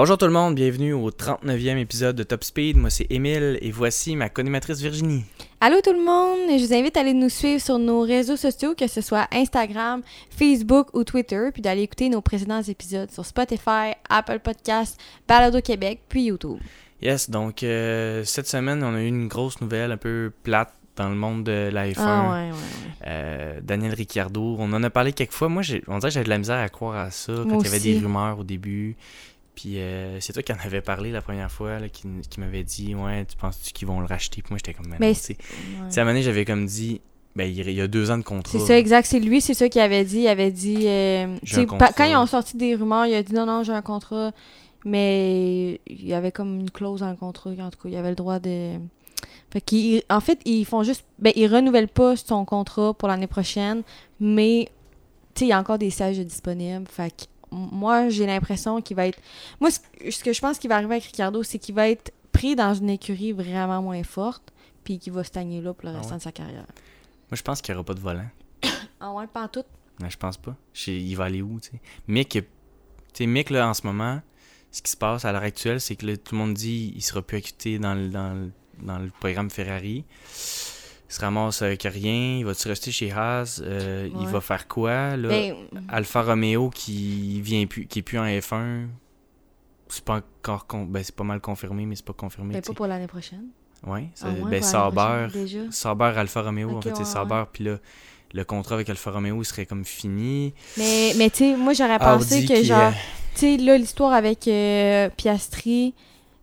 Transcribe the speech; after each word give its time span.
Bonjour 0.00 0.16
tout 0.16 0.24
le 0.24 0.32
monde, 0.32 0.54
bienvenue 0.54 0.94
au 0.94 1.10
39e 1.10 1.76
épisode 1.76 2.16
de 2.16 2.22
Top 2.22 2.42
Speed. 2.42 2.78
Moi 2.78 2.88
c'est 2.88 3.06
Émile 3.10 3.58
et 3.60 3.70
voici 3.70 4.16
ma 4.16 4.30
co-animatrice 4.30 4.80
Virginie. 4.80 5.24
Allô 5.62 5.76
tout 5.82 5.92
le 5.92 6.02
monde, 6.02 6.58
je 6.58 6.64
vous 6.64 6.72
invite 6.72 6.96
à 6.96 7.00
aller 7.00 7.12
nous 7.12 7.28
suivre 7.28 7.60
sur 7.60 7.78
nos 7.78 8.00
réseaux 8.00 8.36
sociaux, 8.36 8.74
que 8.74 8.86
ce 8.86 9.02
soit 9.02 9.28
Instagram, 9.30 10.00
Facebook 10.30 10.88
ou 10.94 11.04
Twitter, 11.04 11.50
puis 11.52 11.60
d'aller 11.60 11.82
écouter 11.82 12.08
nos 12.08 12.22
précédents 12.22 12.62
épisodes 12.62 13.10
sur 13.10 13.26
Spotify, 13.26 13.92
Apple 14.08 14.38
Podcasts, 14.38 14.98
Balado 15.28 15.60
Québec, 15.60 16.00
puis 16.08 16.24
YouTube. 16.24 16.58
Yes, 17.02 17.28
donc 17.28 17.62
euh, 17.62 18.24
cette 18.24 18.46
semaine 18.46 18.82
on 18.82 18.94
a 18.94 19.02
eu 19.02 19.06
une 19.06 19.28
grosse 19.28 19.60
nouvelle 19.60 19.92
un 19.92 19.96
peu 19.98 20.32
plate 20.44 20.72
dans 20.96 21.10
le 21.10 21.14
monde 21.14 21.44
de 21.44 21.70
F1. 21.70 21.94
Ah 21.98 22.22
ouais, 22.30 22.36
ouais, 22.38 22.50
ouais. 22.50 23.06
Euh, 23.06 23.60
Daniel 23.62 23.92
Ricciardo, 23.94 24.56
on 24.58 24.72
en 24.72 24.82
a 24.82 24.90
parlé 24.90 25.12
quelques 25.12 25.32
fois. 25.32 25.48
Moi, 25.48 25.62
on 25.88 25.98
dirait 25.98 26.08
que 26.10 26.14
j'avais 26.14 26.24
de 26.24 26.30
la 26.30 26.38
misère 26.38 26.58
à 26.58 26.68
croire 26.68 26.96
à 26.96 27.10
ça 27.10 27.32
quand 27.34 27.44
Moi 27.46 27.58
il 27.60 27.64
y 27.64 27.68
avait 27.68 27.76
aussi. 27.76 27.94
des 27.94 27.98
rumeurs 28.00 28.38
au 28.38 28.44
début. 28.44 28.96
Puis 29.60 29.78
euh, 29.78 30.18
c'est 30.20 30.32
toi 30.32 30.42
qui 30.42 30.52
en 30.52 30.56
avais 30.64 30.80
parlé 30.80 31.12
la 31.12 31.20
première 31.20 31.50
fois, 31.50 31.78
là, 31.78 31.88
qui, 31.90 32.06
qui 32.30 32.40
m'avait 32.40 32.62
dit 32.62 32.94
Ouais, 32.94 33.26
tu 33.26 33.36
penses-tu 33.36 33.72
qu'ils 33.72 33.86
vont 33.88 34.00
le 34.00 34.06
racheter? 34.06 34.40
Puis 34.40 34.50
moi, 34.52 34.58
j'étais 34.58 34.72
comme 34.72 34.86
Mais, 34.98 35.08
non, 35.08 35.14
c'est- 35.14 35.34
tu 35.34 35.42
sais. 35.44 35.50
Ouais. 35.80 35.86
Tu 35.88 35.92
sais, 35.94 36.00
à 36.00 36.02
un 36.02 36.04
moment 36.06 36.14
donné, 36.14 36.22
j'avais 36.22 36.44
comme 36.46 36.64
dit 36.64 37.00
Ben, 37.36 37.44
il 37.44 37.70
y 37.70 37.80
a 37.80 37.86
deux 37.88 38.10
ans 38.10 38.16
de 38.18 38.22
contrat. 38.22 38.58
C'est 38.58 38.64
ça, 38.64 38.78
exact. 38.78 39.06
C'est 39.06 39.20
lui, 39.20 39.40
c'est 39.42 39.52
ça 39.54 39.68
qu'il 39.68 39.80
avait 39.82 40.04
dit. 40.04 40.20
Il 40.20 40.28
avait 40.28 40.50
dit. 40.50 40.86
euh, 40.86 41.36
pa- 41.78 41.92
quand 41.92 42.04
ils 42.04 42.16
ont 42.16 42.26
sorti 42.26 42.56
des 42.56 42.74
rumeurs, 42.74 43.04
il 43.06 43.14
a 43.14 43.22
dit 43.22 43.34
non, 43.34 43.44
non, 43.44 43.62
j'ai 43.62 43.72
un 43.72 43.82
contrat. 43.82 44.32
Mais 44.84 45.80
il 45.86 46.06
y 46.06 46.14
avait 46.14 46.32
comme 46.32 46.60
une 46.60 46.70
clause 46.70 47.00
dans 47.00 47.10
le 47.10 47.16
contrat. 47.16 47.50
En 47.50 47.70
tout 47.70 47.78
cas, 47.82 47.88
il 47.88 47.96
avait 47.96 48.08
le 48.10 48.14
droit 48.16 48.38
de. 48.38 48.72
Fait 49.52 49.60
qu'ils, 49.60 50.02
en 50.08 50.20
fait, 50.20 50.38
ils 50.44 50.64
font 50.64 50.82
juste. 50.84 51.04
Ben, 51.18 51.32
ils 51.36 51.46
renouvellent 51.52 51.88
pas 51.88 52.16
son 52.16 52.44
contrat 52.44 52.94
pour 52.94 53.08
l'année 53.08 53.26
prochaine. 53.26 53.82
Mais, 54.20 54.68
tu 55.34 55.40
sais, 55.40 55.44
il 55.46 55.48
y 55.48 55.52
a 55.52 55.58
encore 55.60 55.78
des 55.78 55.90
stages 55.90 56.18
disponibles. 56.18 56.86
Fait 56.88 57.28
moi, 57.50 58.08
j'ai 58.08 58.26
l'impression 58.26 58.80
qu'il 58.82 58.96
va 58.96 59.06
être. 59.06 59.18
Moi, 59.60 59.70
ce, 59.70 59.78
que 60.22 60.32
je 60.32 60.40
pense 60.40 60.58
qu'il 60.58 60.68
va 60.68 60.76
arriver 60.76 60.94
avec 60.94 61.04
Ricardo, 61.04 61.42
c'est 61.42 61.58
qu'il 61.58 61.74
va 61.74 61.88
être 61.88 62.12
pris 62.32 62.54
dans 62.56 62.74
une 62.74 62.90
écurie 62.90 63.32
vraiment 63.32 63.82
moins 63.82 64.02
forte. 64.04 64.52
Puis 64.84 64.98
qu'il 64.98 65.12
va 65.12 65.22
stagner 65.24 65.60
là 65.60 65.74
pour 65.74 65.88
le 65.88 65.94
Ah 65.94 65.98
restant 65.98 66.12
ouais? 66.12 66.18
de 66.18 66.22
sa 66.22 66.32
carrière. 66.32 66.64
Moi, 67.30 67.36
je 67.36 67.42
pense 67.42 67.60
qu'il 67.60 67.74
n'y 67.74 67.76
aura 67.78 67.84
pas 67.84 67.94
de 67.94 68.00
volant. 68.00 68.26
Ah 69.00 69.12
ouais, 69.12 69.26
pas 69.26 69.44
en 69.44 69.48
tout? 69.48 69.64
Mais 70.02 70.10
je 70.10 70.16
pense 70.16 70.36
pas. 70.38 70.54
Je 70.74 70.90
il 70.90 71.14
va 71.16 71.24
aller 71.24 71.42
où, 71.42 71.58
tu 71.60 71.70
sais? 71.70 71.80
Mick, 72.08 72.34
il- 72.34 72.42
tu 72.42 72.48
sais, 73.14 73.26
Mick, 73.26 73.50
là, 73.50 73.68
en 73.68 73.74
ce 73.74 73.86
moment, 73.86 74.20
ce 74.72 74.80
qui 74.82 74.90
se 74.90 74.96
passe 74.96 75.24
à 75.24 75.32
l'heure 75.32 75.42
actuelle, 75.42 75.80
c'est 75.80 75.96
que 75.96 76.06
là, 76.06 76.16
tout 76.16 76.34
le 76.34 76.38
monde 76.40 76.54
dit 76.54 76.92
il 76.96 77.02
sera 77.02 77.20
plus 77.22 77.36
acquitté 77.38 77.78
dans 77.78 77.94
le, 77.94 78.08
dans 78.08 78.32
le, 78.34 78.50
dans 78.82 78.98
le 78.98 79.10
programme 79.20 79.50
Ferrari. 79.50 80.04
Il 81.10 81.14
se 81.14 81.20
ramasse 81.20 81.60
avec 81.62 81.82
rien. 81.82 82.36
Il 82.38 82.44
va-tu 82.44 82.68
rester 82.68 82.92
chez 82.92 83.10
Haas? 83.10 83.60
Euh, 83.64 84.08
Il 84.20 84.26
va 84.28 84.40
faire 84.40 84.68
quoi, 84.68 85.16
là? 85.16 85.28
Ben, 85.28 85.54
Alfa 85.88 86.22
Romeo 86.22 86.70
qui 86.70 87.40
vient 87.40 87.66
plus, 87.66 87.86
qui 87.86 87.98
est 87.98 88.02
plus 88.02 88.16
en 88.18 88.24
F1. 88.26 88.86
C'est 89.88 90.04
pas 90.04 90.22
encore 90.38 90.68
con- 90.68 90.84
ben, 90.84 91.02
c'est 91.02 91.14
pas 91.16 91.24
mal 91.24 91.40
confirmé, 91.40 91.84
mais 91.84 91.96
c'est 91.96 92.04
pas 92.04 92.12
confirmé. 92.12 92.54
ben, 92.54 92.60
tu 92.62 92.66
sais. 92.68 92.72
pas 92.72 92.76
pour 92.76 92.86
l'année 92.86 93.08
prochaine. 93.08 93.46
Ouais, 93.84 94.08
ben, 94.22 94.62
Sauber. 94.62 95.26
Sauber 95.72 96.12
Alfa 96.16 96.42
Romeo, 96.42 96.76
en 96.76 96.80
fait, 96.80 96.94
c'est 96.94 97.04
Sauber, 97.04 97.42
puis 97.52 97.64
là, 97.64 97.78
le 98.32 98.44
contrat 98.44 98.76
avec 98.76 98.88
Alfa 98.88 99.10
Romeo 99.10 99.42
il 99.42 99.44
serait 99.44 99.66
comme 99.66 99.84
fini. 99.84 100.54
Mais, 100.76 101.12
mais 101.16 101.28
tu 101.30 101.38
sais, 101.38 101.56
moi, 101.56 101.72
j'aurais 101.72 101.98
pensé 101.98 102.44
que, 102.46 102.62
genre, 102.62 102.78
euh, 102.78 102.90
tu 103.34 103.40
sais, 103.40 103.56
là, 103.56 103.76
l'histoire 103.76 104.12
avec 104.12 104.46
euh, 104.46 105.08
Piastri, 105.16 105.94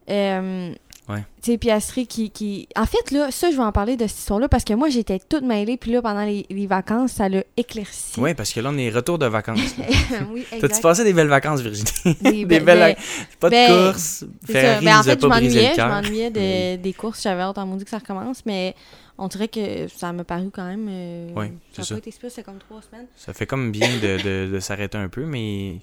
euh, 0.10 0.74
Ouais. 1.10 1.24
tu 1.42 1.58
sais, 1.58 2.06
qui, 2.06 2.30
qui... 2.32 2.68
En 2.76 2.86
fait, 2.86 3.12
là, 3.12 3.32
ça, 3.32 3.50
je 3.50 3.56
vais 3.56 3.64
en 3.64 3.72
parler 3.72 3.96
de 3.96 4.06
cette 4.08 4.20
histoire-là 4.20 4.50
parce 4.50 4.66
que 4.66 4.74
moi, 4.74 4.90
j'étais 4.90 5.20
toute 5.20 5.44
mêlée, 5.44 5.78
puis 5.78 5.92
là, 5.92 6.02
pendant 6.02 6.26
les, 6.26 6.46
les 6.50 6.68
vacances, 6.68 7.14
ça 7.14 7.30
l'a 7.30 7.44
éclairci. 7.56 8.20
Ouais, 8.20 8.34
parce 8.34 8.52
que 8.52 8.60
là, 8.60 8.72
on 8.74 8.78
est 8.78 8.90
retour 8.90 9.18
de 9.18 9.26
vacances. 9.26 9.76
oui, 10.34 10.46
T'as-tu 10.60 10.82
passé 10.82 11.06
des 11.06 11.14
belles 11.14 11.30
vacances, 11.30 11.62
Virginie? 11.62 11.90
Oui, 12.26 12.46
des 12.46 12.60
belles 12.60 12.96
ben, 12.96 12.96
Pas 13.40 13.50
de 13.50 13.56
ben, 13.56 13.92
course. 13.92 14.26
c'est 14.46 14.54
ça. 14.54 14.60
Ferrari 14.60 14.86
Ben, 14.86 15.00
en 15.00 15.04
fait, 15.04 15.22
je 15.22 15.28
m'ennuyais, 15.28 15.62
le 15.64 15.70
je 15.72 15.76
cœur. 15.76 15.88
m'ennuyais 15.88 16.30
de- 16.32 16.40
Mais- 16.40 16.78
des 16.78 16.94
courses. 16.94 17.22
J'avais 17.24 17.42
hâte, 17.42 17.56
que 17.56 17.90
ça 17.90 18.00
recommence, 18.00 18.46
mais 18.46 18.76
on 19.18 19.30
dirait 19.30 19.48
que 19.48 19.88
ça 19.88 20.12
m'a 20.12 20.26
paru 20.26 20.50
quand 20.54 20.66
même... 20.68 20.88
euh, 20.90 21.30
ça 21.36 21.44
c'est 21.72 21.82
a 21.82 21.86
ça. 21.86 21.96
pas 21.96 22.00
été 22.00 22.12
super, 22.12 22.32
c'est 22.32 22.44
comme 22.44 22.58
trois 22.60 22.82
semaines. 22.82 23.08
Ça 23.16 23.34
fait 23.34 23.46
comme 23.46 23.72
bien 23.72 23.90
de, 24.02 24.22
de, 24.48 24.52
de 24.54 24.60
s'arrêter 24.60 24.98
un 24.98 25.08
peu, 25.08 25.26
mais 25.26 25.78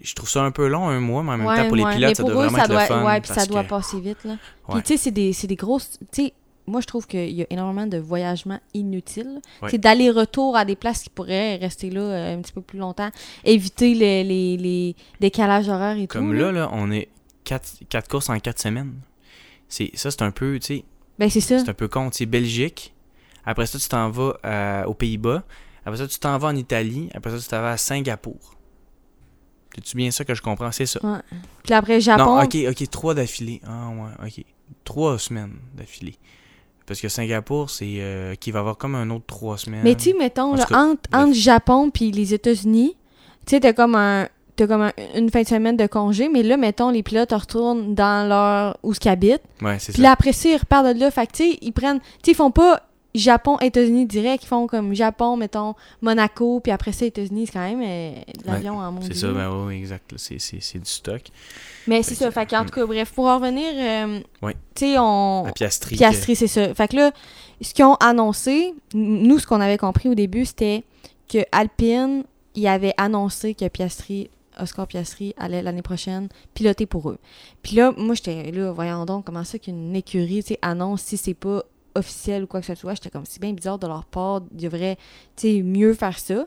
je 0.00 0.14
trouve 0.14 0.28
ça 0.28 0.42
un 0.42 0.50
peu 0.50 0.66
long, 0.68 0.88
un 0.88 1.00
mois, 1.00 1.22
mais 1.22 1.32
en 1.32 1.36
même 1.38 1.46
Ouais, 1.46 1.56
temps, 1.56 1.68
pour 1.68 1.76
les 1.76 1.84
pilotes, 1.84 2.08
Mais 2.10 2.14
ça 2.14 2.22
doit 2.22 2.32
eux, 2.32 2.34
vraiment 2.34 2.58
ça 2.58 2.64
être 2.64 2.70
doit, 2.70 2.80
le 2.82 2.86
fun. 2.88 3.04
Ouais, 3.04 3.20
puis 3.20 3.32
ça 3.32 3.46
doit 3.46 3.64
que- 3.64 3.68
passer 3.68 4.00
vite, 4.00 4.24
là. 4.24 4.36
Puis, 4.70 4.82
tu 4.82 4.88
sais, 4.88 4.96
c'est 4.96 5.10
des, 5.10 5.32
c'est 5.32 5.46
des 5.46 5.56
grosses... 5.56 5.98
Tu 6.12 6.24
sais, 6.24 6.32
moi, 6.66 6.80
je 6.80 6.86
trouve 6.86 7.06
qu'il 7.08 7.30
y 7.30 7.42
a 7.42 7.46
énormément 7.50 7.86
de 7.86 7.98
voyagements 7.98 8.60
inutiles. 8.72 9.40
C'est 9.68 9.78
d'aller-retour 9.78 10.56
à 10.56 10.64
des 10.64 10.76
places 10.76 11.02
qui 11.02 11.10
pourraient 11.10 11.56
rester 11.56 11.90
là 11.90 12.00
euh, 12.00 12.36
un 12.36 12.40
petit 12.40 12.52
peu 12.52 12.60
plus 12.62 12.78
longtemps. 12.78 13.10
Éviter 13.44 13.94
les, 13.94 14.22
les, 14.24 14.56
les 14.56 14.96
décalages 15.20 15.68
horaires 15.68 15.98
et 15.98 16.06
Comme 16.06 16.26
tout. 16.28 16.32
là, 16.32 16.52
là, 16.52 16.70
on 16.72 16.90
est 16.92 17.08
quatre, 17.44 17.68
quatre 17.88 18.08
courses 18.08 18.28
en 18.30 18.38
quatre 18.38 18.60
semaines. 18.60 18.94
C'est, 19.68 19.90
ça, 19.94 20.10
c'est 20.12 20.22
un 20.22 20.30
peu, 20.30 20.58
tu 20.60 20.66
sais, 20.66 20.84
Ben, 21.18 21.28
c'est 21.30 21.40
ça. 21.40 21.58
c'est 21.58 21.68
un 21.68 21.74
peu 21.74 21.88
con. 21.88 22.10
Tu 22.10 22.18
sais, 22.18 22.26
Belgique. 22.26 22.94
Après 23.44 23.66
ça, 23.66 23.78
tu 23.78 23.88
t'en 23.88 24.08
vas 24.10 24.34
euh, 24.44 24.84
aux 24.84 24.94
Pays-Bas. 24.94 25.42
Après 25.84 25.98
ça, 25.98 26.06
tu 26.06 26.18
t'en 26.20 26.38
vas 26.38 26.48
en 26.48 26.56
Italie. 26.56 27.08
Après 27.12 27.30
ça, 27.32 27.38
tu 27.38 27.48
t'en 27.48 27.60
vas 27.60 27.72
à 27.72 27.76
Singapour. 27.76 28.54
C'est-tu 29.74 29.96
bien 29.96 30.10
ça 30.10 30.24
que 30.24 30.34
je 30.34 30.42
comprends? 30.42 30.70
C'est 30.72 30.86
ça. 30.86 31.00
Puis 31.64 31.74
après, 31.74 32.00
Japon... 32.00 32.36
Non, 32.36 32.42
ok, 32.42 32.56
ok, 32.70 32.90
trois 32.90 33.14
d'affilée. 33.14 33.60
Ah 33.66 33.88
ouais, 33.88 34.26
ok. 34.28 34.44
Trois 34.84 35.18
semaines 35.18 35.54
d'affilée. 35.74 36.16
Parce 36.86 37.00
que 37.00 37.08
Singapour, 37.08 37.70
c'est 37.70 37.96
euh, 37.98 38.34
qui 38.34 38.50
va 38.50 38.58
avoir 38.58 38.76
comme 38.76 38.94
un 38.96 39.08
autre 39.10 39.24
trois 39.26 39.56
semaines. 39.56 39.82
Mais 39.84 39.94
tu 39.94 40.10
sais, 40.10 40.16
mettons, 40.18 40.54
là, 40.54 40.64
cas, 40.64 40.76
entre, 40.76 41.02
entre 41.14 41.32
Japon 41.34 41.90
puis 41.90 42.10
les 42.10 42.34
États-Unis, 42.34 42.96
tu 43.46 43.54
sais, 43.54 43.60
t'as 43.60 43.72
comme 43.72 43.94
un... 43.94 44.28
T'as 44.54 44.66
comme 44.66 44.82
un- 44.82 44.92
une 45.14 45.30
fin 45.30 45.40
de 45.40 45.48
semaine 45.48 45.78
de 45.78 45.86
congé, 45.86 46.28
mais 46.28 46.42
là, 46.42 46.58
mettons, 46.58 46.90
les 46.90 47.02
pilotes 47.02 47.32
retournent 47.32 47.94
dans 47.94 48.28
leur... 48.28 48.76
où 48.82 48.92
ce 48.92 49.00
qu'ils 49.00 49.10
habitent. 49.10 49.40
Ouais, 49.62 49.78
c'est 49.78 49.92
Puis 49.92 50.02
ça. 50.02 50.08
là, 50.08 50.12
après 50.12 50.34
ça, 50.34 50.50
ils 50.50 50.56
repartent 50.58 50.94
de 50.94 51.00
là. 51.00 51.10
Fait 51.10 51.26
que, 51.26 51.32
tu 51.32 51.52
sais, 51.52 51.58
ils 51.62 51.72
prennent... 51.72 52.00
Tu 52.00 52.06
sais, 52.24 52.30
ils 52.32 52.34
font 52.34 52.50
pas 52.50 52.82
Japon, 53.14 53.58
États-Unis 53.60 54.06
direct. 54.06 54.44
Ils 54.44 54.46
font 54.46 54.66
comme 54.66 54.94
Japon, 54.94 55.36
mettons, 55.36 55.74
Monaco, 56.00 56.60
puis 56.60 56.72
après 56.72 56.92
ça, 56.92 57.04
États-unis, 57.04 57.46
c'est 57.46 57.52
quand 57.52 57.60
même 57.60 57.82
euh, 57.82 58.14
de 58.42 58.46
l'avion 58.46 58.78
en 58.78 58.92
monde. 58.92 59.04
C'est 59.06 59.14
ça, 59.16 59.32
ben 59.32 59.50
oui, 59.66 59.76
exact. 59.76 60.14
C'est, 60.16 60.36
du 60.78 60.80
stock. 60.84 61.22
Mais 61.86 62.02
c'est 62.02 62.14
ça. 62.14 62.30
Fait 62.30 62.46
qu'en 62.46 62.64
tout 62.64 62.70
cas, 62.70 62.86
bref, 62.86 63.12
pour 63.12 63.26
en 63.26 63.36
revenir, 63.38 63.68
euh, 63.74 64.20
Ouais. 64.40 64.54
tu 64.74 64.86
sais, 64.86 64.98
on... 64.98 65.44
La 65.46 65.52
Piastri. 65.52 65.96
Piastri, 65.96 66.36
c'est 66.36 66.46
ça. 66.46 66.74
Fait 66.74 66.88
que 66.88 66.96
là, 66.96 67.12
ce 67.60 67.74
qu'ils 67.74 67.84
ont 67.84 67.96
annoncé, 67.96 68.74
nous, 68.94 69.38
ce 69.38 69.46
qu'on 69.46 69.60
avait 69.60 69.78
compris 69.78 70.08
au 70.08 70.14
début, 70.14 70.46
c'était 70.46 70.84
que 71.28 71.38
Alpine, 71.52 72.24
il 72.54 72.66
avait 72.66 72.94
annoncé 72.96 73.54
que 73.54 73.68
Piastri, 73.68 74.30
Oscar 74.58 74.86
Piastri, 74.86 75.34
allait 75.38 75.62
l'année 75.62 75.82
prochaine 75.82 76.28
piloter 76.54 76.86
pour 76.86 77.10
eux. 77.10 77.18
Puis 77.62 77.76
là, 77.76 77.92
moi, 77.96 78.14
j'étais 78.14 78.50
là, 78.52 78.72
voyons 78.72 79.04
donc, 79.04 79.26
comment 79.26 79.44
ça 79.44 79.58
qu'une 79.58 79.94
écurie, 79.94 80.42
tu 80.42 80.48
sais, 80.54 80.58
annonce 80.62 81.02
si 81.02 81.16
c'est 81.16 81.34
pas 81.34 81.62
officiel 81.94 82.44
ou 82.44 82.46
quoi 82.46 82.60
que 82.60 82.66
ce 82.66 82.74
soit. 82.74 82.94
J'étais 82.94 83.10
comme, 83.10 83.24
c'est 83.26 83.40
bien 83.40 83.52
bizarre 83.52 83.78
de 83.78 83.86
leur 83.86 84.04
part, 84.04 84.40
ils 84.52 84.62
devraient, 84.64 84.96
tu 85.36 85.48
sais, 85.48 85.62
mieux 85.62 85.94
faire 85.94 86.18
ça. 86.18 86.46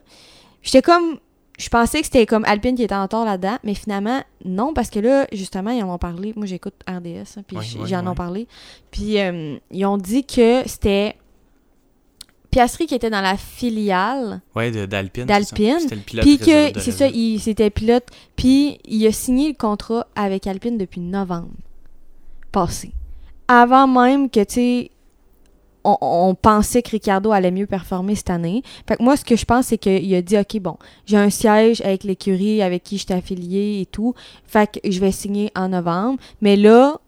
J'étais 0.62 0.82
comme, 0.82 1.18
je 1.58 1.70
pensais 1.70 2.00
que 2.00 2.06
c'était 2.06 2.26
comme 2.26 2.44
Alpine 2.46 2.76
qui 2.76 2.84
était 2.84 2.96
en 2.96 3.08
tort 3.08 3.24
là-dedans, 3.26 3.58
mais 3.64 3.74
finalement, 3.76 4.22
non, 4.44 4.74
parce 4.74 4.90
que 4.90 5.00
là, 5.00 5.26
justement, 5.32 5.72
ils 5.72 5.84
en 5.84 5.94
ont 5.94 5.98
parlé. 5.98 6.34
Moi, 6.36 6.46
j'écoute 6.48 6.74
RDS, 6.88 7.38
hein, 7.38 7.44
puis 7.48 7.58
Ouais, 7.58 7.64
j- 7.64 7.78
ouais, 7.80 7.88
j'en 7.88 8.02
ouais. 8.04 8.08
ont 8.10 8.16
parlé. 8.16 8.48
Puis 8.92 9.20
euh, 9.20 9.58
ils 9.72 9.86
ont 9.86 9.98
dit 9.98 10.26
que 10.26 10.64
c'était 10.68 11.16
Piastri 12.52 12.88
qui 12.88 12.96
était 12.96 13.10
dans 13.10 13.22
la 13.22 13.36
filiale, 13.38 14.42
Ouais, 14.56 14.72
d'Alpine. 14.88 15.26
D'Alpine, 15.26 15.78
puis 16.22 16.38
que, 16.38 16.80
c'est 16.80 16.92
ça, 16.92 17.08
il 17.08 17.40
c'était 17.40 17.70
pilote, 17.70 18.06
puis 18.38 18.80
il 18.86 19.06
a 19.08 19.12
signé 19.12 19.50
le 19.50 19.56
contrat 19.56 20.08
avec 20.16 20.48
Alpine 20.48 20.78
depuis 20.78 21.02
novembre 21.02 21.50
passé. 22.54 22.92
Avant 23.50 23.88
même 23.88 24.30
que, 24.30 24.40
tu 24.44 24.54
sais, 24.54 24.92
on, 25.86 25.98
on 26.02 26.36
pensait 26.36 26.82
que 26.82 26.90
Ricardo 26.90 27.32
allait 27.32 27.52
mieux 27.52 27.68
performer 27.68 28.16
cette 28.16 28.30
année. 28.32 28.64
Fait 28.88 28.98
que 28.98 29.04
moi, 29.04 29.16
ce 29.16 29.24
que 29.24 29.36
je 29.36 29.46
pense, 29.46 29.68
c'est 29.68 29.78
qu'il 29.78 30.14
a 30.16 30.22
dit, 30.22 30.38
OK, 30.38 30.60
bon, 30.60 30.78
j'ai 31.06 31.18
un 31.18 31.30
siège 31.30 31.82
avec 31.82 32.04
l'écurie 32.04 32.62
avec 32.62 32.84
qui 32.84 32.98
je 32.98 33.06
suis 33.06 33.14
affilié 33.14 33.80
et 33.82 33.86
tout. 33.86 34.14
Fait 34.46 34.80
que 34.82 34.92
je 34.92 35.00
vais 35.00 35.12
signer 35.12 35.52
en 35.56 35.70
novembre. 35.70 36.20
Mais 36.42 36.56
là, 36.56 37.00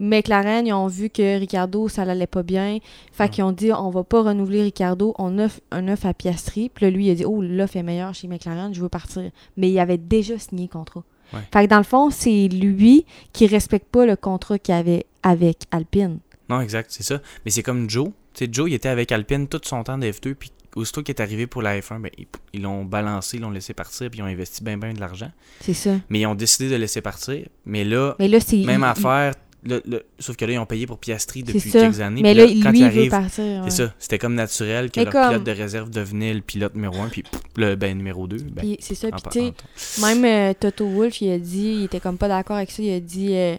McLaren, 0.00 0.64
ils 0.66 0.72
ont 0.72 0.86
vu 0.86 1.10
que 1.10 1.38
Ricardo, 1.38 1.88
ça 1.88 2.04
l'allait 2.04 2.28
pas 2.28 2.42
bien. 2.44 2.78
Fait 3.10 3.24
Ouais. 3.24 3.28
qu'ils 3.30 3.44
ont 3.44 3.52
dit, 3.52 3.72
on 3.72 3.90
va 3.90 4.04
pas 4.04 4.22
renouveler 4.22 4.62
Ricardo, 4.62 5.14
on 5.18 5.38
offre 5.40 5.60
un 5.72 5.88
offre 5.88 6.06
à 6.06 6.14
Piastri. 6.14 6.68
Puis 6.72 6.84
là, 6.84 6.90
lui, 6.90 7.06
il 7.06 7.10
a 7.10 7.14
dit, 7.14 7.24
oh, 7.24 7.42
l'offre 7.42 7.76
est 7.76 7.82
meilleure 7.82 8.14
chez 8.14 8.28
McLaren, 8.28 8.72
je 8.72 8.80
veux 8.80 8.88
partir. 8.88 9.30
Mais 9.56 9.70
il 9.70 9.78
avait 9.80 9.98
déjà 9.98 10.38
signé 10.38 10.64
le 10.64 10.68
contrat. 10.78 11.02
Ouais. 11.34 11.40
Fait 11.52 11.64
que 11.64 11.70
dans 11.70 11.78
le 11.78 11.82
fond, 11.82 12.10
c'est 12.10 12.48
lui 12.48 13.04
qui 13.32 13.46
respecte 13.46 13.88
pas 13.88 14.06
le 14.06 14.16
contrat 14.16 14.58
qu'il 14.58 14.74
avait 14.74 15.04
avec 15.22 15.64
Alpine. 15.72 16.18
Non, 16.48 16.60
exact, 16.60 16.90
c'est 16.90 17.02
ça. 17.02 17.20
Mais 17.44 17.50
c'est 17.50 17.62
comme 17.62 17.88
Joe. 17.90 18.08
Tu 18.34 18.44
sais, 18.44 18.50
Joe, 18.52 18.70
il 18.70 18.74
était 18.74 18.88
avec 18.88 19.12
Alpine 19.12 19.48
tout 19.48 19.60
son 19.64 19.82
temps 19.84 19.98
de 19.98 20.06
F2, 20.06 20.34
puis 20.34 20.50
aussitôt 20.76 21.02
qu'il 21.02 21.14
est 21.14 21.20
arrivé 21.20 21.46
pour 21.46 21.62
la 21.62 21.78
F1, 21.80 22.00
ben, 22.00 22.10
ils- 22.52 22.62
l'ont 22.62 22.84
balancé, 22.84 23.36
ils 23.36 23.40
l'ont 23.40 23.50
laissé 23.50 23.74
partir, 23.74 24.10
puis 24.10 24.20
ils 24.20 24.22
ont 24.22 24.26
investi 24.26 24.62
bien, 24.62 24.78
bien 24.78 24.92
de 24.92 25.00
l'argent. 25.00 25.30
C'est 25.60 25.74
ça. 25.74 25.90
Mais 26.08 26.20
ils 26.20 26.26
ont 26.26 26.34
décidé 26.34 26.66
de 26.68 26.74
le 26.74 26.78
laisser 26.82 27.00
partir. 27.00 27.46
Mais 27.66 27.84
là, 27.84 28.14
Mais 28.18 28.28
là, 28.28 28.38
même 28.64 28.84
affaire, 28.84 29.34
là, 29.64 29.80
là- 29.84 29.98
sauf 30.20 30.36
que 30.36 30.44
là, 30.44 30.52
ils 30.52 30.58
ont 30.58 30.66
payé 30.66 30.86
pour 30.86 30.98
Piastri 30.98 31.42
depuis 31.42 31.70
quelques 31.70 32.00
années. 32.00 32.22
Mais 32.22 32.32
puis 32.34 32.44
là, 32.58 32.62
quand 32.62 32.70
lui, 32.70 32.78
il 32.78 32.84
veut 32.84 32.98
arrive, 32.98 33.10
partir. 33.10 33.44
ouais. 33.44 33.70
c'est 33.70 33.84
ça. 33.86 33.94
C'était 33.98 34.18
comme 34.18 34.34
naturel 34.34 34.90
que 34.90 35.00
Mais 35.00 35.06
le 35.06 35.10
comme- 35.10 35.28
pilote 35.30 35.44
de 35.44 35.50
réserve 35.52 35.90
devenait 35.90 36.32
le 36.32 36.40
pilote 36.42 36.74
numéro 36.76 36.96
1, 37.00 37.08
puis 37.08 37.22
pff, 37.24 37.40
le 37.56 37.74
ben, 37.74 37.96
numéro 37.96 38.26
2. 38.28 38.36
Ben, 38.52 38.76
c'est 38.78 38.94
ça. 38.94 39.08
Puis 39.10 39.22
tu 39.32 39.40
sais, 39.74 40.00
Même 40.00 40.24
euh, 40.24 40.54
Toto 40.58 40.86
Wolff, 40.88 41.20
il 41.22 41.30
a 41.32 41.38
dit, 41.38 41.74
il 41.78 41.84
était 41.84 42.00
comme 42.00 42.18
pas 42.18 42.28
d'accord 42.28 42.56
avec 42.56 42.70
ça, 42.70 42.82
il 42.82 42.92
a 42.92 43.00
dit, 43.00 43.34
euh, 43.34 43.56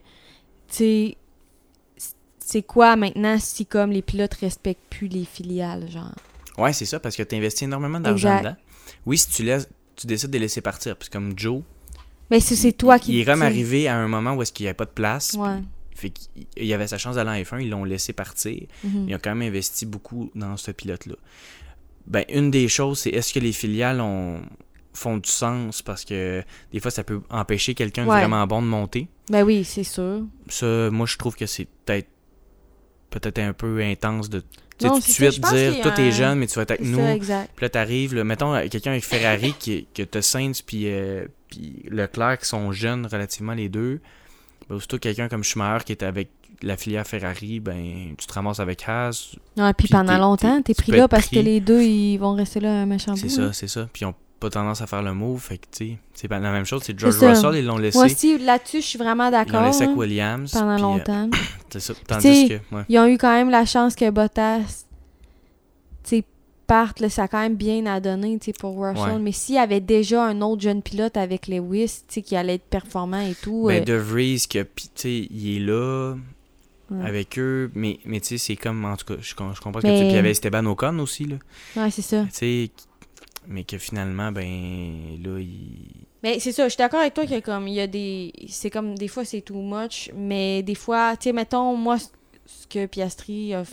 tu 0.70 0.76
sais, 0.78 1.18
c'est 2.52 2.64
quoi 2.64 2.96
maintenant 2.96 3.38
si 3.40 3.66
comme 3.66 3.92
les 3.92 4.02
pilotes 4.02 4.34
respectent 4.36 4.90
plus 4.90 5.08
les 5.08 5.26
filiales, 5.26 5.90
genre? 5.92 6.16
Ouais, 6.58 6.74
c'est 6.74 6.86
ça, 6.86 7.00
parce 7.00 7.16
que 7.16 7.24
tu 7.24 7.36
investis 7.36 7.64
énormément 7.64 8.00
d'argent 8.00 8.40
dedans. 8.40 8.56
Oui, 9.06 9.18
si 9.20 9.30
tu 9.30 9.44
laisses, 9.44 9.70
tu 9.96 10.08
décides 10.08 10.30
de 10.32 10.34
les 10.34 10.40
laisser 10.46 10.62
partir, 10.62 10.96
puis 10.98 11.10
comme 11.10 11.34
Joe, 11.38 11.62
Mais 12.32 12.40
c'est 12.40 12.56
c'est 12.56 12.72
toi 12.72 12.98
qui. 13.00 13.14
il 13.14 13.20
est 13.22 13.26
comme 13.26 13.42
arrivé 13.44 13.88
à 13.88 13.96
un 13.98 14.08
moment 14.08 14.34
où 14.34 14.42
est-ce 14.42 14.52
qu'il 14.52 14.64
n'y 14.64 14.70
avait 14.70 14.74
pas 14.76 14.86
de 14.86 14.90
place. 14.92 15.34
Ouais. 15.34 15.60
Fait 15.96 16.10
qu'il 16.10 16.48
il 16.58 16.74
avait 16.74 16.88
sa 16.88 16.98
chance 16.98 17.16
d'aller 17.16 17.30
en 17.30 17.44
F1, 17.44 17.62
ils 17.62 17.70
l'ont 17.70 17.84
laissé 17.84 18.14
partir. 18.14 18.60
Mhm. 18.84 19.06
Ils 19.10 19.16
ont 19.16 19.20
quand 19.24 19.36
même 19.36 19.48
investi 19.48 19.86
beaucoup 19.86 20.32
dans 20.34 20.58
ce 20.58 20.72
pilote-là. 20.72 21.16
Ben, 22.08 22.26
une 22.30 22.50
des 22.52 22.68
choses, 22.68 23.00
c'est 23.00 23.10
est-ce 23.12 23.32
que 23.34 23.40
les 23.40 23.52
filiales 23.52 24.02
ont, 24.02 24.42
font 24.94 25.18
du 25.18 25.30
sens? 25.30 25.82
Parce 25.84 26.04
que 26.06 26.44
des 26.74 26.80
fois, 26.80 26.90
ça 26.90 27.04
peut 27.04 27.22
empêcher 27.30 27.76
quelqu'un 27.76 28.06
de 28.06 28.10
Ouais. 28.10 28.20
vraiment 28.20 28.48
bon 28.48 28.62
de 28.64 28.68
monter. 28.68 29.08
Ben 29.30 29.44
oui, 29.44 29.64
c'est 29.64 29.84
sûr. 29.84 30.24
Ça, 30.48 30.90
moi, 30.90 31.06
je 31.06 31.18
trouve 31.18 31.36
que 31.36 31.46
c'est 31.46 31.68
peut-être 31.86 32.08
peut-être 33.10 33.40
un 33.40 33.54
peu 33.54 33.82
intense 33.82 34.30
de 34.30 34.44
Non, 34.82 34.92
tout 34.92 35.00
de 35.00 35.02
ça, 35.04 35.32
suite 35.32 35.44
dire 35.52 35.82
toi 35.82 35.92
t'es 35.92 36.08
un- 36.08 36.12
jeune 36.12 36.40
mais 36.40 36.48
tu 36.48 36.56
vas 36.56 36.62
être 36.64 36.72
avec 36.72 36.86
nous 36.86 37.06
exact. 37.06 37.52
puis 37.56 37.66
là 37.66 37.70
t'arrives 37.70 38.16
là, 38.16 38.24
mettons 38.24 38.54
euh, 38.54 38.68
quelqu'un 38.70 38.92
avec 38.92 39.04
Ferrari 39.04 39.54
qui 39.60 39.88
que 39.94 40.04
t'as 40.04 40.22
Sainz 40.22 40.62
puis 40.62 40.84
euh, 40.86 41.26
puis 41.50 41.84
Leclerc 41.90 42.38
qui 42.40 42.46
sont 42.48 42.72
jeunes 42.72 43.06
relativement 43.06 43.54
les 43.54 43.68
deux 43.70 44.00
ben, 44.70 44.76
aussitôt 44.76 44.98
quelqu'un 45.00 45.28
comme 45.28 45.44
Schumacher 45.44 45.84
qui 45.84 45.92
est 45.92 46.04
avec 46.04 46.30
la 46.62 46.78
filière 46.78 47.06
Ferrari 47.08 47.60
ben 47.60 48.14
tu 48.18 48.26
te 48.28 48.34
ramasses 48.34 48.60
avec 48.60 48.84
Haas 48.88 49.36
Ouais, 49.58 49.74
puis 49.74 49.88
pendant 49.88 50.18
longtemps, 50.18 50.62
t'es- 50.62 50.74
pris 50.74 50.92
là 50.92 51.08
parce 51.08 51.28
que 51.28 51.40
les 51.40 51.60
deux, 51.62 51.82
ils 51.82 52.18
vont 52.18 52.34
rester 52.34 52.60
là 52.60 52.72
un 52.82 52.86
méchant 52.86 53.12
bout. 53.14 53.18
c'est 53.18 53.30
ça 53.30 53.52
c'est 53.54 53.68
ça 53.68 53.88
puis 53.92 54.06
pas 54.40 54.50
tendance 54.50 54.82
à 54.82 54.88
faire 54.88 55.02
le 55.02 55.14
move 55.14 55.40
fait 55.42 55.58
que 55.58 55.66
tu 55.72 55.86
sais 55.90 55.98
c'est 56.14 56.28
pas 56.28 56.40
la 56.40 56.52
même 56.52 56.66
chose 56.66 56.82
c'est 56.84 56.98
George. 56.98 57.16
Russell 57.16 57.56
ils 57.56 57.66
l'ont 57.66 57.78
laissé 57.78 57.98
Moi 57.98 58.08
aussi, 58.08 58.38
là-dessus, 58.38 58.82
je 58.82 58.88
suis 58.88 58.98
vraiment 59.00 59.26
ils 59.28 59.32
l'ont 59.32 59.38
d'accord. 59.38 59.64
laissé 59.66 59.84
avec 59.84 59.96
hein, 59.96 60.00
Williams 60.00 60.52
pendant 60.52 60.72
euh, 60.72 60.78
longtemps. 60.78 61.30
c'est 61.70 61.80
ça 61.80 61.94
tu 61.94 62.04
tandis 62.06 62.48
que 62.50 62.76
ouais. 62.76 62.84
Ils 62.90 63.00
ont 63.00 63.08
eu 63.08 63.18
quand 63.18 63.32
même 63.34 63.50
la 63.50 63.66
chance 63.66 63.96
que 63.96 64.10
Bottas, 64.10 64.86
tu 66.04 66.10
sais, 66.10 66.24
parte. 66.68 67.00
Là, 67.00 67.10
ça 67.10 67.24
a 67.24 67.28
quand 67.28 67.40
même 67.40 67.56
bien 67.56 67.86
à 67.88 68.00
donner, 68.00 68.38
tu 68.40 68.46
sais, 68.46 68.54
pour 68.54 68.80
Russell. 68.80 69.14
Ouais. 69.14 69.20
Mais 69.20 69.32
s'il 69.32 69.56
y 69.56 69.58
avait 69.58 69.80
déjà 69.82 70.24
un 70.24 70.42
autre 70.42 70.62
jeune 70.62 70.82
pilote 70.82 71.18
avec 71.18 71.48
Lewis, 71.48 72.04
tu 72.08 72.14
sais, 72.16 72.22
qui 72.22 72.36
allait 72.36 72.56
être 72.56 72.70
performant 72.70 73.20
et 73.22 73.36
tout. 73.36 73.66
Ben, 73.68 73.82
euh, 73.82 73.86
De 73.86 73.94
Vries, 73.94 74.46
que, 74.50 74.64
puis, 74.64 74.86
tu 74.86 75.02
sais, 75.02 75.28
il 75.32 75.58
est 75.58 75.66
là 75.66 76.14
ouais. 76.92 77.06
avec 77.08 77.38
eux, 77.40 77.72
mais, 77.74 78.00
mais 78.06 78.20
tu 78.20 78.28
sais, 78.28 78.38
c'est 78.38 78.56
comme, 78.56 78.86
en 78.86 78.96
tout 78.96 79.06
cas, 79.06 79.20
je, 79.20 79.34
com- 79.36 79.52
je 79.56 79.62
comprends 79.62 79.82
ce 79.82 79.86
que 79.88 79.92
Mais- 79.92 79.98
tu 79.98 80.04
Puis 80.06 80.12
il 80.12 80.16
y 80.16 80.20
avait 80.20 80.32
Esteban 80.32 80.66
Ocon 80.66 81.00
aussi, 81.00 81.26
là. 81.26 81.36
Ouais, 81.76 81.90
c'est 81.92 82.02
ça. 82.04 82.24
Tu 82.26 82.30
sais, 82.34 82.72
mais 83.50 83.66
que 83.66 83.78
finalement, 83.78 84.32
ben, 84.32 85.22
là, 85.22 85.40
il... 85.40 85.92
Mais 86.24 86.40
c'est 86.40 86.52
ça, 86.54 86.64
je 86.66 86.70
suis 86.70 86.78
d'accord 86.78 87.00
avec 87.02 87.14
toi 87.14 87.26
que 87.26 87.40
comme 87.42 87.68
il 87.68 87.74
y 87.76 87.80
a 87.82 87.88
des. 87.88 88.32
C'est 88.48 88.70
comme 88.70 88.96
des 88.98 89.08
fois 89.08 89.26
c'est 89.26 89.42
too 89.42 89.62
much, 89.62 90.12
mais 90.16 90.64
des 90.64 90.76
fois, 90.76 91.16
tu 91.18 91.26
sais, 91.26 91.34
mettons, 91.34 91.76
moi, 91.76 91.98
ce 91.98 92.68
que 92.68 92.86
Piastri 92.86 93.54
a, 93.54 93.64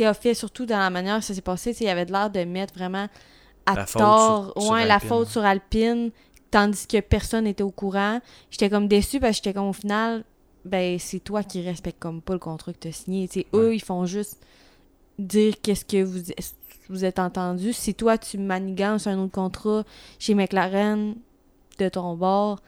a 0.00 0.14
fait, 0.14 0.34
surtout 0.34 0.64
dans 0.66 0.78
la 0.78 0.90
manière 0.90 1.18
que 1.18 1.24
ça 1.24 1.34
s'est 1.34 1.40
passé, 1.40 1.72
tu 1.72 1.78
sais, 1.78 1.84
il 1.84 1.88
avait 1.88 2.06
de 2.06 2.12
l'air 2.12 2.30
de 2.30 2.44
mettre 2.44 2.74
vraiment 2.74 3.08
à 3.66 3.74
La 3.74 3.86
faute 3.86 4.00
tort, 4.02 4.52
sur- 4.54 4.62
sur 4.62 4.72
ouais, 4.72 4.86
la 4.86 4.94
Alpine. 4.94 5.08
faute 5.08 5.28
sur 5.28 5.44
Alpine, 5.44 6.10
tandis 6.50 6.86
que 6.86 7.00
personne 7.00 7.44
n'était 7.44 7.62
au 7.64 7.70
courant. 7.72 8.20
J'étais 8.50 8.70
comme 8.70 8.86
déçue 8.88 9.18
parce 9.20 9.32
que 9.32 9.44
j'étais 9.44 9.54
comme 9.54 9.68
au 9.68 9.72
final, 9.72 10.24
ben 10.64 10.98
c'est 11.00 11.18
toi 11.20 11.42
qui 11.42 11.62
respectes 11.62 11.98
comme 12.00 12.22
pas 12.22 12.32
le 12.34 12.38
contrat 12.38 12.72
que 12.72 12.78
tu 12.78 12.88
as 12.88 12.92
signé. 12.92 13.26
Tu 13.26 13.40
sais, 13.40 13.46
eux, 13.54 13.68
Ouais. 13.70 13.76
ils 13.76 13.82
font 13.82 14.06
juste 14.06 14.38
dire 15.18 15.54
qu'est-ce 15.60 15.84
que 15.84 16.02
vous, 16.04 16.20
vous 16.92 17.04
êtes 17.04 17.18
entendu. 17.18 17.72
Si 17.72 17.94
toi, 17.94 18.18
tu 18.18 18.38
manigances 18.38 19.06
un 19.06 19.18
autre 19.18 19.32
contrat 19.32 19.84
chez 20.18 20.34
McLaren 20.34 21.14
de 21.78 21.88
ton 21.88 22.14
bord, 22.16 22.60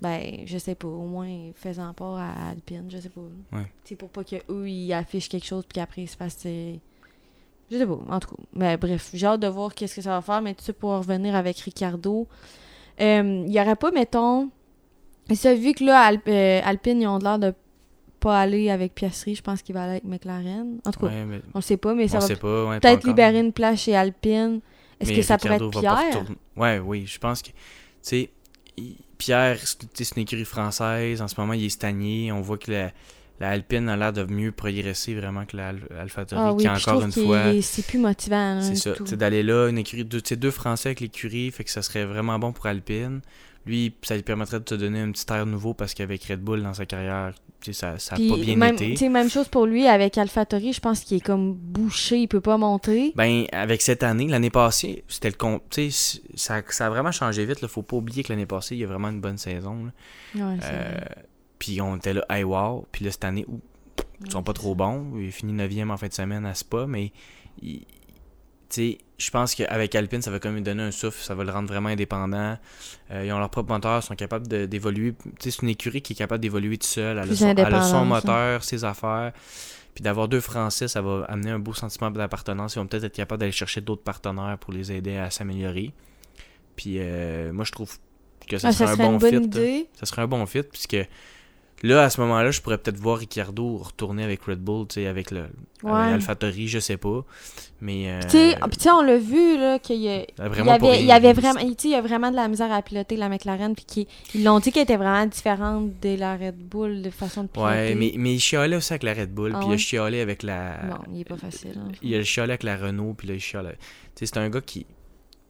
ben, 0.00 0.40
je 0.44 0.58
sais 0.58 0.74
pas, 0.74 0.88
au 0.88 1.06
moins, 1.06 1.28
fais-en 1.54 1.92
part 1.94 2.16
à 2.16 2.50
Alpine, 2.50 2.84
je 2.90 2.98
sais 2.98 3.08
pas. 3.08 3.20
Ouais. 3.52 3.66
C'est 3.84 3.96
pour 3.96 4.08
pas 4.10 4.24
que 4.24 4.36
eux 4.50 4.68
ils 4.68 4.92
affichent 4.92 5.28
quelque 5.28 5.46
chose 5.46 5.64
puis 5.68 5.74
qu'après 5.80 6.02
ils 6.02 6.08
se 6.08 6.16
fassent. 6.16 6.42
euh, 6.46 6.76
Je 7.70 7.78
sais 7.78 7.86
pas, 7.86 7.98
en 8.08 8.20
tout 8.20 8.28
cas. 8.34 8.42
Mais 8.52 8.76
bref, 8.76 9.10
j'ai 9.14 9.26
hâte 9.26 9.40
de 9.40 9.48
voir 9.48 9.74
qu'est-ce 9.74 9.96
que 9.96 10.02
ça 10.02 10.10
va 10.10 10.20
faire, 10.22 10.42
mais 10.42 10.54
tout 10.54 10.62
ça 10.64 10.72
pour 10.74 10.90
revenir 10.90 11.34
avec 11.34 11.58
Ricardo. 11.58 12.26
Euh, 13.00 13.44
Il 13.46 13.52
y 13.52 13.60
aurait 13.60 13.76
pas, 13.76 13.90
mettons. 13.90 14.50
Ça, 15.34 15.54
vu 15.54 15.72
que 15.72 15.82
là, 15.84 16.02
Alp- 16.02 16.28
euh, 16.28 16.60
Alpine, 16.64 17.00
ils 17.00 17.06
ont 17.08 17.18
l'air 17.18 17.38
de 17.38 17.52
pas 18.20 18.40
aller 18.40 18.70
avec 18.70 18.94
Piastri, 18.94 19.34
je 19.34 19.42
pense 19.42 19.62
qu'il 19.62 19.74
va 19.74 19.82
aller 19.84 19.92
avec 19.92 20.04
McLaren. 20.04 20.78
En 20.84 20.90
tout 20.92 21.00
cas, 21.00 21.06
Ouais, 21.06 21.24
mais 21.24 21.40
on 21.54 21.58
le 21.58 21.62
sait 21.62 21.76
pas, 21.76 21.94
mais 21.94 22.08
ça 22.08 22.18
on 22.18 22.20
va 22.20 22.26
sait 22.26 22.36
pas, 22.36 22.64
ouais, 22.66 22.80
peut-être 22.80 23.04
libérer 23.04 23.40
une 23.40 23.52
place 23.52 23.80
chez 23.80 23.96
Alpine. 23.96 24.60
Est-ce 25.00 25.12
que 25.12 25.22
ça 25.22 25.38
pourrait 25.38 25.56
être 25.56 25.70
Pierre? 25.80 26.24
Ouais, 26.56 26.78
oui, 26.78 27.06
je 27.06 27.18
pense 27.18 27.42
que, 27.42 27.48
tu 27.48 27.54
sais, 28.02 28.30
Pierre, 29.18 29.58
c'est 29.94 30.16
une 30.16 30.22
écurie 30.22 30.44
française, 30.44 31.22
en 31.22 31.28
ce 31.28 31.40
moment, 31.40 31.52
il 31.54 31.64
est 31.64 31.68
stagné, 31.70 32.32
on 32.32 32.40
voit 32.40 32.58
que 32.58 32.70
la, 32.70 32.92
la 33.40 33.50
Alpine 33.50 33.88
a 33.88 33.96
l'air 33.96 34.12
de 34.12 34.24
mieux 34.24 34.52
progresser 34.52 35.14
vraiment 35.14 35.44
que 35.46 35.56
la 35.56 35.68
Al- 35.68 35.88
AlphaTauri, 35.98 36.40
Ah 36.42 36.52
oui, 36.52 36.62
qui 36.62 36.68
encore 36.68 37.02
une 37.02 37.12
fois... 37.12 37.48
est- 37.48 37.62
c'est 37.62 37.82
plus 37.86 37.98
motivant. 37.98 38.54
là, 38.56 38.60
C'est 38.62 38.76
ça, 38.76 39.16
d'aller 39.16 39.42
là, 39.42 39.68
une 39.68 39.78
écurie, 39.78 40.06
sais, 40.24 40.36
deux 40.36 40.50
Français 40.50 40.90
avec 40.90 41.00
l'écurie, 41.00 41.50
fait 41.50 41.64
que 41.64 41.70
ça 41.70 41.82
serait 41.82 42.04
vraiment 42.04 42.38
bon 42.38 42.52
pour 42.52 42.66
Alpine. 42.66 43.20
Lui, 43.66 43.94
ça 44.02 44.14
lui 44.14 44.22
permettrait 44.22 44.60
de 44.60 44.64
te 44.64 44.74
donner 44.74 45.00
un 45.00 45.10
petit 45.10 45.26
air 45.32 45.44
nouveau 45.46 45.74
parce 45.74 45.92
qu'avec 45.94 46.24
Red 46.24 46.40
Bull 46.40 46.62
dans 46.62 46.74
sa 46.74 46.86
carrière, 46.86 47.32
ça, 47.72 47.98
ça 47.98 48.14
a 48.14 48.18
Puis 48.18 48.28
pas 48.28 48.36
bien 48.36 48.56
même, 48.56 48.74
été. 48.74 49.08
même 49.08 49.28
chose 49.30 49.48
pour 49.48 49.66
lui 49.66 49.86
avec 49.86 50.16
AlphaTauri, 50.18 50.72
je 50.72 50.80
pense 50.80 51.00
qu'il 51.00 51.16
est 51.16 51.20
comme 51.20 51.54
bouché, 51.54 52.18
il 52.18 52.28
peut 52.28 52.40
pas 52.40 52.56
monter. 52.56 53.12
Ben, 53.16 53.44
avec 53.52 53.82
cette 53.82 54.02
année, 54.02 54.26
l'année 54.28 54.50
passée, 54.50 55.04
c'était 55.08 55.30
le 55.30 55.36
ça, 56.34 56.62
ça 56.68 56.86
a 56.86 56.90
vraiment 56.90 57.12
changé 57.12 57.44
vite. 57.44 57.60
Là. 57.60 57.68
Faut 57.68 57.82
pas 57.82 57.96
oublier 57.96 58.22
que 58.22 58.32
l'année 58.32 58.46
passée, 58.46 58.76
il 58.76 58.80
y 58.80 58.84
a 58.84 58.86
vraiment 58.86 59.08
une 59.08 59.20
bonne 59.20 59.38
saison. 59.38 59.90
Ouais, 60.34 60.42
Euh, 60.62 60.98
puis 61.58 61.80
on 61.80 61.96
était 61.96 62.12
là, 62.12 62.24
hey 62.30 62.44
wow. 62.44 62.86
Puis 62.92 63.04
là, 63.04 63.10
cette 63.10 63.24
année, 63.24 63.44
ouh, 63.48 63.60
ils 64.24 64.30
sont 64.30 64.42
pas 64.42 64.52
trop 64.52 64.74
bons. 64.74 65.18
Il 65.18 65.28
a 65.28 65.30
fini 65.30 65.52
9e 65.52 65.90
en 65.90 65.96
fin 65.96 66.08
de 66.08 66.12
semaine 66.12 66.46
à 66.46 66.54
Spa, 66.54 66.86
mais 66.86 67.12
il- 67.62 67.84
sais, 68.70 68.98
je 69.18 69.30
pense 69.30 69.54
qu'avec 69.54 69.94
Alpine, 69.94 70.20
ça 70.22 70.30
va 70.30 70.38
quand 70.38 70.48
même 70.48 70.56
lui 70.56 70.62
donner 70.62 70.82
un 70.82 70.90
souffle, 70.90 71.22
ça 71.22 71.34
va 71.34 71.44
le 71.44 71.50
rendre 71.50 71.68
vraiment 71.68 71.88
indépendant. 71.88 72.58
Euh, 73.10 73.24
ils 73.24 73.32
ont 73.32 73.38
leur 73.38 73.50
propre 73.50 73.72
moteur, 73.72 74.00
ils 74.02 74.06
sont 74.06 74.14
capables 74.16 74.46
de- 74.48 74.66
d'évoluer. 74.66 75.14
Tu 75.22 75.30
sais, 75.38 75.50
c'est 75.50 75.62
une 75.62 75.68
écurie 75.70 76.02
qui 76.02 76.12
est 76.12 76.16
capable 76.16 76.40
d'évoluer 76.42 76.76
tout 76.78 76.86
seul. 76.86 77.18
Elle, 77.18 77.36
son, 77.36 77.48
elle 77.56 77.60
a 77.74 77.82
son 77.82 77.88
ça. 78.00 78.04
moteur, 78.04 78.64
ses 78.64 78.84
affaires. 78.84 79.32
Puis 79.94 80.02
d'avoir 80.02 80.28
deux 80.28 80.40
Français, 80.40 80.88
ça 80.88 81.00
va 81.00 81.24
amener 81.28 81.50
un 81.50 81.58
beau 81.58 81.72
sentiment 81.72 82.10
d'appartenance. 82.10 82.74
Ils 82.74 82.80
vont 82.80 82.86
peut-être 82.86 83.04
être 83.04 83.14
capables 83.14 83.40
d'aller 83.40 83.52
chercher 83.52 83.80
d'autres 83.80 84.02
partenaires 84.02 84.58
pour 84.60 84.72
les 84.74 84.92
aider 84.92 85.16
à 85.16 85.30
s'améliorer. 85.30 85.92
Puis 86.76 86.96
euh, 86.98 87.52
moi, 87.52 87.64
je 87.64 87.72
trouve 87.72 87.90
que 88.46 88.58
ça 88.58 88.68
Ah, 88.68 88.72
serait 88.72 88.94
ça 88.96 89.02
un 89.04 89.12
bon 89.12 89.18
fit. 89.20 89.36
idée. 89.36 89.88
Ça 89.98 90.04
serait 90.04 90.22
un 90.22 90.26
bon 90.26 90.44
fit, 90.44 90.62
puisque 90.64 90.98
là, 91.82 92.04
à 92.04 92.10
ce 92.10 92.20
moment-là, 92.22 92.50
je 92.50 92.60
pourrais 92.60 92.78
peut-être 92.78 92.98
voir 92.98 93.18
Ricciardo 93.18 93.76
retourner 93.78 94.24
avec 94.24 94.42
Red 94.42 94.58
Bull, 94.60 94.86
tu 94.88 94.94
sais, 94.94 95.06
avec 95.06 95.30
le 95.30 95.46
Ouais. 95.82 95.92
AlphaTauri, 95.92 96.68
je 96.68 96.78
sais 96.78 96.96
pas. 96.96 97.22
Mais. 97.82 98.10
euh, 98.10 98.20
Puis 98.20 98.76
tu 98.78 98.82
sais, 98.84 98.90
on 98.90 99.02
l'a 99.02 99.18
vu, 99.18 99.58
là, 99.58 99.78
qu'il 99.78 99.96
y 100.00 100.08
a... 100.08 100.20
Il 100.22 100.24
y, 100.64 100.70
avait, 100.70 101.00
il 101.00 101.06
y 101.06 101.12
avait 101.12 101.32
vraiment, 101.34 101.60
tu 101.60 101.66
sais, 101.68 101.74
il 101.84 101.90
y 101.90 101.94
a 101.94 102.00
vraiment 102.00 102.30
de 102.30 102.36
la 102.36 102.48
misère 102.48 102.72
à 102.72 102.80
piloter 102.80 103.16
la 103.16 103.28
McLaren, 103.28 103.74
puis 103.74 103.84
qu'ils 103.84 104.06
ils 104.34 104.42
l'ont 104.42 104.58
dit 104.58 104.72
qu'elle 104.72 104.84
était 104.84 104.96
vraiment 104.96 105.26
différente 105.26 105.90
de 106.00 106.16
la 106.18 106.36
Red 106.36 106.56
Bull, 106.56 107.02
de 107.02 107.10
façon 107.10 107.42
de 107.42 107.48
piloter. 107.48 107.70
Ouais, 107.70 107.94
mais, 107.94 108.14
mais 108.16 108.34
il 108.34 108.40
chialait 108.40 108.76
aussi 108.76 108.92
avec 108.94 109.02
la 109.02 109.12
Red 109.14 109.32
Bull, 109.34 109.52
Ah 109.54 109.58
puis 109.60 109.68
il 109.68 109.74
a 109.74 109.76
chialé 109.76 110.20
avec 110.20 110.42
la. 110.42 110.82
Non, 110.88 110.98
il 111.12 111.20
est 111.20 111.24
pas 111.24 111.36
facile. 111.36 111.74
hein. 111.78 111.92
Il 112.02 112.14
a 112.14 112.22
chialé 112.24 112.52
avec 112.52 112.62
la 112.62 112.76
Renault, 112.78 113.12
puis 113.14 113.28
là, 113.28 113.34
il 113.34 113.40
chialait. 113.40 113.76
Tu 114.14 114.20
sais, 114.20 114.26
c'est 114.26 114.38
un 114.38 114.48
gars 114.48 114.62
qui. 114.62 114.86
Tu 114.86 114.88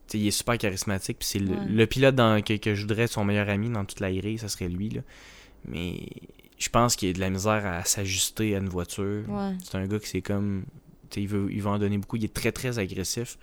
sais, 0.09 0.19
il 0.19 0.27
est 0.27 0.33
super 0.33 0.59
charismatique, 0.59 1.19
puis 1.21 1.29
c'est 1.29 1.39
le, 1.39 1.51
Ouais. 1.53 1.57
le 1.69 1.87
pilote 1.87 2.15
dans, 2.17 2.43
que, 2.43 2.55
que 2.55 2.75
je 2.75 2.81
voudrais 2.83 3.05
être 3.05 3.13
son 3.13 3.25
meilleur 3.25 3.49
ami 3.49 3.71
dans 3.71 3.85
toute 3.85 4.01
la 4.01 4.13
grille, 4.13 4.39
ça 4.39 4.49
serait 4.49 4.69
lui, 4.69 4.89
là. 4.91 5.01
Mais 5.69 6.09
je 6.59 6.69
pense 6.69 6.97
qu'il 6.97 7.11
a 7.11 7.13
de 7.13 7.21
la 7.21 7.31
misère 7.31 7.67
à 7.67 7.85
s'ajuster 7.85 8.55
à 8.55 8.59
une 8.59 8.69
voiture. 8.69 9.25
Ouais. 9.29 9.53
C'est 9.65 9.77
un 9.77 9.87
gars 9.87 9.99
qui 9.99 10.09
c'est 10.09 10.23
comme. 10.23 10.65
Il 11.17 11.29
veut, 11.29 11.49
il 11.51 11.63
veut 11.63 11.69
en 11.69 11.79
donner 11.79 11.99
beaucoup. 11.99 12.17
Il 12.17 12.25
est 12.25 12.33
très 12.35 12.53
très 12.53 12.79
agressif. 12.79 13.39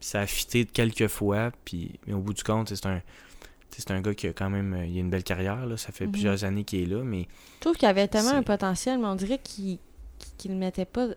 Puis 0.00 0.08
ça 0.08 0.20
a 0.20 0.26
fité 0.26 0.64
quelques 0.66 1.08
fois. 1.08 1.52
Puis, 1.64 1.92
mais 2.06 2.12
au 2.14 2.20
bout 2.20 2.34
du 2.34 2.42
compte, 2.42 2.68
c'est 2.74 2.86
un. 2.86 3.00
C'est 3.70 3.90
un 3.92 4.00
gars 4.00 4.14
qui 4.14 4.26
a 4.26 4.32
quand 4.32 4.50
même 4.50 4.74
euh, 4.74 4.86
il 4.86 4.96
a 4.96 5.00
une 5.00 5.10
belle 5.10 5.22
carrière. 5.22 5.64
Là. 5.66 5.76
Ça 5.76 5.92
fait 5.92 6.06
Mhm. 6.06 6.12
plusieurs 6.12 6.42
années 6.44 6.64
qu'il 6.64 6.80
est 6.82 6.86
là. 6.86 7.04
Mais 7.04 7.28
Je 7.56 7.60
trouve 7.60 7.76
qu'il 7.76 7.86
y 7.86 7.90
avait 7.90 8.08
tellement 8.08 8.32
un 8.32 8.42
potentiel, 8.42 8.98
mais 8.98 9.06
on 9.06 9.14
dirait 9.14 9.38
qu'il 9.42 9.78
qu'il 10.36 10.50
le 10.50 10.56
mettait 10.56 10.84
pas 10.84 11.06
de 11.06 11.16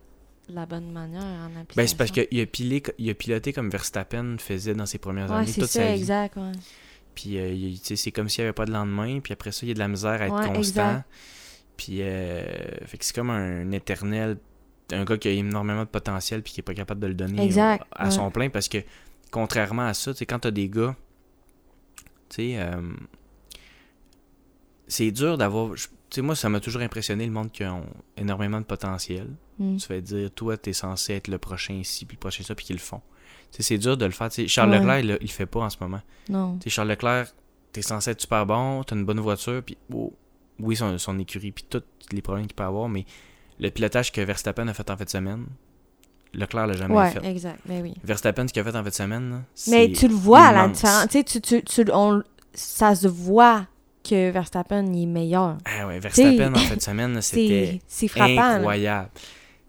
la 0.50 0.66
bonne 0.68 0.92
manière 0.92 1.24
en 1.24 1.46
application. 1.60 1.76
ben, 1.76 1.88
c'est 1.88 1.98
parce 1.98 2.12
qu'il 2.12 2.40
a, 2.40 2.46
pilé, 2.46 2.84
il 3.00 3.10
a 3.10 3.14
piloté 3.16 3.52
comme 3.54 3.70
Verstappen 3.72 4.36
faisait 4.38 4.76
dans 4.76 4.86
ses 4.86 5.00
premières 5.00 5.30
Ouais, 5.32 5.38
années 5.38 5.48
c'est 5.48 5.62
toute 5.62 5.70
ça, 5.72 5.80
sa 5.82 5.88
vie. 5.94 6.00
exact, 6.02 6.36
ouais. 6.38 6.52
Puis 7.16 7.38
euh, 7.38 7.74
tu 7.84 7.96
c'est 7.98 8.12
comme 8.12 8.30
s'il 8.30 8.44
n'y 8.44 8.48
avait 8.48 8.54
pas 8.54 8.66
de 8.66 8.72
lendemain. 8.72 9.20
Puis 9.20 9.34
après 9.34 9.52
ça, 9.52 9.60
il 9.64 9.70
y 9.70 9.72
a 9.72 9.74
de 9.76 9.80
la 9.80 9.88
misère 9.88 10.22
à 10.22 10.26
être 10.28 10.34
Ouais, 10.34 10.48
constant. 10.48 10.58
exact. 10.90 11.06
Puis 11.78 12.02
euh, 12.02 12.44
fait 12.86 12.98
que 12.98 13.06
c'est 13.06 13.16
comme 13.16 13.30
un 13.30 13.72
éternel. 13.72 14.38
Un 14.94 15.06
gars 15.06 15.18
qui 15.18 15.28
a 15.30 15.32
énormément 15.32 15.84
de 15.84 15.90
potentiel 15.90 16.44
puis 16.44 16.52
qui 16.54 16.60
est 16.60 16.64
pas 16.64 16.74
capable 16.74 17.00
de 17.00 17.08
le 17.08 17.14
donner 17.14 17.44
Exact, 17.46 17.86
à 17.94 18.06
ouais. 18.06 18.12
son 18.12 18.30
plein 18.30 18.50
parce 18.50 18.68
que 18.68 18.80
contrairement 19.32 19.86
à 19.88 19.94
ça, 19.94 20.12
tu 20.14 20.18
sais, 20.20 20.26
quand 20.26 20.40
t'as 20.40 20.52
des 20.52 20.68
gars, 20.68 20.96
tu 22.30 22.36
sais, 22.36 22.54
euh, 22.58 22.82
c'est 24.88 25.12
dur 25.12 25.38
d'avoir. 25.38 25.76
je- 25.76 25.88
sais, 26.10 26.22
moi, 26.22 26.36
ça 26.36 26.50
m'a 26.50 26.60
toujours 26.60 26.82
impressionné 26.82 27.26
le 27.26 27.32
monde 27.32 27.52
qui 27.52 27.64
a 27.64 27.82
énormément 28.18 28.60
de 28.60 28.66
potentiel. 28.66 29.28
Mm. 29.60 29.78
Tu 29.78 29.88
vas 29.88 30.02
dire, 30.02 30.32
toi, 30.32 30.58
t'es 30.58 30.74
censé 30.74 31.14
être 31.14 31.30
le 31.30 31.38
prochain 31.38 31.76
ici, 31.76 32.06
puis 32.06 32.16
le 32.16 32.20
prochain 32.20 32.44
ça, 32.44 32.54
puis 32.56 32.66
qu'ils 32.66 32.76
le 32.76 32.82
font. 32.82 33.02
C'est 33.52 33.78
dur 33.78 33.98
de 33.98 34.06
le 34.06 34.12
faire. 34.12 34.30
Charles 34.48 34.70
Ouais. 34.72 34.78
Leclerc, 34.80 35.00
il, 35.00 35.18
il 35.22 35.28
le 35.28 35.28
fait 35.28 35.46
pas 35.46 35.60
en 35.62 35.70
ce 35.70 35.78
moment. 35.82 36.02
Non. 36.30 36.58
Charles 36.68 36.88
Leclerc, 36.90 37.28
t'es 37.74 37.82
censé 37.82 38.12
être 38.12 38.22
super 38.22 38.46
bon, 38.46 38.84
t'as 38.84 38.96
une 38.96 39.06
bonne 39.06 39.20
voiture, 39.20 39.62
puis 39.64 39.78
oh, 39.94 40.14
oui, 40.60 40.76
son, 40.76 40.98
son 40.98 41.18
écurie, 41.20 41.52
puis 41.52 41.66
tous 41.70 41.82
les 42.12 42.22
problèmes 42.22 42.48
qu'il 42.48 42.56
peut 42.56 42.64
avoir, 42.64 42.88
mais 42.90 43.06
le 43.60 43.70
pilotage 43.70 44.12
que 44.12 44.22
Verstappen 44.22 44.68
a 44.68 44.74
fait 44.74 44.90
en 44.90 44.98
fin 44.98 45.04
de 45.04 45.10
semaine, 45.10 45.46
Leclerc 46.34 46.66
l'a 46.68 46.74
jamais 46.74 46.96
Ouais, 46.96 47.12
fait. 47.12 47.26
exact. 47.26 47.60
Ben 47.66 47.82
oui. 47.84 47.94
Verstappen, 48.04 48.48
ce 48.48 48.54
qu'il 48.54 48.62
a 48.62 48.64
fait 48.66 48.78
en 48.78 48.84
fin 48.84 48.90
de 48.90 48.94
semaine, 48.94 49.30
là, 49.32 49.42
Mais 49.70 49.88
c'est 49.88 49.92
tu 50.00 50.08
le 50.08 50.14
vois, 50.16 50.52
la 50.52 50.64
immense. 50.66 50.78
différence. 50.78 51.08
Tu 51.08 51.12
sais, 51.12 51.24
tu, 51.24 51.42
tu, 51.42 51.64
tu- 51.64 51.92
on- 51.94 52.24
ça 52.54 52.96
se 52.96 53.08
voit 53.08 53.68
que 54.04 54.32
Verstappen 54.32 54.86
il 54.94 55.04
est 55.04 55.06
meilleur. 55.06 55.58
Ah 55.66 55.88
ouais, 55.88 56.00
Verstappen 56.00 56.54
en 56.54 56.58
fin 56.58 56.76
de 56.76 56.82
semaine, 56.82 57.22
C'est 57.22 57.36
c'était 57.36 57.82
c'est 57.88 58.20
incroyable. 58.20 59.10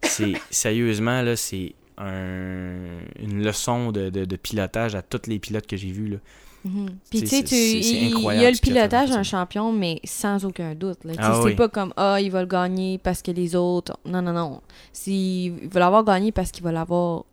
C'est 0.03 0.35
sérieusement 0.51 1.21
là, 1.23 1.37
c'est 1.37 1.75
un- 2.05 3.01
une 3.21 3.43
leçon 3.45 3.93
de, 3.93 4.11
de- 4.11 4.25
de 4.25 4.37
pilotage 4.37 4.95
à 4.95 5.03
tous 5.03 5.29
les 5.29 5.39
pilotes 5.39 5.67
que 5.67 5.77
j'ai 5.77 5.91
vus 5.91 6.09
là. 6.09 6.17
Mhm. 6.65 6.91
Puis 7.11 7.21
tu 7.23 7.27
sais, 7.27 7.41
il, 7.41 8.11
y 8.21 8.47
a 8.47 8.51
le 8.51 8.61
pilotage 8.61 9.11
d'un 9.11 9.25
champion, 9.25 9.73
mais 9.73 10.01
sans 10.05 10.45
aucun 10.45 10.75
doute. 10.77 10.99
Ah 11.19 11.35
c'est 11.43 11.49
oui. 11.49 11.55
pas 11.57 11.69
comme 11.69 11.93
ah 11.97 12.21
il 12.21 12.31
va 12.31 12.41
le 12.41 12.47
gagner 12.47 12.99
parce 12.99 13.21
que 13.21 13.33
les 13.33 13.57
autres. 13.57 13.99
Non 14.07 14.23
non 14.23 14.33
non. 14.33 14.61
S'il 14.93 15.59
il 15.63 15.69
va 15.69 15.81
l'avoir 15.81 16.05
gagné 16.05 16.31
parce 16.31 16.53
qu'il 16.53 16.63
va 16.63 16.71
l'avoir 16.71 17.25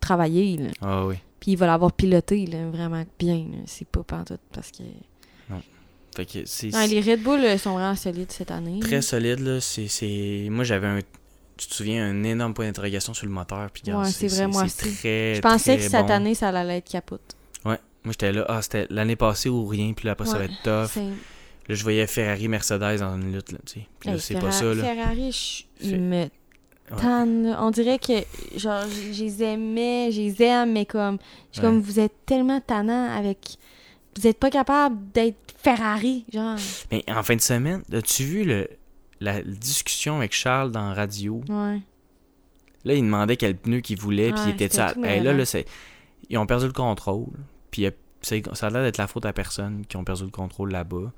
travaillé, 0.00 0.56
là. 0.56 0.70
Ah 0.80 1.06
oui. 1.06 1.14
puis 1.38 1.52
il 1.52 1.56
va 1.56 1.66
l'avoir 1.66 1.92
piloté 1.92 2.46
là, 2.46 2.68
vraiment 2.68 3.04
bien. 3.18 3.46
C'est 3.66 3.86
pas 3.86 4.02
pantoute 4.02 4.40
parce 4.52 4.70
que. 4.72 4.82
Fait 6.16 6.26
que 6.26 6.38
c'est 6.46 6.68
Non, 6.70 6.86
les 6.88 7.00
Red 7.00 7.22
Bull 7.24 7.40
euh, 7.40 7.58
sont 7.58 7.72
vraiment 7.72 7.96
solides 7.96 8.30
cette 8.30 8.52
année. 8.52 8.78
très 8.78 9.02
solide 9.02 9.40
là, 9.40 9.60
c'est 9.60 9.88
c'est 9.88 10.46
moi 10.48 10.62
j'avais 10.62 10.86
un 10.86 11.00
tu 11.56 11.66
te 11.68 11.74
souviens 11.74 12.04
un 12.08 12.22
énorme 12.24 12.54
point 12.54 12.66
d'interrogation 12.66 13.14
sur 13.14 13.26
le 13.26 13.32
moteur 13.32 13.70
puis 13.70 13.82
Ouais, 13.92 14.10
c'est 14.10 14.26
vrai, 14.28 14.46
moi 14.48 14.66
c'est 14.68 14.86
aussi. 14.86 14.96
très 14.98 15.34
Je 15.36 15.40
pensais 15.40 15.76
très 15.76 15.84
que 15.86 15.90
cette 15.90 16.06
bon. 16.06 16.12
année 16.12 16.34
ça 16.34 16.48
allait 16.48 16.78
être 16.78 16.90
capote. 16.90 17.36
Ouais, 17.64 17.78
moi 18.04 18.12
j'étais 18.12 18.32
là 18.32 18.44
ah 18.48 18.60
c'était 18.62 18.86
l'année 18.90 19.16
passée 19.16 19.48
ou 19.48 19.66
rien 19.66 19.92
puis 19.92 20.06
là 20.06 20.12
après 20.12 20.26
ça 20.26 20.38
va 20.38 20.44
être 20.44 20.62
tough. 20.62 20.96
Là 21.68 21.74
je 21.74 21.82
voyais 21.82 22.06
Ferrari 22.06 22.48
Mercedes 22.48 22.98
dans 22.98 23.16
une 23.16 23.32
lutte 23.32 23.52
là, 23.52 23.58
tu 23.66 23.80
sais. 23.80 23.86
Puis 24.00 24.08
là 24.10 24.14
Hey, 24.16 24.20
c'est 24.20 24.38
pas 24.38 24.50
ça 24.52 24.64
là. 24.74 24.82
Ferrari, 24.84 25.64
je- 25.80 25.96
me 25.96 26.26
tannent. 27.00 27.44
là. 27.50 27.58
On 27.64 27.70
dirait 27.70 27.98
que, 27.98 28.12
genre, 28.58 28.84
je 28.86 29.22
les 29.22 29.42
aimais, 29.42 30.10
je 30.12 30.20
les 30.20 30.42
aime, 30.42 30.72
mais 30.72 30.84
comme, 30.84 31.16
je 31.52 31.58
suis 31.58 31.66
Ouais. 31.66 31.72
comme, 31.72 31.80
vous 31.80 31.98
êtes 31.98 32.12
tellement 32.26 32.60
tannant 32.60 33.10
avec. 33.16 33.56
Vous 34.18 34.26
êtes 34.26 34.38
pas 34.38 34.50
capable 34.50 34.96
d'être 35.14 35.38
Ferrari, 35.56 36.26
genre. 36.30 36.56
Mais 36.92 37.02
en 37.08 37.22
fin 37.22 37.36
de 37.36 37.40
semaine, 37.40 37.82
as-tu 37.90 38.24
vu 38.24 38.44
le 38.44 38.68
la 39.24 39.42
discussion 39.42 40.18
avec 40.18 40.32
Charles 40.32 40.70
dans 40.70 40.88
la 40.88 40.94
radio 40.94 41.40
Ouais. 41.48 41.80
Là, 42.84 42.94
il 42.94 43.02
demandait 43.02 43.36
quel 43.36 43.56
pneu 43.56 43.80
qu'il 43.80 43.98
voulait, 43.98 44.30
puis 44.32 44.40
Ouais, 44.42 44.48
il 44.50 44.54
était 44.62 44.74
ça. 44.74 44.88
là, 44.88 44.94
mêlant. 44.96 45.32
là, 45.32 45.44
c'est... 45.46 45.64
Ils 46.28 46.36
ont 46.38 46.46
perdu 46.46 46.66
le 46.66 46.72
contrôle. 46.72 47.26
Puis 47.70 47.86
euh, 47.86 47.90
c'est- 48.20 48.42
ça 48.54 48.66
a 48.66 48.70
l'air 48.70 48.82
d'être 48.82 48.98
la 48.98 49.06
faute 49.06 49.24
à 49.26 49.32
personne 49.32 49.84
qui 49.88 49.96
ont 49.96 50.04
perdu 50.04 50.24
le 50.24 50.30
contrôle 50.30 50.70
là-bas. 50.70 51.10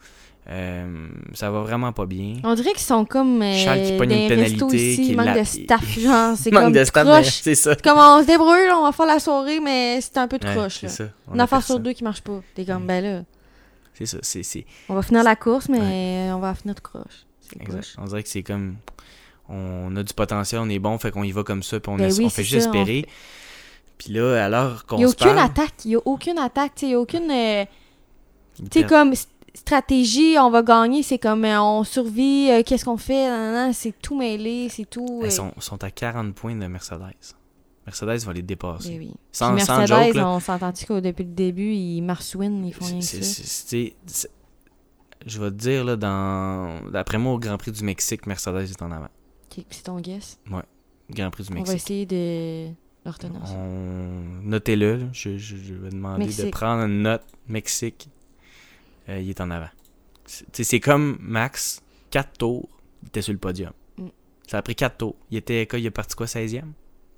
Euh, 0.49 1.09
ça 1.35 1.51
va 1.51 1.63
vraiment 1.63 1.93
pas 1.93 2.07
bien. 2.07 2.35
On 2.45 2.55
dirait 2.55 2.71
qu'ils 2.71 2.79
sont 2.81 3.05
comme. 3.05 3.43
Euh, 3.43 3.53
Charles 3.57 3.83
qui 3.83 3.97
pogne 3.97 4.13
une 4.13 4.29
pénalité, 4.29 4.77
ici, 4.93 5.03
qui 5.03 5.09
il 5.11 5.17
manque 5.17 5.27
la- 5.27 5.39
de 5.41 5.45
staff, 5.45 5.99
genre. 5.99 6.37
C'est 6.37 6.53
Manque 6.53 6.63
comme 6.65 6.73
de 6.73 6.85
staff, 6.85 7.05
ben, 7.05 7.25
c'est 7.25 7.55
ça. 7.57 7.75
Comme, 7.75 7.99
on 7.99 8.23
se 8.23 8.27
débrouille, 8.29 8.67
là, 8.69 8.79
on 8.79 8.85
va 8.85 8.93
faire 8.93 9.07
la 9.07 9.19
soirée, 9.19 9.59
mais 9.59 10.01
c'est 10.01 10.19
un 10.19 10.29
peu 10.29 10.39
de 10.39 10.47
Ouais, 10.47 10.55
croche, 10.55 10.79
c'est 10.79 10.87
là. 10.87 10.93
ça. 10.93 11.05
On 11.27 11.35
Une 11.35 11.41
a 11.41 11.45
affaire 11.45 11.65
sur 11.65 11.81
deux 11.81 11.93
qui 11.95 12.05
marche 12.05 12.21
pas. 12.23 12.41
T'es 12.55 12.65
comme, 12.65 12.85
Mm. 12.85 12.87
ben 12.87 13.05
là, 13.05 13.23
C'est 13.95 14.07
ça. 14.07 14.19
C'est, 14.23 14.45
c'est... 14.45 14.65
on 14.89 14.95
va 14.95 15.03
finir 15.03 15.25
la 15.25 15.35
course, 15.35 15.69
mais 15.69 16.31
on 16.33 16.39
va 16.39 16.55
finir 16.55 16.77
de 16.77 16.81
croche. 16.81 17.27
Exact. 17.61 17.95
On 17.99 18.05
dirait 18.05 18.23
que 18.23 18.29
c'est 18.29 18.43
comme... 18.43 18.77
On 19.49 19.95
a 19.95 20.03
du 20.03 20.13
potentiel, 20.13 20.61
on 20.61 20.69
est 20.69 20.79
bon, 20.81 20.99
fait 20.99 21.13
qu'on 21.13 21.23
y 21.23 21.31
va 21.31 21.45
comme 21.45 21.63
ça, 21.63 21.79
puis 21.79 21.91
on, 21.93 21.97
Ben 21.97 22.11
es- 22.11 22.19
oui, 22.19 22.25
on 22.27 22.31
fait 22.31 22.43
juste 22.43 22.67
espérer. 22.67 23.07
Puis 23.97 24.13
là, 24.13 24.45
alors 24.45 24.85
qu'on 24.87 24.97
Il 24.97 25.01
n'y 25.01 25.05
a 25.05 25.09
aucune 25.09 25.39
attaque. 25.39 25.85
Il 25.85 25.89
n'y 25.89 25.95
a 25.97 26.01
aucune 26.05 26.39
attaque. 26.39 26.83
Il 26.83 26.89
n'y 26.89 26.95
a 26.95 27.01
aucune. 27.01 27.31
euh, 27.31 27.65
Tu 28.71 28.81
sais, 28.81 28.87
comme 28.87 29.13
st- 29.13 29.29
stratégie, 29.55 30.37
on 30.39 30.51
va 30.51 30.63
gagner, 30.63 31.03
c'est 31.03 31.19
comme 31.19 31.45
euh, 31.45 31.61
on 31.63 31.85
survit, 31.85 32.49
euh, 32.51 32.63
qu'est-ce 32.65 32.85
qu'on 32.85 32.97
fait, 32.99 33.73
c'est 33.73 33.95
tout 34.03 34.19
mêlé, 34.19 34.69
c'est 34.69 34.85
tout. 34.85 35.21
euh, 35.23 35.27
Ils 35.27 35.33
sont, 35.33 35.53
sont 35.61 35.83
à 35.85 35.91
40 35.91 36.35
points 36.35 36.55
de 36.57 36.67
Mercedes. 36.67 37.01
Mercedes 37.87 38.25
va 38.27 38.33
les 38.33 38.43
dépasser. 38.43 38.91
ben 38.91 38.99
oui. 38.99 39.15
Sans, 39.31 39.53
Mercedes, 39.53 39.87
joke, 39.87 40.15
là. 40.15 40.29
on 40.29 40.41
s'entend-tu 40.41 40.87
qu'au 40.87 41.01
depuis 41.01 41.23
le 41.25 41.31
début, 41.31 41.73
ils 41.73 42.03
marsouinent, 42.03 42.67
ils 42.67 42.75
font 42.75 42.85
rien 42.85 42.99
que 42.99 43.05
C'est- 43.05 43.23
ça? 44.07 44.29
Je 45.25 45.41
vais 45.41 45.51
te 45.51 45.57
dire, 45.57 45.85
là, 45.85 45.97
dans... 45.97 46.91
d'après 46.91 47.19
moi, 47.19 47.33
au 47.35 47.39
Grand 47.39 47.57
Prix 47.59 47.73
du 47.73 47.83
Mexique, 47.85 48.27
Mercedes 48.27 48.57
est 48.71 48.83
en 48.83 48.91
avant. 48.93 49.09
C'est 49.71 49.83
ton 49.85 49.99
guess? 50.01 50.39
Grand 51.11 51.31
Prix 51.31 51.45
du 51.45 51.51
On 51.51 51.55
va 51.55 51.61
Mexique. 51.61 51.77
essayer 51.77 52.07
de 52.07 52.69
le 53.05 53.11
retenir. 53.11 53.41
On... 53.55 54.21
Notez-le. 54.43 55.09
Je, 55.13 55.39
je- 55.39 55.57
je 55.57 55.75
vais 55.75 55.91
demander 55.91 56.25
de 56.25 56.27
Mexique. 56.27 56.51
prendre 56.51 56.83
une 56.85 57.03
note. 57.03 57.23
Mexique, 57.49 58.09
euh, 59.09 59.21
il 59.21 59.31
est 59.31 59.41
en 59.41 59.51
avant. 59.51 59.69
C'est 60.53 60.81
comme 60.81 61.17
Max, 61.21 61.81
4 62.11 62.39
tours, 62.39 62.69
il 63.03 63.09
était 63.09 63.23
sur 63.23 63.33
le 63.33 63.39
podium. 63.39 63.71
Mm. 63.97 64.07
Ça 64.49 64.59
a 64.59 64.63
pris 64.63 64.75
4 64.75 64.97
tours. 64.97 65.15
Il 65.31 65.39
était 65.39 65.67
quoi 65.67 65.79
Il 65.79 65.87
est 65.87 65.91
parti 65.91 66.17
quoi 66.17 66.27
16e 66.27 66.63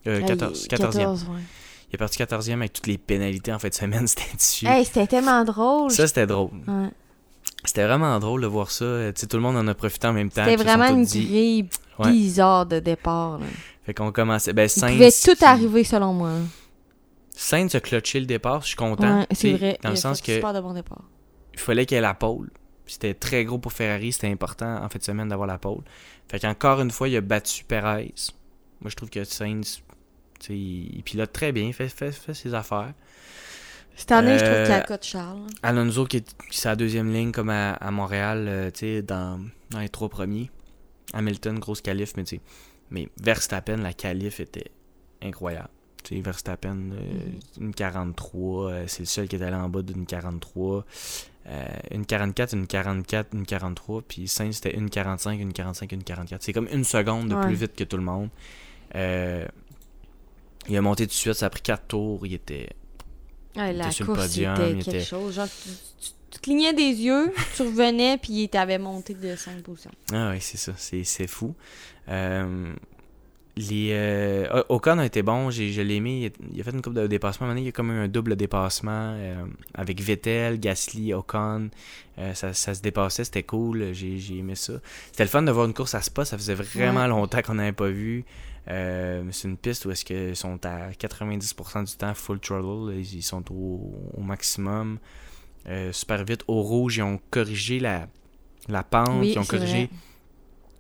euh, 0.07 0.21
Hey, 0.21 0.27
14, 0.27 0.67
14e. 0.67 0.69
14, 0.69 1.25
ouais. 1.25 1.41
Il 1.91 1.95
est 1.95 1.99
parti 1.99 2.19
14e 2.23 2.53
avec 2.53 2.75
toutes 2.75 2.87
les 2.87 2.99
pénalités 2.99 3.51
en 3.53 3.59
fin 3.59 3.69
de 3.69 3.75
semaine. 3.75 4.07
C'était 4.07 4.37
dessus. 4.37 4.67
Hey, 4.67 4.85
c'était 4.85 5.07
tellement 5.07 5.43
drôle. 5.45 5.91
ça, 5.91 6.07
c'était 6.07 6.27
drôle. 6.27 6.51
Ouais. 6.69 6.91
C'était 7.65 7.85
vraiment 7.87 8.19
drôle 8.19 8.43
de 8.43 8.47
voir 8.47 8.71
ça. 8.71 8.85
Euh, 8.85 9.13
tout 9.13 9.37
le 9.37 9.43
monde 9.43 9.57
en 9.57 9.67
a 9.67 9.75
profité 9.75 10.07
en 10.07 10.13
même 10.13 10.31
temps. 10.31 10.45
C'était 10.45 10.57
vraiment 10.63 10.89
une 10.89 11.05
grille 11.05 11.69
Ouais. 11.99 12.13
bizarre 12.13 12.65
de 12.67 12.79
départ. 12.79 13.39
là. 13.39 13.47
Fait 13.85 13.93
qu'on 13.93 14.13
commençait. 14.13 14.53
Ben, 14.53 14.65
Il 14.65 14.71
Sainz. 14.71 14.93
pouvait 14.93 15.11
tout 15.37 15.45
arriver 15.45 15.83
selon 15.83 16.13
moi. 16.13 16.31
Sainz 17.35 17.75
a 17.75 17.81
clutché 17.81 18.21
le 18.21 18.27
départ. 18.27 18.63
Je 18.63 18.69
suis 18.69 18.77
content. 18.77 19.21
Ouais, 19.21 19.27
c'est 19.33 19.53
vrai. 19.55 19.79
Dans 19.83 19.89
le 19.91 19.95
il 19.95 19.99
a 19.99 20.01
sens 20.01 20.21
que 20.21 20.35
super 20.35 20.53
de 20.55 20.61
bon 20.61 20.75
départ. 20.75 21.03
il 21.55 21.59
fallait 21.59 21.87
qu'il 21.87 21.97
y 21.97 21.99
ait 21.99 22.03
la 22.03 22.15
pole. 22.15 22.51
C'était 22.87 23.15
très 23.15 23.45
gros 23.45 23.59
pour 23.59 23.73
Ferrari. 23.73 24.13
C'était 24.13 24.29
important 24.31 24.77
en 24.83 24.89
fin 24.89 24.99
de 24.99 25.05
semaine 25.05 25.29
d'avoir 25.29 25.49
la 25.49 25.59
pole. 25.59 25.83
Fait 26.31 26.39
qu'encore 26.39 26.81
une 26.81 26.91
fois, 26.93 27.09
il 27.09 27.17
a 27.17 27.21
battu 27.21 27.65
Perez. 27.65 28.15
Moi, 28.81 28.91
je 28.91 28.95
trouve 28.95 29.11
que 29.11 29.25
Sainz. 29.25 29.83
Il 30.49 30.97
il 30.97 31.03
pilote 31.03 31.33
très 31.33 31.51
bien, 31.51 31.65
il 31.65 31.73
fait, 31.75 31.89
fait, 31.89 32.13
fait 32.13 32.35
ses 32.35 32.55
affaires. 32.55 32.93
Cette 33.99 34.13
année, 34.13 34.39
je 34.39 34.45
trouve 34.45 34.55
Euh, 34.55 34.65
qu'il 34.65 34.73
y 34.75 34.77
a 34.79 34.81
cote 34.83 35.05
Charles. 35.05 35.41
Alonso 35.63 36.07
qui 36.07 36.19
est, 36.19 36.37
qui 36.51 36.57
est 36.57 36.61
sa 36.61 36.77
deuxième 36.77 37.13
ligne 37.13 37.33
comme 37.33 37.51
à, 37.51 37.73
à 37.73 37.91
Montréal, 37.91 38.47
euh, 38.49 38.71
tu 38.71 38.81
sais, 38.81 39.03
dans, 39.03 39.41
dans 39.71 39.81
les 39.81 39.89
trois 39.89 40.09
premiers. 40.09 40.51
Hamilton, 41.13 41.59
grosse 41.59 41.81
qualif, 41.81 42.13
mais 42.17 42.25
tu 42.25 42.37
sais. 42.37 42.43
Mais 42.91 43.09
Verstappen, 43.21 43.77
la 43.79 43.93
qualif 43.93 44.41
était 44.41 44.71
incroyable. 45.23 45.69
Tu 46.05 46.15
sais, 46.15 46.21
Verstappen, 46.21 46.77
euh, 46.93 47.01
une 47.61 47.75
43, 47.75 48.71
euh, 48.71 48.85
c'est 48.87 49.01
le 49.01 49.07
seul 49.07 49.27
qui 49.29 49.37
est 49.37 49.43
allé 49.43 49.57
en 49.57 49.69
bas 49.69 49.83
d'une 49.83 50.07
43. 50.07 50.85
Euh, 51.49 51.67
une 51.91 52.07
44, 52.07 52.53
une 52.55 52.67
44, 52.67 53.35
une 53.35 53.47
43. 53.47 54.03
Puis 54.03 54.29
Sainz, 54.29 54.57
c'était 54.57 54.77
une 54.77 54.91
45, 54.91 55.41
une 55.41 55.53
45, 55.53 55.91
une 55.93 56.05
44. 56.05 56.43
C'est 56.43 56.53
comme 56.53 56.69
une 56.73 56.85
seconde 56.85 57.31
de 57.31 57.35
Ouais. 57.35 57.43
plus 57.47 57.55
vite 57.55 57.75
que 57.75 57.85
tout 57.85 57.97
le 57.97 58.03
monde. 58.05 58.29
Euh, 58.95 59.45
il 60.69 60.77
a 60.77 60.83
monté 60.83 61.05
tout 61.07 61.11
de 61.11 61.15
suite, 61.15 61.35
ça 61.35 61.47
a 61.47 61.51
pris 61.51 61.63
4 61.63 61.87
tours. 61.89 62.27
Il 62.27 62.35
était 62.35 62.69
Ouais, 63.57 63.73
la 63.73 63.85
course, 63.85 64.27
c'était 64.29 64.45
quelque 64.57 64.89
était- 64.89 65.01
chose. 65.01 65.35
Genre, 65.35 65.47
tu, 65.49 65.69
tu- 66.01 66.11
tu 66.31 66.39
clignais 66.41 66.73
des 66.75 66.83
yeux, 66.93 67.33
tu 67.57 67.63
revenais, 67.63 68.19
puis 68.19 68.33
il 68.45 68.49
t'avait 68.49 68.79
monté 68.79 69.15
de 69.15 69.35
5 69.35 69.63
positions. 69.63 69.91
Ah 70.13 70.31
oui, 70.33 70.39
c'est 70.41 70.59
ça. 70.59 70.73
C'est, 70.77 71.27
fou. 71.27 71.55
Euh, 72.09 72.73
les, 73.57 73.89
euh, 73.93 74.63
Ocon 74.69 74.99
a 74.99 75.07
été 75.07 75.23
bon. 75.23 75.51
Je 75.51 75.81
l'ai 75.83 75.95
aimé. 75.97 76.21
Il 76.21 76.27
a, 76.27 76.31
il 76.55 76.61
a 76.61 76.65
fait 76.65 76.71
une 76.71 76.83
coupe 76.83 76.95
de 76.95 77.07
dépassement. 77.07 77.53
Il 77.57 77.65
y 77.65 77.69
a 77.69 77.73
comme 77.73 77.91
eu 77.91 77.99
un 78.05 78.09
double 78.09 78.37
dépassement 78.37 79.15
euh, 79.17 79.45
avec 79.75 80.01
Vettel, 80.01 80.61
Gasly, 80.61 81.13
Ocon. 81.13 81.71
Euh, 82.19 82.35
ça, 82.35 82.53
ça 82.53 82.75
se 82.75 82.83
dépassait. 82.83 83.25
C'était 83.25 83.43
cool. 83.43 83.93
J'ai, 83.93 84.17
aimé 84.39 84.55
ça. 84.55 84.75
C'était 85.07 85.25
le 85.25 85.29
fun 85.31 85.43
de 85.43 85.51
voir 85.51 85.67
une 85.67 85.75
course 85.75 85.95
à 85.95 86.03
Spa. 86.03 86.25
Ça 86.25 86.37
faisait 86.39 86.55
vraiment 86.55 87.01
Ouais. 87.03 87.09
longtemps 87.09 87.43
qu'on 87.43 87.55
n'avait 87.55 87.73
pas 87.73 87.89
vu. 87.89 88.25
Euh, 88.71 89.25
c'est 89.31 89.49
une 89.49 89.57
piste 89.57 89.87
où 89.87 89.91
est-ce 89.91 90.05
qu'ils 90.05 90.37
sont 90.37 90.59
à 90.67 90.91
90% 90.91 91.85
du 91.85 91.97
temps 91.97 92.15
full 92.15 92.39
throttle. 92.41 92.95
Ils 92.99 93.23
sont 93.23 93.43
au, 93.53 93.95
au 94.17 94.21
maximum. 94.21 94.99
Euh, 95.69 95.93
super 95.93 96.25
vite. 96.25 96.43
Au 96.49 96.63
rouge, 96.63 96.99
ils 96.99 97.03
ont 97.03 97.19
corrigé 97.31 97.81
la, 97.81 98.09
la 98.69 98.83
pente. 98.83 99.09
Oui, 99.21 99.33
ils 99.33 99.39
ont 99.39 99.45
corrigé 99.45 99.87
vrai. 99.87 99.91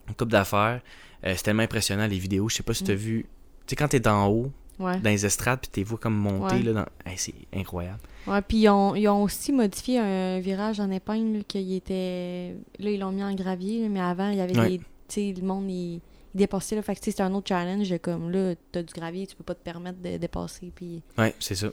une 0.08 0.14
coupe 0.14 0.30
d'affaires. 0.30 0.80
Euh, 1.24 1.34
c'est 1.36 1.42
tellement 1.44 1.62
impressionnant 1.62 2.06
les 2.06 2.18
vidéos. 2.18 2.48
Je 2.48 2.56
sais 2.56 2.62
pas 2.62 2.74
si 2.74 2.84
tu 2.84 2.90
as 2.90 2.94
Mm. 2.94 2.98
vu. 2.98 3.22
Tu 3.66 3.70
sais, 3.70 3.76
quand 3.76 3.88
t'es 3.88 4.00
d'en 4.00 4.26
haut, 4.28 4.52
Ouais. 4.78 4.96
dans 5.00 5.10
les 5.10 5.26
estrades, 5.26 5.58
puis 5.60 5.70
t'es 5.70 5.82
vois 5.82 5.98
comme 5.98 6.14
monter, 6.14 6.54
Ouais. 6.56 6.62
là, 6.62 6.72
dans... 6.72 6.86
Hey, 7.10 7.18
c'est 7.18 7.34
incroyable. 7.52 7.98
Ouais, 8.28 8.40
puis 8.42 8.58
ils 8.58 8.68
ont, 8.68 8.94
ils 8.94 9.08
ont 9.08 9.24
aussi 9.24 9.50
modifié 9.52 9.98
un 9.98 10.38
virage 10.38 10.78
en 10.78 10.88
épingle, 10.90 11.38
là, 11.38 11.42
qu'il 11.48 11.72
était... 11.74 12.54
Là, 12.78 12.90
ils 12.90 13.00
l'ont 13.00 13.10
mis 13.10 13.24
en 13.24 13.34
gravier, 13.34 13.88
mais 13.88 14.00
avant, 14.00 14.28
il 14.30 14.38
y 14.38 14.40
avait 14.40 14.56
Ouais. 14.58 14.68
des... 14.70 14.78
Tu 14.78 14.84
sais, 15.08 15.34
le 15.36 15.44
monde, 15.44 15.68
il, 15.68 16.00
il 16.34 16.38
dépassait, 16.38 16.76
là. 16.76 16.82
Fait 16.82 16.94
que, 16.94 17.00
c'était 17.04 17.22
un 17.22 17.32
autre 17.34 17.48
challenge, 17.48 17.92
comme, 18.02 18.30
là, 18.30 18.54
t'as 18.72 18.82
du 18.82 18.92
gravier, 18.92 19.26
tu 19.26 19.36
peux 19.36 19.44
pas 19.44 19.54
te 19.54 19.62
permettre 19.62 20.00
de 20.02 20.16
dépasser, 20.16 20.70
puis... 20.74 21.02
Ouais, 21.16 21.34
c'est 21.40 21.54
ça. 21.54 21.68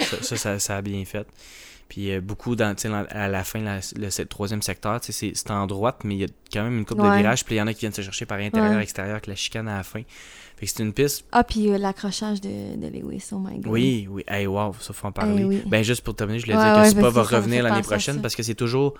ça, 0.00 0.22
ça, 0.22 0.36
ça, 0.36 0.58
ça 0.58 0.76
a 0.76 0.82
bien 0.82 1.04
fait. 1.04 1.26
Puis 1.88 2.10
euh, 2.10 2.20
beaucoup, 2.20 2.56
dans, 2.56 2.74
à 3.10 3.28
la 3.28 3.44
fin, 3.44 3.60
la- 3.60 3.78
le, 3.96 4.24
troisième 4.24 4.60
secteur, 4.60 4.98
c'est 5.02 5.50
en 5.52 5.68
droite, 5.68 5.98
mais 6.02 6.16
il 6.16 6.20
y 6.20 6.24
a 6.24 6.28
quand 6.52 6.64
même 6.64 6.78
une 6.78 6.84
coupe 6.84 6.98
de 6.98 7.16
virages. 7.16 7.44
Puis 7.44 7.54
il 7.54 7.58
y 7.58 7.62
en 7.62 7.68
a 7.68 7.74
qui 7.74 7.80
viennent 7.80 7.92
se 7.92 8.02
chercher 8.02 8.26
par 8.26 8.38
intérieur, 8.38 8.72
Ouais. 8.76 8.82
extérieur, 8.82 9.12
avec 9.14 9.28
la 9.28 9.36
chicane 9.36 9.68
à 9.68 9.76
la 9.76 9.82
fin. 9.84 10.02
Fait 10.56 10.66
que 10.66 10.72
c'est 10.72 10.82
une 10.82 10.92
piste. 10.92 11.26
Ah, 11.30 11.44
puis 11.44 11.70
euh, 11.70 11.78
l'accrochage 11.78 12.40
de, 12.40 12.76
de 12.76 12.88
Lewis, 12.88 13.28
oh 13.30 13.38
my 13.38 13.58
god. 13.60 13.72
Oui, 13.72 14.08
oui. 14.10 14.24
Hey, 14.26 14.48
wow, 14.48 14.74
ça 14.80 14.92
faut 14.92 15.06
en 15.06 15.12
parler. 15.12 15.42
Eh 15.42 15.44
oui. 15.44 15.62
Ben, 15.66 15.84
juste 15.84 16.02
pour 16.02 16.16
terminer, 16.16 16.40
je 16.40 16.46
voulais 16.46 16.56
Ouais, 16.58 16.72
dire 16.72 16.82
que 16.82 16.88
Spa 16.98 17.08
va 17.10 17.22
revenir 17.22 17.62
l'année 17.62 17.82
prochaine 17.82 18.20
parce 18.20 18.34
que 18.34 18.42
c'est 18.42 18.54
toujours. 18.56 18.94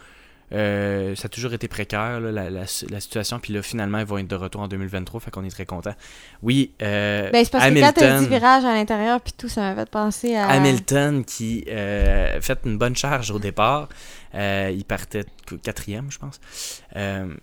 Euh, 0.53 1.15
ça 1.17 1.27
a 1.27 1.29
toujours 1.29 1.53
été 1.55 1.67
précaire, 1.69 2.21
là, 2.21 2.31
la, 2.31 2.51
la- 2.51 2.61
la 2.91 3.01
situation. 3.01 3.39
Puis 3.41 3.53
là, 3.53 3.63
finalement, 3.63 3.99
ils 3.99 4.05
vont 4.07 4.19
être 4.19 4.29
de 4.29 4.37
retour 4.37 4.61
en 4.61 4.69
2023. 4.69 5.21
Fait 5.21 5.31
qu'on 5.31 5.45
est 5.45 5.51
très 5.51 5.67
contents. 5.67 5.95
Oui, 6.43 6.73
euh, 6.83 7.31
Ben, 7.33 7.45
c'est 7.45 7.51
parce 7.51 7.65
que 7.69 7.81
quand 7.81 7.93
t'as 7.93 8.07
Hamilton. 8.07 8.23
dit 8.25 8.29
virage 8.29 8.65
à 8.65 8.73
l'intérieur, 8.75 9.21
puis 9.21 9.33
tout, 9.37 9.49
ça 9.49 9.61
m'a 9.63 9.75
fait 9.75 9.91
penser 9.91 10.37
à. 10.37 10.47
Hamilton 10.49 11.25
qui 11.25 11.65
euh, 11.69 12.41
fait 12.41 12.59
une 12.65 12.79
bonne 12.79 12.95
charge 12.97 13.31
au 13.31 13.39
départ. 13.39 13.89
Euh, 14.35 14.71
il 14.75 14.85
partait 14.85 15.25
qu- 15.47 15.59
quatrième, 15.59 16.11
je 16.11 16.19
pense. 16.19 16.41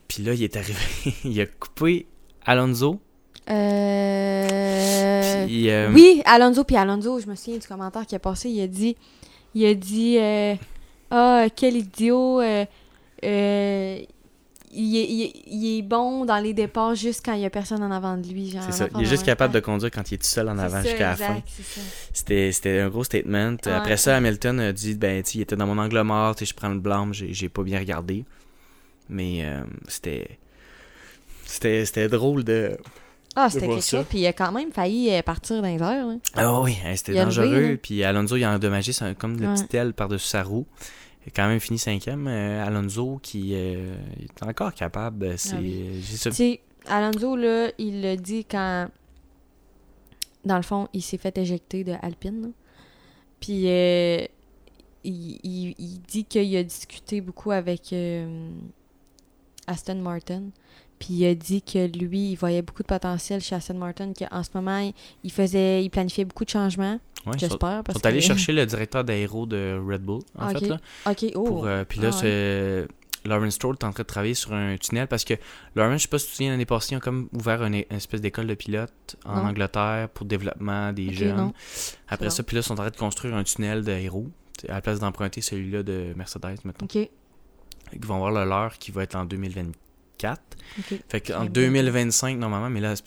Puis 0.07 0.23
là, 0.23 0.33
il 0.33 0.43
est 0.43 0.55
arrivé, 0.55 0.79
il 1.25 1.41
a 1.41 1.45
coupé 1.45 2.05
Alonso. 2.45 2.99
Puis, 5.45 5.69
Oui, 5.93 6.21
Alonso, 6.25 6.63
puis 6.63 6.75
Alonso, 6.77 7.19
je 7.19 7.27
me 7.27 7.35
souviens 7.35 7.59
du 7.59 7.67
commentaire 7.67 8.05
qui 8.05 8.15
a 8.15 8.19
passé, 8.19 8.49
il 8.49 8.61
a 8.61 8.67
dit, 8.67 8.95
il 9.55 9.65
a 9.65 9.73
dit, 9.73 10.17
euh, 10.19 10.55
ah, 11.11 11.45
quel 11.55 11.75
idiot, 11.77 12.41
euh, 13.23 13.99
il, 14.75 14.97
est, 14.97 15.05
il 15.07 15.21
est- 15.23 15.33
il 15.47 15.77
est 15.77 15.81
bon 15.83 16.25
dans 16.25 16.37
les 16.39 16.53
départs 16.53 16.95
juste 16.95 17.23
quand 17.23 17.33
il 17.33 17.41
y 17.41 17.45
a 17.45 17.49
personne 17.49 17.83
en 17.83 17.91
avant 17.91 18.17
de 18.17 18.27
lui. 18.27 18.55
C'est 18.65 18.71
ça. 18.71 18.87
Il 18.95 19.01
est 19.03 19.05
juste 19.05 19.25
capable 19.25 19.53
de 19.53 19.59
conduire 19.59 19.91
quand 19.91 20.09
il 20.11 20.15
est 20.15 20.17
tout 20.17 20.27
seul 20.27 20.49
en 20.49 20.57
avant 20.57 20.81
jusqu'à 20.81 21.11
la 21.11 21.15
fin. 21.15 21.41
C'était, 22.11 22.79
un 22.79 22.89
gros 22.89 23.03
statement. 23.03 23.57
Ouais. 23.65 23.71
Après 23.71 23.97
ça, 23.97 24.17
Hamilton 24.17 24.59
a 24.59 24.73
dit 24.73 24.95
ben, 24.95 25.23
il 25.33 25.41
était 25.41 25.55
dans 25.55 25.67
mon 25.67 25.77
angle 25.77 26.01
mort, 26.01 26.35
je 26.39 26.53
prends 26.53 26.69
le 26.69 26.79
blâme, 26.79 27.13
j'ai, 27.13 27.49
pas 27.49 27.63
bien 27.63 27.79
regardé. 27.79 28.25
Mais 29.09 29.41
euh, 29.43 29.61
c'était, 29.87 30.39
c'était. 31.45 31.85
C'était 31.85 32.07
drôle 32.09 32.43
de. 32.43 32.77
Ah, 33.35 33.49
c'était 33.49 33.67
quelque 33.67 33.81
ça. 33.81 33.97
chose, 33.97 34.05
puis 34.07 34.19
il 34.19 34.27
a 34.27 34.33
quand 34.33 34.51
même 34.51 34.71
failli 34.71 35.09
euh, 35.11 35.21
partir 35.23 35.61
dans 35.61 35.67
les 35.67 35.73
airs. 35.81 36.05
là. 36.07 36.15
Ah 36.35 36.61
oui, 36.61 36.77
hein, 36.85 36.95
c'était 36.95 37.15
dangereux. 37.15 37.45
levé, 37.49 37.77
puis 37.77 38.03
Alonso, 38.03 38.35
il 38.35 38.43
a 38.43 38.51
endommagé 38.51 38.91
comme 39.17 39.39
le 39.39 39.47
Ouais. 39.47 39.55
petit 39.55 39.75
aile 39.75 39.93
par-dessus 39.93 40.27
sa 40.27 40.43
roue. 40.43 40.67
Il 41.25 41.29
a 41.29 41.31
quand 41.35 41.47
même 41.47 41.59
fini 41.59 41.79
cinquième. 41.79 42.27
Euh, 42.27 42.65
Alonso, 42.65 43.19
qui 43.21 43.51
euh, 43.53 43.95
est 44.21 44.43
encore 44.43 44.73
capable. 44.73 45.25
euh, 45.25 45.33
C'est, 45.37 45.55
Ah 45.55 45.59
oui. 45.59 45.95
Alonso, 46.87 47.35
là, 47.37 47.71
il 47.77 48.01
l'a 48.01 48.15
dit 48.17 48.43
quand, 48.45 48.89
dans 50.45 50.57
le 50.57 50.63
fond, 50.63 50.87
il 50.93 51.01
s'est 51.01 51.17
fait 51.17 51.37
éjecter 51.37 51.83
de 51.83 51.93
Alpine. 52.01 52.41
là. 52.41 52.47
Puis, 53.39 53.67
euh, 53.69 54.25
il, 55.05 55.39
il- 55.43 55.75
il 55.77 56.01
dit 56.01 56.25
qu'il 56.25 56.55
a 56.57 56.63
discuté 56.63 57.21
beaucoup 57.21 57.51
avec 57.51 57.93
euh, 57.93 58.49
Aston 59.67 59.95
Martin. 59.95 60.43
Puis, 61.05 61.15
il 61.15 61.25
a 61.25 61.35
dit 61.35 61.61
que 61.61 61.85
lui, 61.97 62.31
il 62.31 62.35
voyait 62.35 62.61
beaucoup 62.61 62.81
de 62.83 62.87
potentiel 62.87 63.41
chez 63.41 63.55
Aston 63.55 63.73
Martin, 63.73 64.13
qu'en 64.13 64.41
ce 64.43 64.49
moment, 64.53 64.91
il- 65.23 65.31
faisait, 65.31 65.83
il 65.83 65.89
planifiait 65.89 66.23
beaucoup 66.25 66.45
de 66.45 66.49
changements. 66.49 66.93
ouais, 66.93 66.99
ils 67.25 67.39
sont, 67.39 67.47
J'espère. 67.47 67.83
parce 67.83 67.99
sont 67.99 68.05
allés 68.05 68.19
que- 68.19 68.25
chercher 68.25 68.53
le 68.53 68.65
directeur 68.65 69.03
d'aéro 69.03 69.45
de 69.45 69.77
Red 69.85 70.01
Bull, 70.01 70.21
en 70.37 70.49
fait. 70.49 70.57
ok. 70.57 70.67
Là, 70.67 70.77
Ok, 71.09 71.25
oh. 71.35 71.43
pour, 71.43 71.65
euh, 71.65 71.83
puis 71.83 71.99
là, 71.99 72.09
Ah 72.13 72.23
ouais. 72.23 72.87
Lawrence 73.25 73.53
Stroll 73.55 73.75
est 73.79 73.85
en 73.85 73.91
train 73.91 74.03
de 74.03 74.07
travailler 74.07 74.33
sur 74.33 74.51
un 74.53 74.75
tunnel 74.77 75.07
parce 75.07 75.23
que 75.23 75.33
Lawrence, 75.75 75.99
je 75.99 76.01
sais 76.03 76.07
pas 76.09 76.19
si 76.19 76.25
tu 76.25 76.31
te 76.31 76.35
souviens, 76.37 76.51
l'année 76.51 76.65
passée, 76.65 76.93
ils 76.93 76.97
ont 76.97 76.99
comme 76.99 77.29
ouvert 77.33 77.63
une, 77.63 77.75
une 77.75 77.85
espèce 77.91 78.19
d'école 78.19 78.47
de 78.47 78.53
pilote 78.55 79.15
en 79.25 79.35
Non. 79.43 79.47
Angleterre 79.49 80.09
pour 80.13 80.25
le 80.25 80.29
développement 80.29 80.91
des 80.91 81.13
jeunes. 81.13 81.35
non. 81.37 81.53
Après 82.09 82.29
ça, 82.29 82.43
puis 82.43 82.55
là, 82.55 82.59
ils 82.61 82.63
sont 82.63 82.73
en 82.73 82.77
train 82.83 82.89
de 82.89 82.95
construire 82.97 83.33
un 83.35 83.43
tunnel 83.43 83.81
d'aéro 83.83 84.27
à 84.67 84.73
la 84.73 84.81
place 84.81 84.99
d'emprunter 84.99 85.39
celui-là 85.41 85.83
de 85.83 86.13
Mercedes, 86.17 86.57
maintenant. 86.65 86.83
Ok, 86.85 86.95
Ils 87.93 88.05
vont 88.05 88.17
voir 88.17 88.31
le 88.31 88.43
leur 88.43 88.77
qui 88.77 88.91
va 88.91 89.03
être 89.03 89.15
en 89.15 89.23
2024. 89.25 89.77
Fait 91.07 91.21
qu'en 91.21 91.43
Ouais, 91.43 91.49
2025, 91.49 92.37
normalement, 92.37 92.69
mais 92.69 92.79
là, 92.79 92.95
c'est 92.95 93.03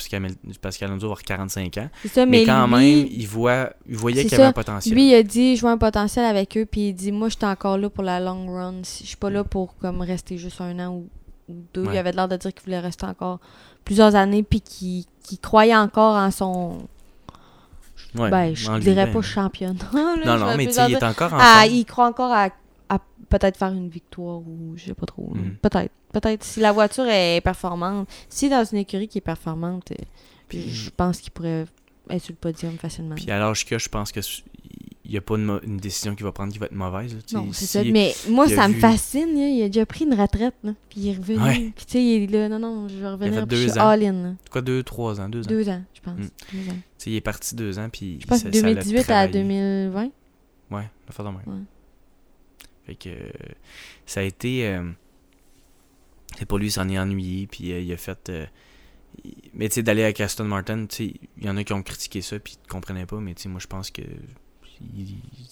parce 0.61 0.77
qu'Alonso 0.79 1.01
va 1.01 1.07
avoir 1.07 1.23
45 1.23 1.79
ans. 1.79 1.89
Ça, 2.07 2.25
Mais, 2.25 2.39
mais, 2.39 2.45
quand 2.45 2.67
lui, 2.67 2.75
même, 2.75 3.09
il, 3.11 3.27
voit, 3.27 3.71
il 3.89 3.97
voyait 3.97 4.23
qu'il 4.23 4.33
y 4.33 4.35
avait 4.35 4.45
un 4.45 4.53
potentiel. 4.53 4.95
Lui, 4.95 5.11
il 5.11 5.15
a 5.15 5.23
dit, 5.23 5.57
je 5.57 5.63
vois 5.63 5.73
un 5.73 5.79
potentiel 5.79 6.25
avec 6.25 6.57
eux, 6.57 6.67
puis 6.67 6.89
il 6.89 6.95
dit, 6.95 7.11
moi, 7.13 7.29
je 7.29 7.37
suis 7.37 7.45
encore 7.45 7.79
là 7.79 7.91
pour 7.91 8.05
la 8.05 8.21
long 8.21 8.47
run. 8.53 8.83
Je 8.83 9.07
suis 9.07 9.17
pas 9.17 9.31
là 9.31 9.43
pour 9.43 9.77
comme 9.79 10.01
rester 10.01 10.39
juste 10.39 10.61
un 10.61 10.79
an 10.79 10.93
ou, 10.93 11.09
ou 11.49 11.65
deux. 11.75 11.85
Ouais. 11.87 11.95
Il 11.95 11.99
avait 11.99 12.13
l'air 12.13 12.29
de 12.29 12.37
dire 12.37 12.55
qu'il 12.55 12.63
voulait 12.65 12.81
rester 12.81 13.07
encore 13.07 13.41
plusieurs 13.85 14.15
années, 14.15 14.43
puis 14.43 14.61
qu'il 14.61 15.05
croyait 15.41 15.77
encore 15.77 16.17
en 16.17 16.31
son. 16.31 16.79
Ouais, 18.15 18.31
ben, 18.31 18.55
je 18.55 18.79
dirais 18.79 19.11
pas 19.11 19.23
championne. 19.23 19.79
Non, 19.93 20.39
non, 20.39 20.57
mais 20.57 20.67
tu 20.67 20.73
sais, 20.73 20.87
il 20.89 20.95
est 20.95 21.03
encore 21.03 21.35
en 21.35 21.39
Ah, 21.41 21.67
il 21.67 21.85
croit 21.85 22.07
encore 22.07 22.33
à, 22.33 22.49
à 22.89 22.99
peut-être 23.29 23.57
faire 23.59 23.73
une 23.73 23.89
victoire 23.89 24.39
ou 24.39 24.75
je 24.77 24.87
sais 24.87 24.95
pas 24.95 25.07
trop. 25.07 25.33
Mhm. 25.35 25.57
Peut-être. 25.61 25.93
Peut-être. 26.13 26.45
Si 26.45 26.61
la 26.61 26.73
voiture 26.73 27.07
est 27.09 27.41
performante, 27.43 28.09
si 28.29 28.49
dans 28.49 28.65
une 28.65 28.79
écurie 28.79 29.09
qui 29.09 29.19
est 29.19 29.23
performante, 29.23 29.91
euh, 29.93 29.97
Puis- 30.49 30.69
je 30.71 30.91
pense 30.91 31.21
qu'il 31.21 31.33
pourrait 31.33 31.67
être 32.11 32.23
sur 32.23 32.33
le 32.33 32.37
podium 32.39 32.77
facilement. 32.79 33.15
Puis 33.17 33.31
à 33.31 33.39
l'âge 33.39 33.67
a, 33.71 33.79
je 33.79 33.89
pense 33.89 34.13
que 34.13 34.21
il 35.09 35.13
n'y 35.13 35.19
a 35.19 35.21
pas 35.21 35.37
une, 35.37 35.77
décision 35.77 36.17
qu'il 36.17 36.25
va 36.25 36.33
prendre 36.33 36.53
qui 36.53 36.59
va 36.59 36.67
être 36.67 36.73
mauvaise. 36.75 37.15
là. 37.15 37.21
Non, 37.35 37.49
c'est 37.53 37.61
si- 37.61 37.67
ça. 37.67 37.85
Mais 37.85 38.13
moi, 38.29 38.49
ça 38.49 38.67
me 38.67 38.75
fascine. 38.75 39.35
là. 39.35 39.49
Il 39.49 39.63
a 39.63 39.67
déjà 39.69 39.87
pris 39.87 40.05
une 40.05 40.15
retraite. 40.21 40.55
Là. 40.65 40.73
Puis 40.89 41.01
il 41.01 41.09
est 41.11 41.17
revenu. 41.17 41.39
Ouais. 41.43 41.73
Puis 41.77 41.85
tu 41.87 41.93
sais, 41.93 42.03
il 42.05 42.23
est 42.25 42.27
là. 42.27 42.49
Non, 42.49 42.59
non, 42.59 42.89
je 42.89 42.97
vais 42.97 43.09
revenir. 43.11 43.47
puis 43.47 43.57
je 43.57 43.63
deux 43.67 43.71
suis 43.71 43.79
ans. 43.81 43.87
all-in. 43.89 44.35
Quoi, 44.51 44.63
deux, 44.63 44.83
trois 44.83 45.21
ans, 45.21 45.29
deux 45.29 45.43
ans? 45.45 45.49
Deux 45.49 45.69
ans, 45.69 45.83
je 45.95 46.01
pense. 46.01 46.19
Mm. 46.19 46.29
Tu 46.53 46.59
sais, 46.99 47.11
il 47.11 47.15
est 47.17 47.21
parti 47.21 47.55
deux 47.55 47.79
ans, 47.79 47.89
puis 47.89 48.19
Je 48.21 48.27
pense 48.27 48.41
ça- 48.41 48.51
que 48.51 48.57
ça 48.57 48.63
l'a 48.63 48.75
2018 48.75 48.99
à 48.99 49.05
travaillé. 49.05 49.33
2020. 49.33 50.03
Ouais, 50.73 50.91
la 51.07 51.13
fois 51.13 51.25
de 51.25 51.31
même. 51.31 51.39
Ouais. 51.47 51.63
Fait 52.87 52.95
que 52.97 53.09
euh, 53.11 53.29
ça 54.07 54.21
a 54.21 54.23
été. 54.25 54.67
euh, 54.67 54.91
c'est 56.39 56.47
pour 56.47 56.59
lui, 56.59 56.69
il 56.69 56.71
s'en 56.73 56.89
est 56.89 56.99
ennuyé, 56.99 57.47
puis 57.47 57.73
euh, 57.73 57.81
il 57.81 57.93
a 57.93 57.97
fait. 57.97 58.29
euh, 58.31 58.47
il- 59.25 59.35
mais 59.55 59.69
tu 59.69 59.77
sais, 59.77 59.83
d'aller 59.83 60.03
avec 60.05 60.21
Aston 60.21 60.45
Martin, 60.45 60.87
tu 60.87 60.97
sais, 60.97 61.15
il 61.39 61.45
y 61.45 61.49
en 61.51 61.57
a 61.57 61.65
qui 61.65 61.73
ont 61.73 61.83
critiqué 61.83 62.21
ça, 62.23 62.39
puis 62.39 62.59
ils 62.63 62.69
comprenaient 62.69 63.07
pas, 63.07 63.17
mais 63.17 63.35
tu 63.35 63.43
sais, 63.45 63.49
moi 63.49 63.61
je 63.61 63.67
pense 63.67 63.91
que. 63.91 64.03
Il, 64.95 65.09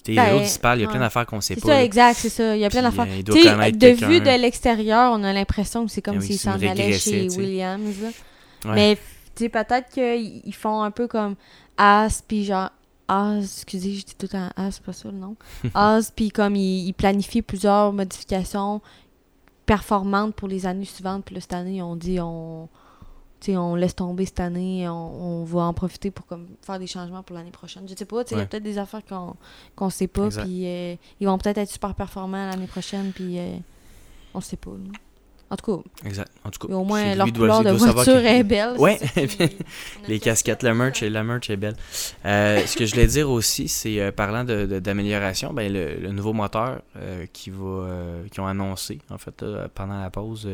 il, 0.07 0.15
Ben, 0.17 0.33
l'autre, 0.33 0.45
il 0.45 0.79
il 0.79 0.83
y 0.83 0.85
a 0.85 0.89
plein 0.89 1.01
d'affaires 1.01 1.25
qu'on 1.25 1.41
sait 1.41 1.55
C'est 1.55 1.61
pas. 1.63 1.69
ça, 1.69 1.75
là. 1.75 1.85
exact, 1.85 2.19
c'est 2.19 2.29
ça. 2.29 2.55
Il 2.55 2.61
y 2.61 2.65
a 2.67 2.69
plein 2.69 2.83
d'affaires. 2.83 3.07
euh, 3.09 3.17
il 3.17 3.25
Tu 3.25 3.33
sais, 3.33 3.73
de 3.73 4.07
vue 4.07 4.21
de 4.21 4.39
l'extérieur, 4.41 5.13
on 5.19 5.25
a 5.25 5.33
l'impression 5.33 5.87
que 5.87 5.91
c'est 5.91 6.03
comme 6.03 6.19
Ah 6.19 6.21
s'il 6.21 6.37
c'est 6.39 6.45
s'en 6.51 6.61
allait 6.61 6.93
chez. 6.99 7.29
Williams. 7.31 7.95
là. 8.03 8.09
Ouais. 8.67 8.75
Mais 8.75 8.97
tu 9.35 9.45
sais, 9.45 9.49
peut-être 9.49 9.89
qu'ils 9.91 10.43
ils 10.45 10.55
font 10.55 10.83
un 10.83 10.91
peu 10.91 11.09
comme 11.09 11.37
As, 11.79 12.23
puis 12.29 12.45
genre. 12.45 12.69
As, 13.09 13.39
excusez, 13.43 13.95
je 13.95 14.05
dis 14.05 14.15
tout 14.19 14.27
temps 14.29 14.49
As, 14.57 14.73
c'est 14.73 14.83
pas 14.83 14.93
ça 14.93 15.11
le 15.11 15.17
nom. 15.19 15.37
As, 15.75 16.11
puis 16.15 16.31
comme 16.31 16.55
ils, 16.57 16.87
ils 16.89 16.93
planifient 16.95 17.43
plusieurs 17.43 17.93
modifications 17.95 18.83
performantes 19.67 20.35
pour 20.35 20.49
les 20.49 20.67
années 20.67 20.85
suivantes. 20.85 21.25
Puis 21.25 21.35
là, 21.35 21.41
cette 21.41 21.53
année, 21.53 21.83
on 21.83 21.97
dit 21.97 22.19
on. 22.21 22.69
on 23.49 23.75
laisse 23.75 23.95
tomber 23.95 24.27
cette 24.27 24.41
année, 24.41 24.89
on, 24.89 25.41
on 25.41 25.45
va 25.45 25.63
en 25.63 25.75
profiter 25.75 26.11
pour 26.11 26.27
comme, 26.27 26.47
faire 26.63 26.79
des 26.79 26.87
changements 26.87 27.23
pour 27.23 27.37
l'année 27.37 27.51
prochaine. 27.51 27.87
Je 27.89 27.95
sais 27.95 28.05
pas, 28.07 28.25
tu 28.25 28.31
sais, 28.31 28.35
il 28.37 28.39
y 28.39 28.43
a 28.43 28.47
peut-être 28.47 28.63
des 28.63 28.79
affaires 28.79 29.05
qu'on 29.05 29.37
qu'on 29.77 29.91
sait 29.91 30.09
pas, 30.09 30.29
puis 30.29 30.67
euh, 30.67 30.97
ils 31.21 31.27
vont 31.27 31.39
peut-être 31.39 31.59
être 31.59 31.71
super 31.71 31.95
performants 31.95 32.49
l'année 32.51 32.67
prochaine, 32.67 33.13
puis 33.13 33.39
euh, 33.39 33.57
on 34.35 34.41
sait 34.41 34.57
pas. 34.57 34.71
là. 34.71 34.99
En 35.55 35.57
tout 35.57 35.83
cas, 35.83 36.09
Exact. 36.09 36.31
En 36.45 36.51
tout 36.51 36.67
cas, 36.67 36.75
au 36.75 36.85
moins, 36.85 37.15
leur 37.15 37.33
couleur 37.33 37.63
de 37.63 37.71
voiture 37.71 38.05
que- 38.15 38.27
est 38.27 38.43
belle. 38.43 38.75
Ouais. 38.79 38.99
Les 40.09 40.19
casquettes, 40.19 40.63
le 40.63 40.75
merch, 40.75 41.03
la 41.03 41.23
merch 41.25 41.49
est 41.51 41.57
belle. 41.57 41.77
Euh, 42.25 42.61
ce 42.67 42.77
que 42.77 42.85
je 42.87 42.95
voulais 42.95 43.07
dire 43.07 43.31
aussi, 43.31 43.69
c'est 43.69 44.01
euh, 44.01 44.11
parlant 44.13 44.45
de- 44.45 44.67
de- 44.67 44.79
d'amélioration, 44.81 45.53
ben, 45.53 45.73
le, 45.73 45.95
le 45.95 46.11
nouveau 46.11 46.33
moteur 46.33 46.83
euh, 46.97 47.27
qui 47.33 47.51
va, 47.51 47.65
euh, 47.65 48.25
qui 48.31 48.41
ont 48.41 48.47
annoncé 48.47 48.99
en 49.11 49.19
fait 49.19 49.45
pendant 49.75 50.01
la 50.01 50.11
pause 50.11 50.49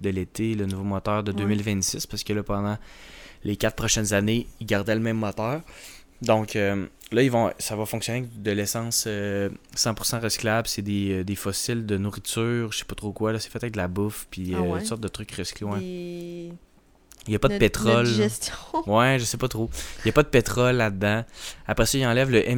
de 0.00 0.10
l'été, 0.10 0.54
le 0.54 0.66
nouveau 0.66 0.84
moteur 0.84 1.22
de 1.22 1.32
Ouais. 1.32 1.38
2026, 1.38 2.06
parce 2.06 2.24
que 2.24 2.32
là 2.32 2.42
pendant 2.42 2.78
les 3.44 3.56
quatre 3.56 3.76
prochaines 3.76 4.12
années, 4.14 4.46
ils 4.60 4.66
gardaient 4.66 4.94
le 4.94 5.00
même 5.00 5.18
moteur. 5.18 5.60
Donc 6.22 6.56
euh, 6.56 6.86
là, 7.12 7.22
ils 7.22 7.30
vont, 7.30 7.52
ça 7.58 7.76
va 7.76 7.84
fonctionner 7.86 8.20
avec 8.20 8.42
de 8.42 8.50
l'essence 8.50 9.04
euh, 9.06 9.48
100% 9.76 10.20
recyclable. 10.20 10.66
C'est 10.68 10.82
des, 10.82 11.20
euh, 11.20 11.24
des 11.24 11.34
fossiles 11.36 11.84
de 11.86 11.96
nourriture, 11.98 12.72
je 12.72 12.78
sais 12.78 12.84
pas 12.84 12.94
trop 12.94 13.12
quoi. 13.12 13.32
là 13.32 13.38
C'est 13.38 13.50
fait 13.50 13.58
avec 13.62 13.72
de 13.72 13.78
la 13.78 13.88
bouffe, 13.88 14.26
puis 14.30 14.52
Ah 14.54 14.58
euh, 14.58 14.60
ouais? 14.62 14.78
toutes 14.78 14.88
sortes 14.88 15.00
de 15.02 15.08
trucs 15.08 15.30
recyclés. 15.32 15.66
ouais. 15.66 15.78
Des- 15.80 16.52
Il 17.26 17.30
n'y 17.30 17.34
a 17.36 17.38
pas 17.40 17.48
de 17.48 17.54
pétrole. 17.58 18.06
Ouais, 18.86 19.18
je 19.18 19.24
sais 19.24 19.36
pas 19.36 19.48
trop. 19.48 19.68
Il 19.98 20.02
n'y 20.06 20.10
a 20.10 20.12
pas 20.12 20.22
de 20.22 20.28
pétrole 20.28 20.76
là-dedans. 20.76 21.24
Après 21.66 21.84
ça, 21.86 21.98
il 21.98 22.06
enlève 22.06 22.30
le 22.30 22.48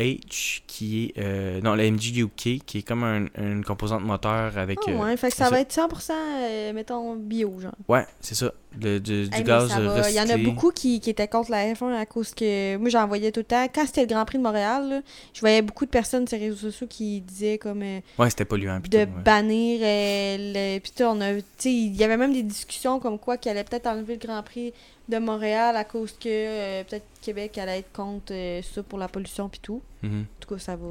MGUH 0.00 0.62
qui 0.66 1.04
est. 1.16 1.18
euh, 1.20 1.60
non, 1.60 1.74
le 1.74 1.90
MGUK 1.90 2.60
qui 2.64 2.78
est 2.78 2.82
comme 2.86 3.04
un- 3.04 3.26
une 3.38 3.64
composante 3.64 4.02
moteur 4.02 4.56
avec. 4.58 4.78
Ah 4.86 4.90
euh, 4.90 4.98
ouais, 4.98 5.16
fait 5.16 5.30
que 5.30 5.36
ça 5.36 5.44
ça. 5.46 5.50
va 5.50 5.60
être 5.60 5.72
100%, 5.72 6.12
euh, 6.12 6.72
mettons, 6.72 7.14
bio, 7.16 7.54
genre. 7.60 7.72
ouais, 7.88 8.06
c'est 8.20 8.34
ça. 8.34 8.52
Le- 8.80 9.00
du, 9.00 9.24
du 9.28 9.34
Hey, 9.34 9.40
mais 9.40 9.42
gaz. 9.42 9.72
Il 10.10 10.14
y 10.14 10.20
en 10.20 10.28
a 10.28 10.36
beaucoup 10.36 10.70
qui, 10.70 11.00
qui 11.00 11.10
étaient 11.10 11.26
contre 11.26 11.50
la 11.50 11.72
F1 11.74 11.92
à 11.92 12.06
cause 12.06 12.32
que. 12.34 12.76
Moi, 12.76 12.88
j'en 12.88 13.06
voyais 13.08 13.32
tout 13.32 13.40
le 13.40 13.44
temps. 13.44 13.66
Quand 13.74 13.84
c'était 13.84 14.02
le 14.02 14.06
Grand 14.06 14.24
Prix 14.24 14.38
de 14.38 14.42
Montréal, 14.44 14.88
là, 14.88 15.00
je 15.34 15.40
voyais 15.40 15.60
beaucoup 15.60 15.84
de 15.86 15.90
personnes 15.90 16.26
sur 16.28 16.38
les 16.38 16.44
réseaux 16.50 16.70
sociaux 16.70 16.86
qui 16.88 17.20
disaient 17.20 17.58
comme. 17.58 17.82
euh, 17.82 17.98
Ouais, 18.18 18.30
c'était 18.30 18.44
polluant. 18.44 18.76
de 18.76 18.82
putain, 18.82 18.98
ouais. 19.00 19.06
bannir 19.24 19.80
euh, 19.82 20.36
le. 20.38 20.78
Puis 20.78 20.92
tu 20.92 20.98
sais, 20.98 21.04
on 21.04 21.20
a. 21.20 21.34
Tu 21.34 21.42
sais, 21.58 21.72
il 21.72 21.96
y 21.96 22.04
avait 22.04 22.16
même 22.16 22.32
des 22.32 22.44
discussions 22.44 23.00
comme 23.00 23.18
quoi 23.18 23.36
qu'il 23.38 23.50
allait 23.50 23.64
peut-être 23.64 23.88
enlever 23.88 24.14
le 24.20 24.24
Grand 24.26 24.42
Prix 24.44 24.72
de 25.10 25.18
Montréal 25.18 25.76
à 25.76 25.84
cause 25.84 26.12
que 26.12 26.28
euh, 26.28 26.84
peut-être 26.84 27.04
Québec 27.20 27.58
allait 27.58 27.80
être 27.80 27.92
contre 27.92 28.32
euh, 28.32 28.62
ça 28.62 28.82
pour 28.82 28.98
la 28.98 29.08
pollution 29.08 29.48
puis 29.48 29.60
tout. 29.60 29.82
Mhm. 30.02 30.20
En 30.22 30.40
tout 30.40 30.54
cas, 30.54 30.58
ça 30.60 30.76
va 30.76 30.86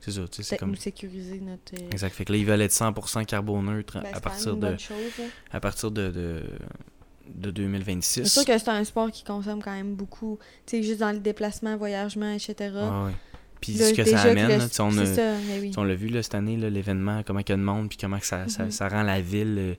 C'est 0.00 0.10
ça, 0.12 0.20
tu 0.22 0.36
sais, 0.36 0.42
c'est 0.42 0.48
peut-être 0.50 0.60
comme... 0.60 0.70
nous 0.70 0.76
sécuriser 0.76 1.40
notre. 1.40 1.74
euh, 1.82 1.90
Exact. 1.90 2.12
Fait 2.14 2.24
que 2.24 2.32
là, 2.32 2.38
ils 2.38 2.44
veulent 2.46 2.60
être 2.62 2.72
100% 2.72 3.24
carboneutre 3.24 4.00
ben, 4.00 4.00
à 4.00 4.06
c'est 4.06 4.12
quand 4.14 4.20
partir 4.20 4.56
de, 4.56 4.76
chose, 4.76 4.96
à 5.50 5.60
partir 5.60 5.90
de, 5.90 6.10
de, 6.10 6.42
de 7.34 7.50
2026. 7.50 8.22
C'est 8.24 8.28
sûr 8.28 8.44
que 8.44 8.58
c'est 8.58 8.68
un 8.68 8.84
sport 8.84 9.10
qui 9.10 9.24
consomme 9.24 9.62
quand 9.62 9.72
même 9.72 9.94
beaucoup. 9.94 10.38
Tu 10.66 10.76
sais, 10.78 10.82
juste 10.82 11.00
dans 11.00 11.10
les 11.12 11.20
déplacements, 11.20 11.76
voyagements, 11.76 12.32
etc. 12.32 12.54
Ah 12.76 13.04
ouais. 13.06 13.12
Puis 13.60 13.72
Là, 13.74 13.86
ce 13.88 13.94
que 13.94 14.04
ça 14.04 14.20
amène, 14.22 14.60
le- 14.60 14.68
sais, 14.68 14.82
on, 14.82 14.98
a- 14.98 15.06
ça, 15.06 15.32
oui. 15.58 15.72
l'a 15.74 15.94
vu 15.94 16.08
là, 16.08 16.22
cette 16.22 16.34
année, 16.34 16.58
l'événement, 16.58 17.22
comment 17.26 17.38
il 17.40 17.48
y 17.48 17.52
a 17.52 17.56
de 17.56 17.62
monde, 17.62 17.88
puis 17.88 17.96
comment 17.98 18.18
que 18.18 18.26
ça, 18.26 18.46
ça, 18.48 18.64
Mhm. 18.64 18.70
ça 18.70 18.88
rend 18.90 19.02
la 19.02 19.22
ville. 19.22 19.78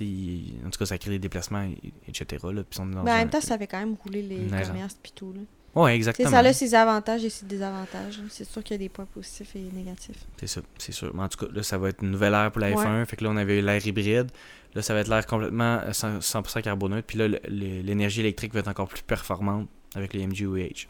Il- 0.00 0.54
en 0.66 0.70
tout 0.70 0.78
cas, 0.78 0.86
ça 0.86 0.98
crée 0.98 1.10
des 1.12 1.18
déplacements, 1.18 1.62
et- 1.62 1.92
etc. 2.08 2.44
Là, 2.52 2.62
puis 2.68 2.80
on 2.80 2.90
est 2.90 2.94
dans 2.94 3.02
Mais 3.02 3.10
en 3.10 3.14
un- 3.14 3.18
même 3.18 3.30
temps, 3.30 3.40
ça 3.40 3.56
fait 3.58 3.66
quand 3.66 3.78
même 3.78 3.96
rouler 4.02 4.22
les 4.22 4.36
commerces 4.46 4.98
puis 5.02 5.12
tout. 5.14 5.32
Là. 5.32 5.40
Sais, 5.86 5.94
exactement. 5.94 6.30
ça 6.30 6.38
a 6.40 6.52
ses 6.52 6.74
avantages 6.74 7.24
et 7.24 7.30
ses 7.30 7.46
désavantages. 7.46 8.18
là. 8.18 8.24
C'est 8.30 8.44
sûr 8.44 8.64
qu'il 8.64 8.74
y 8.74 8.76
a 8.76 8.78
des 8.78 8.88
points 8.88 9.04
positifs 9.04 9.54
et 9.54 9.60
négatifs. 9.72 10.24
C'est 10.40 10.46
ça, 10.48 10.60
c'est 10.76 10.90
sûr. 10.92 11.14
Mais 11.14 11.22
en 11.22 11.28
tout 11.28 11.46
cas, 11.46 11.52
là, 11.52 11.62
ça 11.62 11.78
va 11.78 11.90
être 11.90 12.02
une 12.02 12.10
nouvelle 12.10 12.34
ère 12.34 12.50
pour 12.50 12.60
la 12.60 12.70
Ouais. 12.70 12.74
F1. 12.84 13.04
Fait 13.06 13.16
que 13.16 13.22
là, 13.24 13.30
on 13.30 13.36
avait 13.36 13.60
eu 13.60 13.62
l'air 13.62 13.86
hybride. 13.86 14.30
Là, 14.74 14.82
ça 14.82 14.92
va 14.94 15.00
être 15.00 15.08
l'air 15.08 15.24
complètement 15.26 15.78
euh, 15.84 15.92
100%, 15.92 16.20
100% 16.20 16.62
carboneutre. 16.62 17.06
Puis 17.06 17.18
là, 17.18 17.28
l'énergie 17.48 18.20
électrique 18.20 18.52
va 18.54 18.60
être 18.60 18.68
encore 18.68 18.88
plus 18.88 19.02
performante 19.02 19.68
avec 19.94 20.14
les 20.14 20.26
MGUH. 20.26 20.88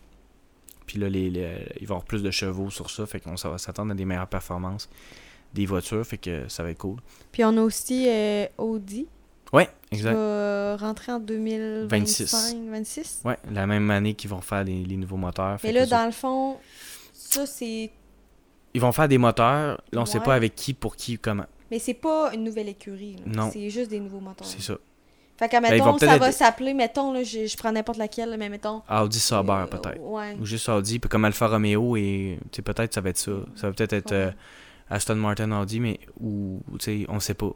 Puis 0.87 0.99
là, 0.99 1.09
les, 1.11 1.29
les- 1.29 1.67
il 1.81 1.87
va 1.87 1.95
y 1.95 1.97
avoir 1.97 2.05
plus 2.05 2.23
de 2.23 2.31
chevaux 2.31 2.71
sur 2.71 2.89
ça. 2.89 3.05
Fait 3.05 3.21
qu'on 3.21 3.35
va 3.35 3.59
s'attendre 3.59 3.93
à 3.93 3.95
des 3.95 4.07
meilleures 4.07 4.27
performances 4.29 4.89
des 5.55 5.67
voitures. 5.67 6.05
Fait 6.07 6.19
que 6.19 6.49
ça 6.49 6.63
va 6.63 6.71
être 6.71 6.79
cool. 6.79 6.97
Puis 7.33 7.45
on 7.45 7.57
a 7.57 7.61
aussi 7.63 8.07
euh, 8.09 8.47
Audi 8.59 9.07
Ouais, 9.53 9.69
qui 9.91 9.97
exact. 9.97 10.13
va 10.15 10.77
rentrer 10.77 11.13
en 11.13 11.21
2025 11.21 12.57
26. 12.71 13.23
Ouais, 13.25 13.39
la 13.51 13.67
même 13.67 13.91
année 13.91 14.15
qu'ils 14.15 14.31
vont 14.31 14.41
faire 14.41 14.65
les, 14.65 14.85
les 14.85 14.97
nouveaux 14.97 15.17
moteurs. 15.17 15.59
Mais 15.65 15.73
là, 15.73 15.87
ça- 15.87 15.99
dans 16.01 16.07
le 16.07 16.13
fond, 16.13 16.57
ça, 17.13 17.47
c'est. 17.47 17.91
Ils 18.75 18.81
vont 18.81 18.93
faire 18.93 19.09
des 19.09 19.19
moteurs. 19.19 19.81
Là, 19.93 20.01
on 20.03 20.07
sait 20.07 20.19
Ouais. 20.19 20.25
pas 20.25 20.35
avec 20.35 20.55
qui, 20.55 20.75
pour 20.75 20.97
qui, 20.97 21.19
comment. 21.19 21.47
Mais 21.71 21.79
c'est 21.79 21.95
pas 21.95 22.31
une 22.35 22.45
nouvelle 22.45 22.69
écurie. 22.69 23.17
là. 23.27 23.43
Non. 23.45 23.51
C'est 23.51 23.71
juste 23.71 23.91
des 23.91 24.01
nouveaux 24.01 24.21
moteurs. 24.21 24.47
C'est 24.47 24.61
ça. 24.63 24.75
Fait 25.39 25.49
que, 25.49 25.53
Ben, 25.63 25.71
mettons, 25.71 25.97
ça 25.99 26.19
va 26.19 26.29
être- 26.29 26.35
s'appeler, 26.37 26.75
mettons, 26.75 27.13
là, 27.13 27.23
je, 27.23 27.47
je 27.47 27.57
prends 27.57 27.71
n'importe 27.73 27.99
laquelle, 27.99 28.35
mais 28.39 28.49
mettons. 28.49 28.83
Audi 28.91 29.21
Sauber, 29.21 29.53
euh, 29.53 29.67
peut-être. 29.67 30.01
Ouais. 30.01 30.37
Ou 30.41 30.45
juste 30.45 30.69
Audi, 30.69 30.99
puis 30.99 31.09
comme 31.09 31.25
Alfa 31.25 31.47
Romeo 31.47 31.97
et 31.97 32.39
peut-être 32.65 32.93
ça 32.93 33.01
va 33.01 33.11
être 33.11 33.19
ça. 33.19 33.33
Ça 33.55 33.69
va 33.69 33.73
peut-être 33.73 33.93
être 33.93 34.13
euh, 34.13 34.27
Ouais. 34.29 34.35
Aston 34.90 35.16
Martin 35.16 35.53
Audi, 35.61 35.81
mais 35.81 36.01
ou 36.20 36.61
tu 36.79 36.85
sais 37.03 37.07
on 37.09 37.20
sait 37.20 37.35
pas 37.35 37.51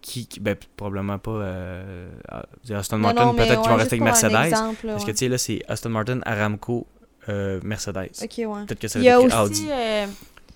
qui, 0.00 0.26
qui- 0.26 0.40
ben 0.40 0.56
probablement 0.76 1.18
pas 1.18 1.30
euh, 1.32 2.10
ah, 2.28 2.44
Aston 2.74 2.96
Martin 2.98 3.34
peut-être 3.34 3.60
qu'ils 3.60 3.70
vont 3.70 3.76
rester 3.76 3.96
avec 3.96 4.02
Mercedes 4.02 4.44
exemple, 4.46 4.86
là, 4.86 4.92
parce 4.92 5.04
que 5.04 5.10
tu 5.10 5.16
sais 5.18 5.28
là 5.28 5.38
c'est 5.38 5.62
Aston 5.68 5.90
Martin, 5.90 6.20
Aramco, 6.24 6.86
euh, 7.28 7.60
Mercedes. 7.62 8.10
Ok, 8.22 8.32
ouais. 8.38 8.64
Peut-être 8.66 8.78
que 8.78 8.88
ça 8.88 8.98
va 8.98 9.04
être. 9.26 9.44
Audi. 9.44 9.66
euh, 9.70 10.06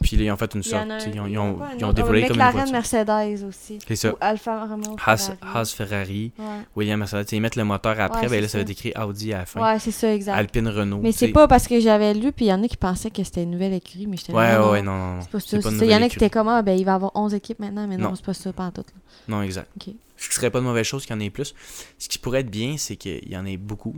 Puis 0.05 0.17
là, 0.17 0.25
ils 0.25 0.31
ont 0.31 0.37
fait 0.37 0.55
une 0.55 0.63
sorte, 0.63 0.85
ils 1.13 1.19
ont, 1.21 1.27
il 1.27 1.33
ils 1.33 1.39
ont, 1.39 1.59
ils 1.91 1.95
dévoilé 1.95 2.27
comme 2.27 2.39
une 2.39 2.51
voiture. 2.51 2.73
Mercedes 2.73 3.45
aussi. 3.49 3.79
C'est 3.89 3.97
ça. 3.97 4.13
Ou 4.13 4.17
Alfa 4.21 4.67
Romeo. 4.67 4.97
Haas, 5.05 5.17
Ferrari. 5.33 5.39
Haas 5.59 5.75
Ferrari, 5.75 6.33
Ouais. 6.39 6.45
William 6.77 6.99
Mercedes, 6.99 7.27
ils 7.33 7.41
mettent 7.41 7.57
le 7.57 7.65
moteur 7.65 7.99
après, 7.99 8.23
Ouais, 8.23 8.29
ben 8.29 8.41
là 8.43 8.49
ça 8.49 8.59
va 8.59 8.63
être 8.63 8.71
écrit 8.71 8.93
Audi 9.03 9.33
à 9.33 9.39
la 9.39 9.47
fin. 9.47 9.63
Ouais, 9.63 9.79
c'est 9.79 9.91
ça, 9.91 10.15
exact. 10.15 10.35
Alpine 10.37 10.69
Renault. 10.69 11.01
mais 11.03 11.13
c'est 11.13 11.29
pas 11.29 11.49
parce 11.49 11.67
que 11.67 11.81
j'avais 11.81 12.13
lu, 12.15 12.33
puis 12.33 12.45
il 12.45 12.49
y 12.49 12.53
en 12.53 12.63
a 12.63 12.69
qui 12.69 12.77
pensaient 12.77 13.11
que 13.11 13.25
c'était 13.25 13.43
une 13.43 13.51
nouvelle 13.53 13.73
écurie, 13.73 14.07
mais 14.07 14.17
j'étais 14.19 14.33
là, 14.33 14.39
Ouais, 14.39 14.59
non, 14.59 14.71
ouais, 14.73 14.83
non, 14.83 14.93
non, 14.99 15.15
non. 15.17 15.21
C'est 15.23 15.31
pas 15.63 15.71
ça. 15.71 15.85
Il 15.85 15.91
y 15.91 15.95
en 15.97 16.03
a 16.03 16.09
qui 16.09 16.17
étaient 16.17 16.31
comme, 16.31 16.49
ah, 16.49 16.61
ben 16.63 16.79
il 16.79 16.85
va 16.85 16.93
y 16.93 16.95
avoir 16.95 17.13
11 17.15 17.33
équipes 17.35 17.61
maintenant, 17.61 17.87
mais 17.87 17.97
non, 17.97 18.15
c'est 18.15 18.25
pas 18.25 18.35
ça, 18.35 18.53
pas 18.53 18.65
en 18.65 18.71
tout. 18.71 18.83
là. 18.83 19.01
Non, 19.29 19.43
exact. 19.43 19.71
Ce 20.17 20.29
qui 20.29 20.35
serait 20.35 20.51
pas 20.51 20.59
une 20.61 20.67
mauvaise 20.67 20.87
chose 20.87 21.05
qu'il 21.07 21.15
y 21.15 21.19
en 21.19 21.21
ait 21.21 21.31
plus. 21.31 21.55
Ce 21.99 22.09
qui 22.09 22.19
pourrait 22.19 22.41
être 22.41 22.51
bien, 22.51 22.77
c'est 22.79 22.97
qu'il 22.97 23.29
y 23.29 23.37
en 23.37 23.45
ait 23.47 23.57
beaucoup. 23.57 23.97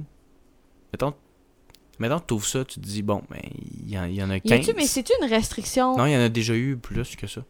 Mettons, 0.93 1.15
mettons 1.99 2.21
tu 2.21 2.35
ouvres 2.35 2.47
ça, 2.47 2.65
tu 2.65 2.81
te 2.81 2.85
dis, 2.87 3.03
bon, 3.03 3.23
ben, 3.31 3.41
il 3.83 3.89
y, 3.91 3.93
y 4.17 4.23
en 4.23 4.31
a 4.31 4.37
Y 4.37 4.41
15. 4.43 4.61
a-tu, 4.69 4.77
mais 4.77 4.87
c'est-tu 4.87 5.13
une 5.23 5.29
restriction? 5.29 5.97
Non, 5.97 6.07
il 6.07 6.13
y 6.13 6.17
en 6.17 6.21
a 6.21 6.29
déjà 6.29 6.55
eu 6.55 6.77
plus 6.77 7.17
que 7.17 7.27
ça. 7.27 7.43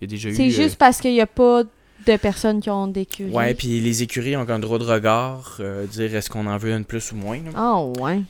Il 0.00 0.04
y 0.04 0.04
a 0.04 0.08
déjà 0.08 0.28
eu. 0.30 0.34
C'est 0.34 0.46
euh, 0.46 0.50
juste 0.50 0.76
parce 0.76 1.00
qu'il 1.00 1.12
y 1.14 1.20
a 1.20 1.26
pas 1.26 1.64
de 1.64 2.16
personnes 2.16 2.60
qui 2.60 2.70
ont 2.70 2.86
d'écurie. 2.86 3.30
Ouais, 3.30 3.54
puis 3.54 3.80
les 3.80 4.02
écuries 4.02 4.36
ont 4.36 4.48
un 4.48 4.58
droit 4.58 4.78
de 4.78 4.84
regard, 4.84 5.56
euh, 5.60 5.86
dire 5.86 6.14
est-ce 6.14 6.30
qu'on 6.30 6.46
en 6.46 6.56
veut 6.56 6.72
une 6.72 6.84
plus 6.86 7.12
ou 7.12 7.16
moins. 7.16 7.40
Ah, 7.54 7.82
ouais. 7.84 8.22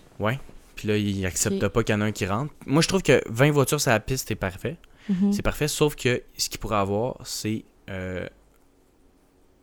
Puis 0.75 0.89
là, 0.89 0.97
ils 0.97 1.25
acceptent 1.27 1.69
pas 1.69 1.83
qu'il 1.85 1.95
y 1.95 1.99
en 1.99 2.01
a 2.01 2.07
un 2.07 2.13
qui 2.13 2.25
rentre. 2.27 2.53
Moi, 2.67 2.81
je 2.83 2.89
trouve 2.89 3.03
que 3.03 3.23
20 3.29 3.51
voitures 3.53 3.81
sur 3.81 3.91
la 3.91 4.01
piste, 4.01 4.29
c'est 4.29 4.35
parfait. 4.35 4.77
Mhm. 5.09 5.33
C'est 5.33 5.43
parfait, 5.43 5.69
sauf 5.69 5.95
que 5.95 6.23
ce 6.39 6.49
qu'il 6.49 6.59
pourrait 6.59 6.77
avoir, 6.79 7.19
c'est 7.25 7.65
euh, 7.91 8.27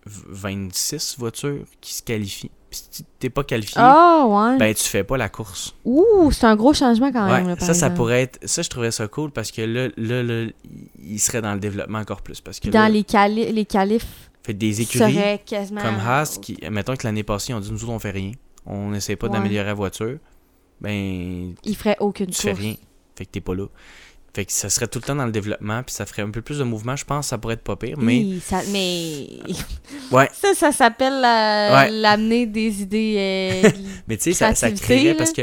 v- 0.05 0.23
26 0.29 1.15
voitures 1.17 1.65
qui 1.81 1.93
se 1.93 2.03
qualifient. 2.03 2.51
Si 2.69 3.05
t'es 3.19 3.29
pas 3.29 3.43
qualifié, 3.45 3.75
Ah, 3.79 4.25
ouais. 4.27 4.57
ben 4.57 4.73
tu 4.73 4.83
fais 4.83 5.03
pas 5.05 5.15
la 5.17 5.29
course. 5.29 5.73
Ouh, 5.85 6.31
c'est 6.31 6.45
un 6.45 6.55
gros 6.57 6.73
changement 6.73 7.11
quand 7.13 7.25
même. 7.25 7.43
Ouais, 7.43 7.49
là, 7.51 7.55
par 7.55 7.65
ça, 7.65 7.73
ça 7.73 7.89
pourrait 7.89 8.23
être. 8.23 8.39
Ça, 8.45 8.61
je 8.61 8.69
trouverais 8.69 8.91
ça 8.91 9.07
cool 9.07 9.31
parce 9.31 9.51
que 9.51 9.61
là, 9.61 9.87
là, 9.95 10.21
là, 10.23 10.47
il 11.01 11.19
serait 11.19 11.41
dans 11.41 11.53
le 11.53 11.59
développement 11.61 11.99
encore 11.99 12.21
plus. 12.21 12.41
Parce 12.41 12.59
que 12.59 12.69
dans 12.69 12.79
là, 12.81 12.89
les, 12.89 13.03
quali- 13.03 13.51
les 13.53 13.65
qualifs, 13.65 14.29
fait 14.43 14.53
des 14.53 14.81
écuries 14.81 15.17
quasiment. 15.45 15.81
comme 15.81 15.95
Haas, 15.95 16.39
qui, 16.41 16.57
mettons 16.69 16.95
que 16.97 17.07
l'année 17.07 17.23
passée, 17.23 17.53
ont 17.53 17.59
dit 17.61 17.71
nous 17.71 17.83
autres, 17.83 17.93
on 17.93 17.99
fait 17.99 18.11
rien. 18.11 18.31
On 18.65 18.93
essaie 18.93 19.15
pas 19.15 19.27
Ouais. 19.27 19.33
d'améliorer 19.33 19.67
la 19.67 19.73
voiture. 19.73 20.17
Ben, 20.81 21.53
Il 21.63 21.75
ferait 21.75 21.97
aucune 22.01 22.27
tu 22.27 22.41
fais 22.41 22.49
course. 22.49 22.61
rien. 22.61 22.75
Fait 23.15 23.25
que 23.25 23.31
t'es 23.31 23.41
pas 23.41 23.55
là. 23.55 23.65
Fait 24.37 24.45
que 24.45 24.51
ça 24.51 24.69
serait 24.69 24.87
tout 24.87 24.99
le 24.99 25.03
temps 25.03 25.15
dans 25.15 25.25
le 25.25 25.31
développement, 25.31 25.81
puis 25.81 25.95
ça 25.95 26.05
ferait 26.05 26.21
un 26.21 26.29
peu 26.29 26.43
plus 26.43 26.59
de 26.59 26.63
mouvement. 26.63 26.95
Je 26.95 27.05
pense 27.05 27.25
que 27.25 27.29
ça 27.31 27.39
pourrait 27.39 27.55
être 27.55 27.63
pas 27.63 27.75
pire, 27.75 27.97
mais. 27.97 28.19
Oui, 28.19 28.39
ça- 28.45 28.61
mais 28.71 29.29
Ouais. 30.11 30.29
ça, 30.31 30.53
ça 30.53 30.71
s'appelle 30.71 31.13
Ouais. 31.23 31.89
l'amener 31.89 32.45
des 32.45 32.83
idées. 32.83 33.15
euh, 33.65 33.69
Mais 34.07 34.15
tu 34.17 34.25
sais, 34.25 34.33
ça, 34.33 34.53
ça 34.53 34.69
créerait 34.71 35.13
là. 35.13 35.15
parce 35.15 35.33
que 35.33 35.41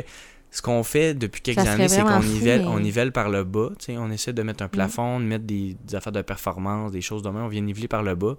ce 0.52 0.62
qu'on 0.62 0.85
fait 0.85 1.12
depuis 1.12 1.42
quelques 1.42 1.59
Ça 1.62 1.72
années, 1.72 1.88
c'est 1.88 2.02
qu'on 2.02 2.20
nivelle, 2.20 2.61
mais- 2.61 2.66
on 2.68 2.78
nivelle 2.78 3.11
par 3.11 3.30
le 3.30 3.42
bas. 3.42 3.70
Tu 3.80 3.87
sais, 3.87 3.96
on 3.98 4.12
essaie 4.12 4.33
de 4.33 4.40
Mm. 4.42 4.46
mettre 4.46 4.62
un 4.62 4.68
plafond, 4.68 5.18
de 5.18 5.24
mettre 5.24 5.44
des, 5.44 5.76
des 5.85 5.94
affaires 5.96 6.12
de 6.12 6.22
performance, 6.22 6.92
des 6.92 7.00
choses 7.00 7.22
de 7.22 7.30
même. 7.30 7.42
On 7.42 7.48
vient 7.48 7.62
niveler 7.62 7.88
par 7.88 8.04
le 8.04 8.14
bas. 8.14 8.37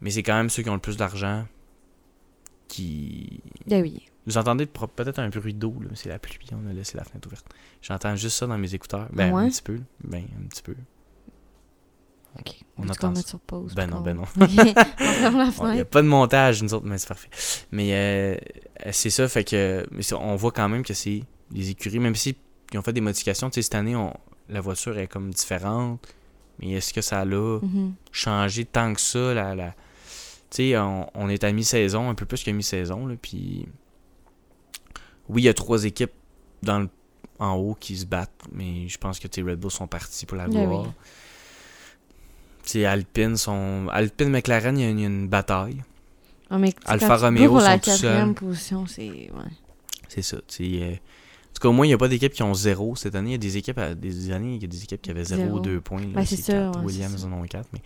Mais 0.00 0.08
c'est 0.10 0.22
quand 0.22 0.34
même 0.34 0.48
ceux 0.48 0.62
qui 0.62 0.70
ont 0.70 0.74
le 0.74 0.80
plus 0.80 0.96
d'argent 0.96 1.44
qui. 2.68 3.40
Ben 3.66 3.82
oui. 3.82 4.06
Vous 4.26 4.38
entendez 4.38 4.66
peut-être 4.66 5.18
un 5.18 5.28
bruit 5.30 5.54
d'eau, 5.54 5.74
là. 5.80 5.88
c'est 5.94 6.08
la 6.08 6.18
pluie, 6.18 6.46
on 6.52 6.68
a 6.68 6.72
laissé 6.72 6.96
la 6.96 7.04
fenêtre 7.04 7.26
ouverte. 7.26 7.46
J'entends 7.80 8.14
juste 8.14 8.36
ça 8.38 8.46
dans 8.46 8.56
mes 8.58 8.72
écouteurs. 8.74 9.08
Ben, 9.12 9.32
ouais? 9.32 9.44
un 9.44 9.48
petit 9.48 9.62
peu. 9.62 9.80
Ben, 10.04 10.24
un 10.40 10.46
petit 10.48 10.62
peu. 10.62 10.74
Ok. 12.38 12.54
On 12.78 12.84
On 12.84 12.88
entend 12.88 13.08
va 13.08 13.14
ça. 13.14 13.18
mettre 13.18 13.28
sur 13.28 13.40
pause. 13.40 13.74
Ben 13.74 13.86
non, 13.90 14.00
ben 14.00 14.14
non. 14.16 14.24
La 14.36 14.46
Il 15.68 15.74
n'y 15.74 15.80
a 15.80 15.84
pas 15.84 16.00
de 16.02 16.06
montage, 16.06 16.62
nous 16.62 16.72
autres, 16.72 16.86
mais 16.86 16.96
c'est 16.98 17.08
parfait. 17.08 17.28
Mais 17.72 17.90
euh, 17.92 18.36
c'est 18.92 19.10
ça, 19.10 19.28
fait 19.28 19.44
que. 19.44 19.86
Mais 19.90 20.10
on 20.14 20.36
voit 20.36 20.52
quand 20.52 20.68
même 20.68 20.82
que 20.84 20.94
c'est 20.94 21.24
les 21.50 21.70
écuries, 21.70 21.98
même 21.98 22.14
si 22.14 22.36
ils 22.72 22.78
ont 22.78 22.82
fait 22.82 22.92
des 22.94 23.02
modifications. 23.02 23.50
Tu 23.50 23.56
sais, 23.56 23.62
cette 23.62 23.74
année, 23.74 23.94
on, 23.96 24.14
la 24.48 24.60
voiture 24.62 24.96
est 24.98 25.08
comme 25.08 25.30
différente. 25.30 26.06
Mais 26.60 26.70
est-ce 26.70 26.94
que 26.94 27.02
ça 27.02 27.20
a 27.20 27.24
Mhm. 27.26 27.94
changé 28.12 28.64
tant 28.64 28.94
que 28.94 29.00
ça? 29.00 29.34
La, 29.34 29.54
la... 29.54 29.70
Tu 30.50 30.70
sais, 30.70 30.78
on, 30.78 31.10
on 31.14 31.28
est 31.28 31.44
à 31.44 31.52
mi-saison, 31.52 32.08
un 32.08 32.14
peu 32.14 32.24
plus 32.24 32.42
qu'à 32.44 32.52
mi-saison. 32.52 33.06
là, 33.06 33.16
Puis. 33.20 33.68
Oui, 35.28 35.42
il 35.42 35.44
y 35.44 35.48
a 35.48 35.54
trois 35.54 35.84
équipes 35.84 36.12
dans 36.62 36.80
le- 36.80 36.88
en 37.38 37.54
haut 37.54 37.76
qui 37.78 37.96
se 37.96 38.04
battent. 38.06 38.30
Mais 38.52 38.88
je 38.88 38.98
pense 38.98 39.18
que 39.18 39.28
sais, 39.32 39.42
Red 39.42 39.58
Bull 39.58 39.70
sont 39.70 39.86
partis 39.86 40.26
pour 40.26 40.36
la 40.36 40.46
Ben 40.48 40.66
gloire. 40.66 40.82
oui. 40.86 42.84
Alpine 42.84 43.36
sont. 43.36 43.88
Alpine 43.90 44.28
McLaren, 44.30 44.78
il 44.78 44.82
y 44.82 44.86
a 44.86 44.90
une- 44.90 44.98
il 44.98 45.02
y 45.02 45.04
a 45.04 45.08
une 45.08 45.28
bataille. 45.28 45.82
Ah, 46.50 46.58
mais 46.58 46.74
Alfa 46.84 47.16
te 47.16 47.22
Romeo 47.22 47.48
pour 47.48 47.58
la 47.60 47.72
sont 47.74 47.78
tout 47.78 47.84
quatrième 47.90 48.34
position, 48.34 48.86
c'est. 48.86 49.08
Ouais. 49.08 49.50
C'est 50.08 50.22
ça. 50.22 50.36
euh, 50.36 50.92
En 50.92 51.54
tout 51.54 51.60
cas, 51.62 51.68
au 51.68 51.72
moins, 51.72 51.84
il 51.86 51.90
n'y 51.90 51.94
a 51.94 51.98
pas 51.98 52.08
d'équipes 52.08 52.32
qui 52.32 52.42
ont 52.42 52.54
zéro 52.54 52.96
cette 52.96 53.14
année. 53.14 53.30
Il 53.30 53.32
y 53.32 53.36
a 53.36 53.38
des 53.38 53.56
équipes, 53.56 53.78
à- 53.78 53.94
des 53.94 54.30
années, 54.30 54.56
il 54.56 54.62
y 54.62 54.64
a 54.64 54.68
des 54.68 54.82
équipes 54.82 55.02
qui 55.02 55.10
avaient 55.10 55.24
zéro 55.24 55.42
ou 55.42 55.46
Zéro. 55.46 55.60
deux 55.60 55.80
points. 55.80 56.02
Ben, 56.14 56.24
c'est 56.24 56.36
ça, 56.36 56.52
quatre. 56.52 56.78
ouais, 56.80 56.84
Williams 56.86 57.24
en 57.24 57.32
ont 57.32 57.42
quatre. 57.44 57.68
Mais... 57.72 57.82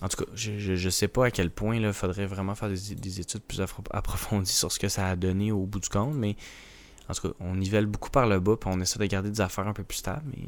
En 0.00 0.08
tout 0.08 0.24
cas, 0.24 0.30
je, 0.34 0.76
je 0.76 0.90
sais 0.90 1.08
pas 1.08 1.26
à 1.26 1.30
quel 1.30 1.50
point 1.50 1.76
il 1.76 1.92
faudrait 1.92 2.26
vraiment 2.26 2.54
faire 2.54 2.68
des, 2.68 2.94
des 2.94 3.20
études 3.20 3.42
plus 3.42 3.60
appro- 3.60 3.82
approfondies 3.90 4.52
sur 4.52 4.70
ce 4.70 4.78
que 4.78 4.88
ça 4.88 5.08
a 5.08 5.16
donné 5.16 5.50
au 5.52 5.66
bout 5.66 5.80
du 5.80 5.88
compte. 5.88 6.14
Mais 6.14 6.36
en 7.08 7.14
tout 7.14 7.28
cas, 7.28 7.34
on 7.40 7.56
nivelle 7.56 7.86
beaucoup 7.86 8.10
par 8.10 8.26
le 8.26 8.38
bas 8.38 8.56
puis 8.56 8.70
on 8.72 8.80
essaie 8.80 8.98
de 8.98 9.06
garder 9.06 9.30
des 9.30 9.40
affaires 9.40 9.66
un 9.66 9.72
peu 9.72 9.82
plus 9.84 9.98
stables. 9.98 10.30
Mais 10.36 10.46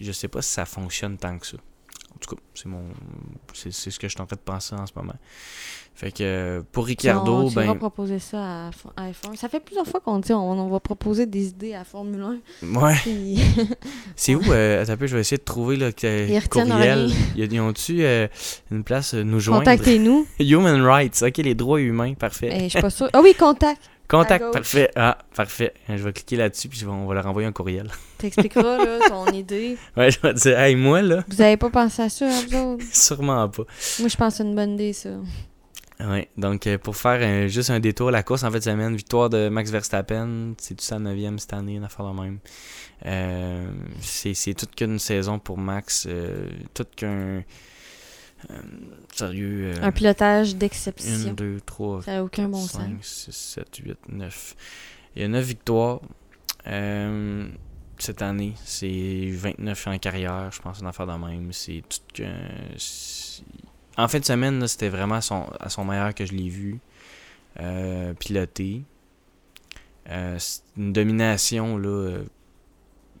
je 0.00 0.12
sais 0.12 0.28
pas 0.28 0.40
si 0.42 0.52
ça 0.52 0.64
fonctionne 0.64 1.18
tant 1.18 1.38
que 1.38 1.46
ça. 1.46 1.58
En 2.14 2.18
tout 2.18 2.34
cas, 2.34 2.42
c'est 2.54 2.66
mon 2.66 2.82
c'est 3.54 3.72
c'est 3.72 3.90
ce 3.90 3.98
que 3.98 4.08
je 4.08 4.12
suis 4.12 4.20
en 4.20 4.26
train 4.26 4.36
de 4.36 4.40
penser 4.40 4.74
en 4.74 4.86
ce 4.86 4.92
moment. 4.96 5.14
Fait 5.94 6.10
que 6.10 6.22
euh, 6.22 6.62
pour 6.72 6.86
Ricardo, 6.86 7.48
Tu 7.48 7.54
vas 7.54 7.66
ben. 7.66 7.74
proposer 7.74 8.18
ça 8.18 8.38
à, 8.38 8.70
à 8.96 9.10
F1. 9.10 9.36
Ça 9.36 9.48
fait 9.48 9.60
plusieurs 9.60 9.86
fois 9.86 10.00
qu'on 10.00 10.20
dit 10.20 10.32
on, 10.32 10.52
on 10.52 10.68
va 10.68 10.80
proposer 10.80 11.26
des 11.26 11.48
idées 11.48 11.74
à 11.74 11.84
Formule 11.84 12.22
1. 12.62 12.66
Ouais. 12.80 12.94
Puis... 13.02 13.38
C'est 14.16 14.34
où 14.34 14.40
euh, 14.52 14.82
attends 14.82 14.96
je 15.00 15.14
vais 15.14 15.20
essayer 15.20 15.36
de 15.36 15.44
trouver 15.44 15.76
le 15.76 15.92
courriel. 16.48 17.10
Ils 17.36 17.60
ont-tu 17.60 18.04
euh, 18.04 18.26
une 18.70 18.84
place 18.84 19.14
euh, 19.14 19.22
nous 19.22 19.38
joindre? 19.38 19.60
Contactez-nous. 19.60 20.26
Human 20.40 20.80
Rights, 20.82 21.22
ok, 21.22 21.36
les 21.38 21.54
droits 21.54 21.80
humains, 21.80 22.14
parfait. 22.14 22.48
Eh, 22.52 22.64
je 22.64 22.68
suis 22.68 22.80
pas. 22.80 22.88
Ah 23.12 23.20
oui, 23.22 23.34
contact. 23.38 23.82
Contact, 24.12 24.52
parfait. 24.52 24.90
Ah, 24.94 25.18
parfait. 25.34 25.72
Je 25.88 25.94
vais 25.94 26.12
cliquer 26.12 26.36
là-dessus 26.36 26.68
puis 26.68 26.84
on 26.86 27.06
va 27.06 27.14
leur 27.14 27.26
envoyer 27.26 27.48
un 27.48 27.52
courriel. 27.52 27.90
T'expliqueras 28.18 28.78
là, 28.84 28.98
ton 29.08 29.26
idée. 29.32 29.76
Ouais, 29.96 30.10
je 30.10 30.20
vais 30.20 30.34
dire, 30.34 30.58
hey, 30.60 30.76
moi 30.76 31.02
là, 31.02 31.24
Vous 31.28 31.40
avez 31.40 31.56
pas 31.56 31.70
pensé 31.70 32.02
à 32.02 32.08
ça, 32.08 32.26
hein, 32.28 32.42
vous 32.50 32.56
autres? 32.56 32.84
sûrement 32.92 33.48
pas. 33.48 33.64
Moi, 33.98 34.08
je 34.08 34.16
pense 34.16 34.34
que 34.34 34.36
c'est 34.36 34.42
une 34.44 34.54
bonne 34.54 34.74
idée, 34.74 34.92
ça. 34.92 35.10
Ouais, 36.00 36.28
donc 36.36 36.66
euh, 36.66 36.78
pour 36.78 36.96
faire 36.96 37.22
un- 37.22 37.46
juste 37.46 37.70
un 37.70 37.78
détour, 37.78 38.10
la 38.10 38.22
course 38.22 38.42
en 38.42 38.50
fait 38.50 38.60
semaine, 38.60 38.96
victoire 38.96 39.30
de 39.30 39.48
Max 39.48 39.70
Verstappen, 39.70 40.54
c'est 40.58 40.74
tout 40.74 40.84
sa 40.84 40.98
9 40.98 41.16
cette 41.38 41.52
année, 41.52 41.76
une 41.76 41.84
affaire 41.84 42.06
de 42.12 42.20
même. 42.20 42.38
Euh, 43.06 43.70
c'est 44.00 44.34
c'est 44.34 44.54
toute 44.54 44.74
qu'une 44.74 44.98
saison 44.98 45.38
pour 45.38 45.58
Max, 45.58 46.06
euh, 46.08 46.48
toute 46.74 46.94
qu'un. 46.96 47.44
Euh, 48.50 48.54
sérieux. 49.12 49.72
euh, 49.76 49.82
Un 49.82 49.92
pilotage 49.92 50.54
1, 50.54 50.56
d'exception. 50.58 51.32
2, 51.34 51.60
3, 51.64 52.02
Ça 52.02 52.12
n'a 52.14 52.24
aucun 52.24 52.48
bon 52.48 52.60
sens. 52.60 52.72
5, 52.82 52.96
6, 53.02 53.32
7, 53.32 53.76
8, 53.84 53.98
9. 54.08 54.56
Il 55.16 55.22
y 55.22 55.24
a 55.24 55.28
9 55.28 55.44
victoires. 55.44 56.00
Euh, 56.66 57.48
cette 57.98 58.22
année, 58.22 58.54
c'est 58.64 59.30
29 59.30 59.86
en 59.86 59.98
carrière, 59.98 60.50
je 60.52 60.60
pense, 60.60 60.80
une 60.80 60.86
affaire 60.86 61.06
de 61.06 61.12
même. 61.12 61.52
C'est 61.52 61.82
tout 61.88 62.22
En 63.96 64.08
fin 64.08 64.18
de 64.18 64.24
semaine, 64.24 64.66
c'était 64.66 64.88
vraiment 64.88 65.16
à 65.16 65.20
son, 65.20 65.44
à 65.60 65.68
son 65.68 65.84
meilleur 65.84 66.14
que 66.14 66.24
je 66.24 66.32
l'ai 66.32 66.48
vu. 66.48 66.80
Euh, 67.60 68.14
piloté. 68.14 68.82
Euh, 70.08 70.36
c'est 70.38 70.62
une 70.76 70.92
domination, 70.92 71.76
là. 71.76 72.18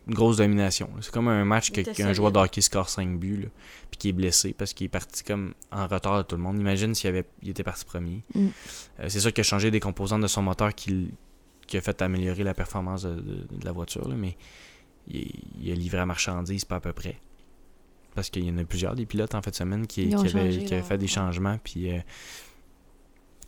Une 0.08 0.14
grosse 0.14 0.38
domination. 0.38 0.90
C'est 1.00 1.12
comme 1.12 1.28
un 1.28 1.44
match 1.44 1.70
qu'un 1.94 2.12
joueur 2.12 2.32
de 2.32 2.38
hockey 2.38 2.60
score 2.60 2.88
5 2.88 3.18
buts, 3.20 3.42
là, 3.42 3.48
puis 3.90 3.98
qui 3.98 4.08
est 4.08 4.12
blessé 4.12 4.52
parce 4.52 4.72
qu'il 4.74 4.86
est 4.86 4.88
parti 4.88 5.22
comme 5.22 5.54
en 5.70 5.86
retard 5.86 6.18
de 6.18 6.22
tout 6.24 6.34
le 6.36 6.42
monde. 6.42 6.58
Imagine 6.58 6.94
s'il 6.94 7.08
avait, 7.10 7.24
il 7.42 7.50
était 7.50 7.62
parti 7.62 7.84
premier. 7.84 8.24
Mm. 8.34 8.46
Euh, 9.00 9.08
c'est 9.08 9.20
sûr 9.20 9.32
qu'il 9.32 9.42
a 9.42 9.44
changé 9.44 9.70
des 9.70 9.78
composantes 9.80 10.22
de 10.22 10.26
son 10.26 10.42
moteur 10.42 10.74
qui, 10.74 11.12
qui 11.68 11.76
a 11.76 11.80
fait 11.80 12.02
améliorer 12.02 12.42
la 12.42 12.52
performance 12.54 13.04
de, 13.04 13.14
de- 13.14 13.46
de 13.58 13.64
la 13.64 13.70
voiture, 13.70 14.08
là, 14.08 14.16
mais 14.16 14.36
il, 15.06 15.30
il 15.60 15.70
a 15.70 15.74
livré 15.76 15.98
la 15.98 16.06
marchandise 16.06 16.64
pas 16.64 16.76
à 16.76 16.80
peu 16.80 16.92
près. 16.92 17.20
Parce 18.16 18.28
qu'il 18.28 18.44
y 18.44 18.50
en 18.50 18.58
a 18.58 18.64
plusieurs 18.64 18.94
des 18.96 19.06
pilotes 19.06 19.34
en 19.36 19.40
fait 19.40 19.52
de 19.52 19.56
semaine 19.56 19.86
qui, 19.86 20.08
qui 20.08 20.14
avaient, 20.14 20.28
changé 20.28 20.64
qui 20.64 20.74
avaient 20.74 20.82
fait 20.82 20.98
des 20.98 21.06
changements, 21.06 21.58
puis 21.62 21.92
euh, 21.92 21.98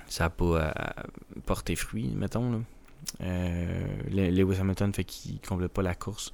ça 0.06 0.24
n'a 0.24 0.30
pas 0.30 0.44
euh, 0.44 0.70
porté 1.46 1.74
fruit, 1.76 2.12
mettons. 2.14 2.52
Là. 2.52 2.58
Euh, 3.22 3.86
Le- 4.10 4.30
Lewis 4.30 4.58
Hamilton 4.60 4.92
fait 4.92 5.04
qu'il 5.04 5.40
complète 5.40 5.72
pas 5.72 5.82
la 5.82 5.94
course. 5.94 6.32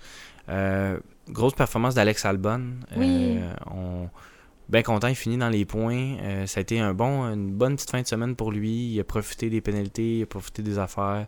Euh, 0.49 0.99
grosse 1.29 1.55
performance 1.55 1.95
d'Alex 1.95 2.25
Albon. 2.25 2.75
Oui. 2.97 3.39
Euh, 3.39 3.53
on, 3.71 4.09
bien 4.69 4.83
content, 4.83 5.09
il 5.09 5.15
finit 5.17 5.37
dans 5.37 5.49
les 5.49 5.65
points. 5.65 6.17
Euh, 6.23 6.47
ça 6.47 6.59
a 6.59 6.61
été 6.63 6.81
un 6.81 6.95
bon, 6.95 7.25
une 7.25 7.51
bonne 7.53 7.77
petite 7.77 7.91
fin 7.91 8.03
de 8.03 8.07
semaine 8.07 8.37
pour 8.37 8.53
lui. 8.53 8.93
Il 8.93 9.01
a 9.01 9.05
profité 9.05 9.51
des 9.51 9.61
pénalités, 9.61 10.19
il 10.19 10.23
a 10.23 10.27
profité 10.27 10.63
des 10.63 10.79
affaires. 10.79 11.27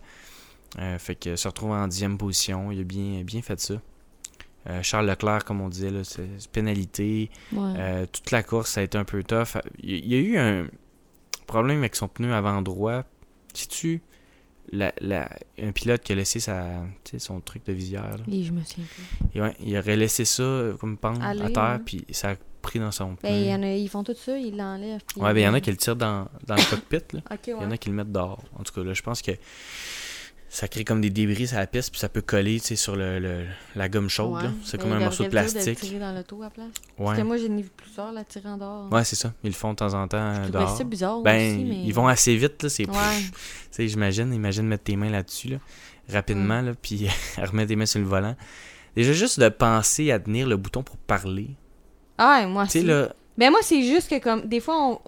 Euh, 0.79 0.99
fait 0.99 1.15
que 1.17 1.37
se 1.37 1.49
retrouve 1.49 1.73
en 1.73 1.87
dixième 1.89 2.17
position. 2.19 2.73
Il 2.73 2.81
a 2.81 2.85
bien, 2.85 3.23
bien 3.25 3.43
fait 3.43 3.61
ça. 3.61 3.75
Euh, 4.69 4.81
Charles 4.83 5.07
Leclerc, 5.09 5.45
comme 5.45 5.61
on 5.61 5.69
disait, 5.69 5.91
là, 5.91 6.03
pénalité. 6.53 7.31
Ouais. 7.53 8.07
Toute 8.07 8.31
la 8.31 8.43
course, 8.43 8.71
ça 8.71 8.81
a 8.81 8.85
été 8.85 8.97
un 8.97 9.05
peu 9.05 9.23
tough. 9.25 9.57
Il 9.83 10.07
y 10.07 10.15
a 10.15 10.19
eu 10.19 10.39
un 10.39 10.67
problème 11.47 11.79
avec 11.79 11.97
son 11.97 12.09
pneu 12.09 12.33
avant 12.33 12.63
droit. 12.63 13.03
Sais-tu, 13.55 14.01
la, 14.73 14.93
la, 15.01 15.29
un 15.61 15.71
pilote 15.73 16.01
qui 16.03 16.13
a 16.13 16.15
laissé 16.15 16.41
sa, 16.41 16.83
son 17.19 17.41
truc 17.41 17.65
de 17.67 17.73
visière. 17.73 18.17
là. 18.17 18.25
Je 18.27 18.51
me 18.53 18.63
souviens 18.65 18.85
plus. 18.87 19.27
Et 19.35 19.41
ouais, 19.43 19.55
il 19.61 19.77
aurait 19.77 19.97
laissé 19.97 20.25
ça 20.25 20.43
euh, 20.43 20.75
comme 20.77 20.97
pente 20.97 21.21
à 21.23 21.51
terre, 21.51 21.81
puis 21.85 22.05
ça 22.11 22.31
a 22.31 22.35
pris 22.63 22.79
dans 22.79 22.91
son. 22.91 23.17
Ben, 23.23 23.33
il 23.35 23.47
y 23.49 23.55
en 23.55 23.63
a, 23.63 23.75
ils 23.75 23.89
font 23.89 24.03
tout 24.05 24.15
ça, 24.17 24.39
ils 24.39 24.57
l'enlèvent. 24.57 25.01
puis- 25.07 25.21
Ouais, 25.21 25.35
ben 25.35 25.41
il 25.41 25.45
y 25.45 25.49
en 25.49 25.55
a 25.55 25.61
qui 25.61 25.71
le 25.71 25.77
tirent 25.77 25.97
dans, 25.97 26.27
dans 26.47 26.55
le 26.55 26.63
cockpit. 26.71 27.17
Là. 27.17 27.21
Il 27.47 27.63
y 27.65 27.67
en 27.67 27.71
a 27.71 27.77
qui 27.77 27.89
le 27.91 27.95
mettent 27.95 28.13
dehors. 28.13 28.43
En 28.59 28.63
tout 28.63 28.73
cas, 28.73 28.83
là, 28.83 28.95
je 28.95 29.03
pense 29.03 29.21
que 29.21 29.33
ça 30.55 30.69
crée 30.69 30.85
comme 30.85 31.01
des 31.01 31.09
débris 31.09 31.47
sur 31.47 31.57
la 31.57 31.67
piste, 31.67 31.91
puis 31.93 31.99
ça 31.99 32.11
peut 32.11 32.21
coller 32.21 32.61
tu 32.61 32.67
sais, 32.67 32.77
sur 32.77 32.95
le, 32.95 33.19
le- 33.19 33.47
la 33.75 33.89
gomme 33.89 34.11
chaude. 34.11 34.35
Ouais. 34.43 34.51
C'est 34.65 34.79
comme 34.79 34.93
un 34.93 34.99
morceau 35.01 35.25
de 35.25 35.31
plastique. 35.31 35.81
De 35.81 35.87
tirer 35.87 35.99
dans 35.99 36.13
l'auto 36.13 36.43
à 36.43 36.45
la 36.45 36.51
place. 36.51 36.67
Ouais. 36.99 37.07
Parce 37.07 37.19
que 37.19 37.23
moi, 37.25 37.37
j'en 37.39 37.57
ai 37.57 37.63
vu 37.63 37.71
plusieurs, 37.75 38.13
la 38.13 38.23
tirer 38.23 38.51
en 38.51 38.59
dehors. 38.59 38.93
ouais, 38.93 39.03
c'est 39.05 39.17
ça. 39.17 39.33
Ils 39.45 39.49
le 39.49 39.55
font 39.55 39.71
de 39.71 39.77
temps 39.77 39.95
en 39.95 40.07
temps 40.07 40.47
dehors. 40.51 40.77
ça 40.77 40.85
bizarre 40.85 41.23
Ben, 41.23 41.55
aussi, 41.57 41.65
mais... 41.65 41.83
ils 41.85 41.93
vont 41.95 42.07
assez 42.07 42.37
vite, 42.37 42.63
là. 42.63 42.69
C'est. 42.69 42.87
Ouais. 42.87 42.95
Tu 43.31 43.33
sais, 43.71 43.89
j'imagine, 43.89 44.33
imagine 44.35 44.67
mettre 44.67 44.85
tes 44.85 44.97
mains 44.97 45.09
là-dessus, 45.09 45.49
là, 45.49 45.57
rapidement, 46.13 46.61
là, 46.61 46.73
puis 46.81 47.09
remettre 47.39 47.69
tes 47.69 47.77
mains 47.77 47.87
sur 47.87 48.01
le 48.01 48.07
volant. 48.07 48.37
Déjà, 48.95 49.15
juste 49.15 49.41
de 49.41 49.49
penser 49.49 50.13
à 50.13 50.21
tenir 50.21 50.47
le 50.47 50.59
bouton 50.59 50.83
pour 50.83 50.99
parler. 50.99 51.49
Ah, 52.19 52.41
ouais, 52.41 52.47
moi 52.47 52.65
Tu 52.67 52.73
sais, 52.73 52.79
aussi. 52.81 52.87
là, 52.89 53.15
Ben 53.39 53.51
moi, 53.51 53.61
c'est 53.63 53.83
juste 53.83 54.11
que 54.11 54.19
comme 54.19 54.43
des 54.43 54.61
fois, 54.61 54.77
on, 54.79 54.99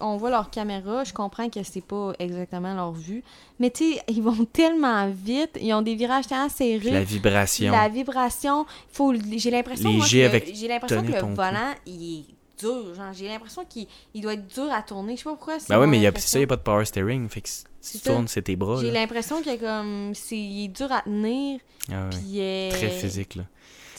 on 0.00 0.16
voit 0.16 0.30
leur 0.30 0.50
caméra, 0.50 1.04
je 1.04 1.12
comprends 1.12 1.50
que 1.50 1.62
c'est 1.62 1.84
pas 1.84 2.12
exactement 2.18 2.74
leur 2.74 2.92
vue, 2.92 3.22
mais 3.58 3.70
tu 3.70 3.92
sais, 3.94 4.00
ils 4.08 4.22
vont 4.22 4.44
tellement 4.52 5.08
vite, 5.10 5.58
ils 5.60 5.72
ont 5.74 5.82
des 5.82 5.94
virages 5.94 6.26
tellement 6.26 6.48
serrés. 6.48 6.90
la 6.90 7.04
vibration. 7.04 7.70
La 7.72 7.88
vibration, 7.90 8.64
faut 8.90 9.12
j'ai 9.36 9.50
l'impression 9.50 9.90
moi, 9.92 10.06
que- 10.06 10.24
avec 10.26 10.50
j'ai 10.54 10.66
l'impression 10.68 11.02
que 11.02 11.12
le 11.12 11.18
volant 11.34 11.74
il 11.86 12.20
est 12.20 12.24
dur, 12.58 12.94
genre 12.94 13.12
j'ai 13.12 13.28
l'impression 13.28 13.64
qu'il 13.68 13.86
il 14.14 14.22
doit 14.22 14.32
être 14.34 14.46
dur 14.46 14.72
à 14.72 14.80
tourner, 14.82 15.12
je 15.16 15.18
sais 15.18 15.24
pas 15.24 15.30
pourquoi. 15.30 15.58
Ben 15.68 15.78
mon 15.78 15.86
mais 15.86 15.98
y 16.00 16.06
a, 16.06 16.12
ça, 16.16 16.38
il 16.38 16.40
n'y 16.40 16.44
a 16.44 16.46
pas 16.46 16.56
de 16.56 16.62
power 16.62 16.84
steering. 16.86 17.28
Fait 17.28 17.42
que 17.42 17.48
si 17.48 17.98
tu 17.98 18.04
ça. 18.04 18.12
tournes, 18.12 18.28
c'est 18.28 18.42
tes 18.42 18.56
bras. 18.56 18.80
J'ai 18.80 18.90
l'impression 18.92 19.42
que 19.42 19.56
comme 19.60 20.14
c'est 20.14 20.38
il 20.38 20.64
est 20.64 20.68
dur 20.68 20.90
à 20.90 21.02
tenir, 21.02 21.60
Ah 21.92 22.04
ouais. 22.04 22.10
puis 22.10 22.40
euh, 22.40 22.70
Très 22.70 22.88
physique, 22.88 23.34
là. 23.34 23.42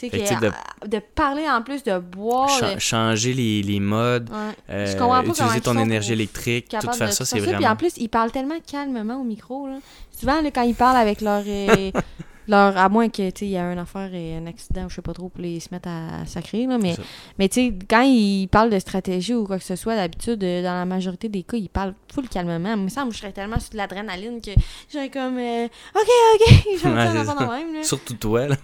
Que, 0.01 0.07
que, 0.07 0.17
sais, 0.25 0.35
de- 0.35 0.51
parler 0.99 1.49
en 1.49 1.61
plus 1.61 1.83
de 1.83 1.97
boire. 1.99 2.49
Changer 2.79 3.33
les, 3.33 3.61
les 3.63 3.79
modes, 3.79 4.29
Ouais. 4.29 4.35
euh, 4.69 4.85
Je 4.91 4.95
pas 5.23 5.29
utiliser 5.29 5.61
ton 5.61 5.77
énergie 5.77 6.13
électrique, 6.13 6.67
tout 6.69 6.91
faire 6.93 7.13
ça, 7.13 7.25
c'est 7.25 7.37
faire 7.39 7.45
Puis 7.45 7.55
en 7.55 7.59
vraiment... 7.59 7.75
plus, 7.75 7.93
ils 7.97 8.09
parlent 8.09 8.31
tellement 8.31 8.59
calmement 8.69 9.19
au 9.19 9.23
micro. 9.23 9.67
Là. 9.67 9.77
Souvent, 10.11 10.41
là, 10.41 10.51
quand 10.51 10.61
ils 10.63 10.75
parlent 10.75 10.97
avec 10.97 11.21
leur. 11.21 11.43
euh, 11.47 11.91
leur 12.47 12.77
à 12.77 12.89
moins 12.89 13.09
que 13.09 13.29
tu 13.29 13.39
sais, 13.39 13.45
il 13.45 13.51
y 13.51 13.57
a 13.57 13.71
une 13.71 13.79
affaire 13.79 14.13
et 14.13 14.35
un 14.37 14.45
accident, 14.47 14.87
je 14.89 14.95
sais 14.95 15.01
pas 15.01 15.13
trop, 15.13 15.29
pour 15.29 15.41
les 15.41 15.59
se 15.59 15.69
mettre 15.71 15.87
à, 15.89 16.21
à 16.21 16.25
sacrer. 16.25 16.65
Là, 16.67 16.77
mais 16.77 16.95
ça. 16.95 17.01
mais 17.39 17.49
quand 17.89 18.01
ils 18.01 18.47
parlent 18.47 18.69
de 18.69 18.79
stratégie 18.79 19.33
ou 19.33 19.45
quoi 19.45 19.57
que 19.57 19.63
ce 19.63 19.75
soit, 19.75 19.95
d'habitude, 19.95 20.43
euh, 20.43 20.61
dans 20.63 20.73
la 20.73 20.85
majorité 20.85 21.29
des 21.29 21.43
cas, 21.43 21.57
ils 21.57 21.69
parlent 21.69 21.93
full 22.13 22.27
calmement. 22.29 22.73
Il 22.75 22.83
me 22.83 22.89
semble 22.89 23.09
que 23.09 23.15
je 23.15 23.21
serais 23.21 23.31
tellement 23.31 23.59
sur 23.59 23.71
de 23.71 23.77
l'adrénaline 23.77 24.41
que 24.41 24.51
j'aurais 24.91 25.09
comme. 25.09 25.37
euh, 25.37 25.65
ok, 25.95 26.07
ok, 26.35 26.53
je 26.83 26.87
vais 26.87 26.95
Ouais, 26.95 27.25
ça. 27.25 27.33
de 27.33 27.39
même. 27.51 27.73
Là. 27.75 27.83
Surtout 27.83 28.13
toi, 28.15 28.47
là. 28.47 28.55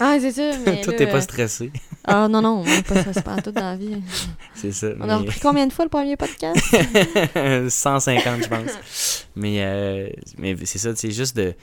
Ah, 0.00 0.16
c'est 0.20 0.32
ça. 0.32 0.50
Mais 0.66 0.80
toi, 0.80 0.92
t'es 0.92 1.06
pas 1.06 1.16
euh, 1.18 1.20
stressé. 1.20 1.70
Ah, 2.04 2.26
non, 2.26 2.42
non, 2.42 2.62
on 2.62 2.66
est 2.66 2.84
pas 2.84 2.96
stressé 3.00 3.22
pas 3.22 3.40
tout 3.40 3.52
dans 3.52 3.60
la 3.60 3.76
vie. 3.76 4.02
C'est 4.54 4.72
ça. 4.72 4.88
On 5.00 5.08
a 5.08 5.18
repris 5.18 5.38
combien 5.38 5.68
de 5.68 5.72
fois 5.72 5.84
le 5.84 5.88
premier 5.88 6.16
podcast? 6.16 6.58
150, 7.68 8.42
je 8.42 8.48
pense. 8.48 9.26
Mais, 9.36 9.58
euh, 9.60 10.08
mais 10.36 10.56
c'est 10.64 10.78
ça, 10.78 10.94
c'est 10.96 11.10
juste 11.12 11.36
de. 11.36 11.54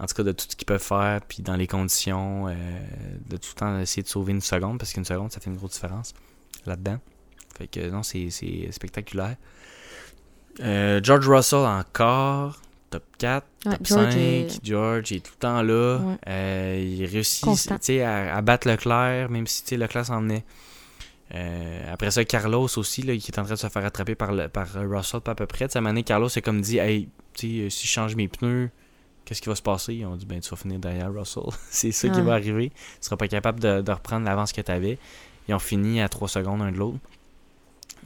En 0.00 0.06
tout 0.06 0.14
cas, 0.14 0.22
de 0.24 0.32
tout 0.32 0.46
ce 0.48 0.56
qu'ils 0.56 0.66
peuvent 0.66 0.82
faire, 0.82 1.20
puis 1.28 1.42
dans 1.42 1.54
les 1.56 1.66
conditions, 1.68 2.48
euh, 2.48 2.52
de 3.28 3.36
tout 3.36 3.50
le 3.54 3.58
temps 3.60 3.78
essayer 3.78 4.02
de 4.02 4.08
sauver 4.08 4.32
une 4.32 4.40
seconde, 4.40 4.78
parce 4.78 4.92
qu'une 4.92 5.04
seconde, 5.04 5.30
ça 5.30 5.38
fait 5.40 5.50
une 5.50 5.56
grosse 5.56 5.72
différence 5.74 6.12
là-dedans. 6.66 6.98
Fait 7.56 7.68
que 7.68 7.88
non, 7.90 8.02
c'est 8.02 8.28
spectaculaire. 8.72 9.36
Euh, 10.60 11.00
George 11.02 11.28
Russell 11.28 11.60
encore, 11.60 12.60
top 12.90 13.04
4, 13.18 13.46
Ouais, 13.66 13.72
top 13.76 13.86
George 13.86 14.12
5. 14.12 14.16
est- 14.18 14.64
George 14.64 15.12
est 15.12 15.20
tout 15.24 15.32
le 15.34 15.38
temps 15.40 15.62
là. 15.62 15.98
Ouais. 15.98 16.16
Euh, 16.28 16.84
il 16.98 17.04
réussit 17.06 17.44
à, 18.02 18.36
à 18.36 18.42
battre 18.42 18.68
Leclerc, 18.68 19.30
même 19.30 19.46
si 19.46 19.62
tu 19.62 19.70
sais, 19.70 19.76
Leclerc 19.76 20.06
s'en 20.06 20.20
venait. 20.20 20.44
Euh, 21.34 21.92
après 21.92 22.10
ça, 22.10 22.24
Carlos 22.24 22.68
aussi, 22.76 23.02
là, 23.02 23.16
qui 23.16 23.32
est 23.32 23.38
en 23.38 23.44
train 23.44 23.54
de 23.54 23.58
se 23.58 23.68
faire 23.68 23.84
attraper 23.84 24.14
par, 24.14 24.32
le- 24.32 24.48
par 24.48 24.68
Russell, 24.74 25.20
pas 25.20 25.32
à 25.32 25.34
peu 25.34 25.46
près. 25.46 25.66
De 25.66 25.72
sa 25.72 25.80
manière, 25.80 26.04
Carlos 26.04 26.28
s'est 26.28 26.42
comme 26.42 26.60
dit 26.60 26.78
Hey, 26.78 27.08
si 27.34 27.68
je 27.68 27.86
change 27.86 28.14
mes 28.14 28.28
pneus, 28.28 28.70
qu'est-ce 29.24 29.40
qui 29.42 29.48
va 29.48 29.54
se 29.54 29.62
passer? 29.62 29.94
Ils 29.94 30.06
ont 30.06 30.16
dit 30.16 30.26
Ben, 30.26 30.40
tu 30.40 30.50
vas 30.50 30.56
finir 30.56 30.78
derrière 30.78 31.12
Russell. 31.12 31.42
C'est 31.70 31.92
ça 31.92 32.08
qui 32.08 32.20
va 32.20 32.34
arriver. 32.34 32.70
Tu 32.70 32.76
seras 33.00 33.16
pas 33.16 33.28
capable 33.28 33.60
de, 33.60 33.80
de 33.82 33.92
reprendre 33.92 34.24
l'avance 34.24 34.52
que 34.52 34.60
tu 34.60 34.70
avais. 34.70 34.98
Ils 35.48 35.54
ont 35.54 35.58
fini 35.58 36.00
à 36.00 36.08
3 36.08 36.28
secondes 36.28 36.62
un 36.62 36.72
de 36.72 36.76
l'autre. 36.76 36.98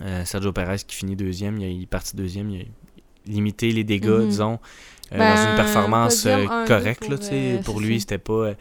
Euh, 0.03 0.25
Sergio 0.25 0.53
Perez 0.53 0.79
qui 0.87 0.95
finit 0.97 1.17
deuxième, 1.17 1.59
il, 1.59 1.83
est 1.83 1.87
parti 1.87 2.15
deuxième, 2.17 2.51
il 2.51 2.63
a 2.63 2.65
limité 3.27 3.73
les 3.73 3.83
dégâts, 3.85 4.07
Mhm. 4.09 4.29
disons, 4.29 4.59
euh, 5.13 5.19
Ben, 5.19 5.35
dans 5.35 5.51
une 5.51 5.57
performance 5.57 6.25
euh, 6.27 6.47
correcte. 6.67 7.01
pour, 7.01 7.11
là, 7.11 7.59
pour 7.65 7.81
lui, 7.81 8.01
c'était 8.01 8.19
pas. 8.19 8.53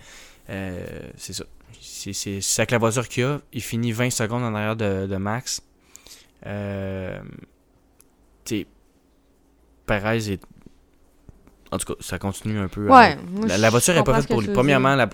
c'est 0.47 1.33
ça. 1.33 1.43
C'est 1.79 2.59
avec 2.59 2.71
la 2.71 2.77
voiture 2.77 3.07
qu'il 3.07 3.23
a. 3.23 3.41
Il 3.53 3.61
finit 3.61 3.91
20 3.91 4.09
secondes 4.11 4.43
en 4.43 4.53
arrière 4.55 4.75
de, 4.75 5.07
de 5.07 5.15
Max. 5.17 5.61
Perez 9.85 10.31
est. 10.31 10.41
En 11.71 11.77
tout 11.77 11.93
cas, 11.93 11.99
ça 11.99 12.17
continue 12.19 12.59
un 12.59 12.67
peu. 12.67 12.81
Ouais. 12.89 13.17
moi, 13.31 13.47
la, 13.57 13.69
voiture 13.69 13.93
n'est 13.93 14.03
pas 14.03 14.19
faite 14.21 14.27
pour 14.29 14.41
lui. 14.41 14.49
Premièrement, 14.49 14.95
la, 14.95 15.09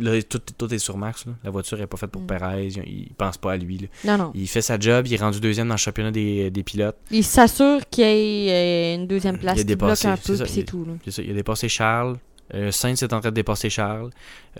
là, 0.00 0.22
tout, 0.22 0.40
tout 0.56 0.72
est 0.72 0.78
sur 0.78 0.96
Max. 0.96 1.26
là. 1.26 1.32
La 1.44 1.50
voiture 1.50 1.78
n'est 1.78 1.86
pas 1.86 1.96
faite 1.96 2.10
pour 2.10 2.22
Mm. 2.22 2.26
Perez. 2.26 2.66
Il, 2.66 2.78
il 2.86 3.12
pense 3.16 3.38
pas 3.38 3.52
à 3.52 3.56
lui. 3.56 3.78
là. 3.78 3.86
Non, 4.16 4.24
non. 4.24 4.32
Il 4.34 4.46
fait 4.48 4.62
sa 4.62 4.78
job. 4.78 5.06
Il 5.06 5.14
est 5.14 5.16
rendu 5.20 5.40
deuxième 5.40 5.68
dans 5.68 5.74
le 5.74 5.78
championnat 5.78 6.10
des, 6.10 6.50
des 6.50 6.62
pilotes. 6.62 6.96
Il 7.10 7.24
s'assure 7.24 7.80
qu'il 7.90 8.04
y 8.04 8.48
ait 8.48 8.94
euh, 8.94 8.94
une 8.96 9.06
deuxième 9.06 9.38
place 9.38 9.56
Il 9.56 9.60
a 9.62 9.64
bloque 9.64 9.78
dépassé, 9.78 10.06
un 10.08 10.16
peu, 10.16 10.36
c'est 10.46 10.60
il- 10.60 10.64
tout. 10.64 10.84
Là. 10.84 10.92
Ça, 11.10 11.22
il 11.22 11.30
a 11.30 11.34
dépassé 11.34 11.68
Charles. 11.68 12.16
Euh, 12.52 12.70
Sainz 12.70 13.02
est 13.02 13.12
en 13.12 13.20
train 13.20 13.30
de 13.30 13.34
dépasser 13.34 13.70
Charles. 13.70 14.10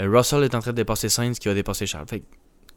Euh, 0.01 0.09
Russell 0.11 0.43
est 0.45 0.55
en 0.55 0.61
train 0.61 0.71
de 0.73 0.77
dépasser 0.77 1.09
Sainz 1.11 1.39
qui 1.39 1.49
va 1.49 1.55
dépasser 1.55 1.87
Charles. 1.87 2.07
Fait 2.09 2.21
que 2.21 2.25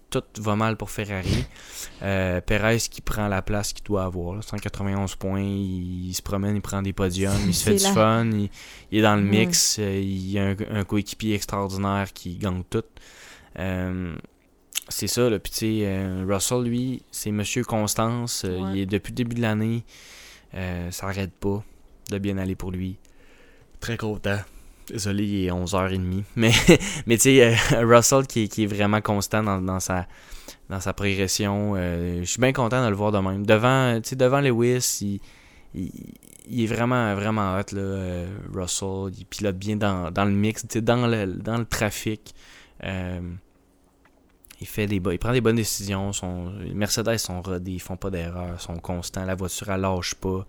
tout 0.10 0.24
va 0.40 0.56
mal 0.56 0.78
pour 0.78 0.90
Ferrari. 0.90 1.46
Euh, 2.04 2.42
Perez 2.42 2.78
qui 2.92 3.02
prend 3.02 3.28
la 3.28 3.42
place 3.42 3.74
qu'il 3.74 3.84
doit 3.84 4.04
avoir. 4.04 4.36
là, 4.36 4.42
191 4.44 5.16
points. 5.16 5.42
Il, 5.42 6.10
il 6.10 6.14
se 6.14 6.22
promène, 6.22 6.56
il 6.56 6.62
prend 6.62 6.80
des 6.84 6.94
podiums. 6.94 7.34
Il 7.48 7.56
se 7.56 7.64
fait 7.64 7.76
du 7.76 7.84
la- 7.84 7.92
fun. 7.92 8.30
Il, 8.32 8.50
il 8.92 9.00
est 9.00 9.02
dans 9.02 9.16
le 9.16 9.24
mix. 9.24 9.78
euh, 9.80 10.00
il 10.00 10.30
y 10.30 10.38
a 10.38 10.44
un, 10.50 10.56
un 10.70 10.84
coéquipier 10.84 11.34
extraordinaire 11.34 12.14
qui 12.14 12.38
gagne 12.38 12.62
tout. 12.70 12.84
Euh, 13.58 14.16
c'est 14.90 15.08
ça, 15.08 15.28
là. 15.28 15.40
Puis, 15.40 15.52
tu 15.52 15.58
sais, 15.58 15.80
euh, 15.86 16.24
Russell, 16.30 16.62
lui, 16.64 17.02
c'est 17.10 17.32
Monsieur 17.32 17.64
Constance. 17.64 18.44
Euh, 18.46 18.60
Ouais. 18.60 18.72
Il 18.74 18.80
est 18.82 18.86
depuis 18.86 19.10
le 19.12 19.16
début 19.16 19.36
de 19.36 19.42
l'année. 19.42 19.84
Euh, 20.54 20.92
ça 20.92 21.08
arrête 21.08 21.34
pas 21.34 21.64
de 22.12 22.20
bien 22.20 22.38
aller 22.38 22.56
pour 22.56 22.70
lui. 22.72 22.98
Très 23.80 23.98
content. 23.98 24.38
Désolé, 24.88 25.24
il 25.24 25.46
est 25.46 25.52
11h30. 25.52 26.24
Mais, 26.36 26.52
mais 27.08 27.18
tu 27.18 27.24
sais, 27.24 27.44
euh, 27.74 27.86
Russell 27.86 28.26
qui, 28.28 28.44
est 28.44 28.66
vraiment 28.66 29.02
constant 29.02 29.44
dans, 29.44 29.80
sa, 29.80 30.08
dans 30.70 30.80
sa 30.80 30.94
progression. 30.94 31.74
euh, 31.76 32.20
je 32.22 32.26
suis 32.26 32.40
bien 32.42 32.54
content 32.54 32.84
de 32.84 32.90
le 32.90 32.96
voir 32.96 33.12
de 33.12 33.20
même. 33.20 33.46
Devant, 33.46 34.00
devant 34.00 34.42
Lewis, 34.42 35.00
il, 35.02 35.20
il, 35.74 35.92
il 36.50 36.64
est 36.64 36.68
vraiment, 36.68 37.14
vraiment 37.16 37.58
hot, 37.58 37.76
euh, 37.76 38.28
Russell. 38.54 39.14
Il 39.18 39.26
pilote 39.26 39.58
bien 39.58 39.76
dans, 39.76 40.12
dans 40.12 40.26
le 40.26 40.32
mix, 40.32 40.66
dans 40.66 41.08
le, 41.08 41.26
dans 41.26 41.58
le 41.58 41.66
trafic. 41.66 42.34
Il 44.60 44.66
fait 44.66 44.88
des 44.88 44.96
il 44.96 45.20
prend 45.20 45.34
des 45.34 45.42
bonnes 45.42 45.56
décisions. 45.56 46.14
Son, 46.14 46.52
Mercedes 46.74 47.18
sont 47.18 47.42
rodés, 47.42 47.74
ils 47.74 47.82
font 47.82 47.98
pas 47.98 48.10
d'erreurs, 48.10 48.60
sont 48.60 48.78
constants. 48.78 49.24
La 49.26 49.36
voiture, 49.36 49.70
elle 49.70 49.82
lâche 49.82 50.16
pas. 50.16 50.46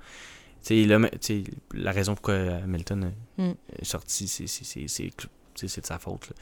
Tu 0.62 0.82
sais, 0.82 0.84
là, 0.84 1.08
tu 1.10 1.18
sais, 1.20 1.44
la 1.74 1.92
raison 1.92 2.14
pourquoi 2.14 2.34
Hamilton 2.34 3.12
Mm. 3.38 3.50
est 3.78 3.84
sorti, 3.84 4.26
c'est- 4.28 4.44
de 5.80 5.86
sa 5.86 5.98
faute. 5.98 6.28
là. 6.28 6.34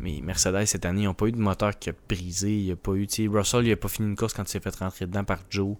Mais 0.00 0.20
Mercedes, 0.22 0.66
cette 0.66 0.84
année, 0.84 1.02
ils 1.02 1.04
n'ont 1.04 1.14
pas 1.14 1.26
eu 1.26 1.32
de 1.32 1.38
moteur 1.38 1.78
qui 1.78 1.90
a 1.90 1.92
brisé. 2.08 2.56
Il 2.56 2.72
a 2.72 2.76
pas 2.76 2.92
eu, 2.94 3.06
Russell, 3.28 3.66
il 3.66 3.72
a 3.72 3.76
pas 3.76 3.88
fini 3.88 4.08
une 4.08 4.16
course 4.16 4.32
quand 4.34 4.42
il 4.42 4.48
s'est 4.48 4.60
fait 4.60 4.74
rentrer 4.76 5.06
dedans 5.06 5.24
par 5.24 5.40
Joe 5.50 5.76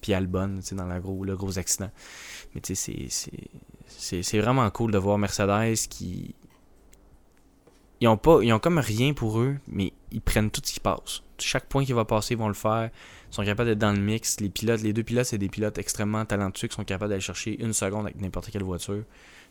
puis 0.00 0.12
Albon, 0.14 0.60
dans 0.72 0.86
la 0.86 1.00
gros, 1.00 1.24
le 1.24 1.36
gros 1.36 1.58
accident. 1.58 1.90
Mais 2.54 2.60
c'est 2.64 4.38
vraiment 4.40 4.68
cool 4.70 4.92
de 4.92 4.98
voir 4.98 5.18
Mercedes 5.18 5.88
qui... 5.88 6.34
Ils 8.00 8.06
ont, 8.08 8.16
pas, 8.16 8.40
ils 8.42 8.52
ont 8.52 8.60
comme 8.60 8.78
rien 8.78 9.12
pour 9.12 9.40
eux, 9.40 9.56
mais 9.66 9.92
ils 10.12 10.20
prennent 10.20 10.50
tout 10.52 10.60
ce 10.64 10.72
qui 10.74 10.80
passe. 10.80 11.22
Chaque 11.40 11.66
point 11.66 11.84
qui 11.84 11.92
va 11.92 12.04
passer, 12.04 12.34
ils 12.34 12.38
vont 12.38 12.48
le 12.48 12.54
faire. 12.54 12.90
Ils 13.30 13.34
sont 13.34 13.44
capables 13.44 13.68
d'être 13.70 13.78
dans 13.78 13.92
le 13.92 14.00
mix. 14.00 14.40
Les 14.40 14.48
pilotes, 14.48 14.82
les 14.82 14.92
deux 14.92 15.02
pilotes, 15.02 15.26
c'est 15.26 15.38
des 15.38 15.48
pilotes 15.48 15.78
extrêmement 15.78 16.24
talentueux 16.24 16.68
qui 16.68 16.74
sont 16.74 16.84
capables 16.84 17.10
d'aller 17.10 17.20
chercher 17.20 17.62
une 17.62 17.72
seconde 17.72 18.06
avec 18.06 18.20
n'importe 18.20 18.50
quelle 18.50 18.62
voiture. 18.64 19.02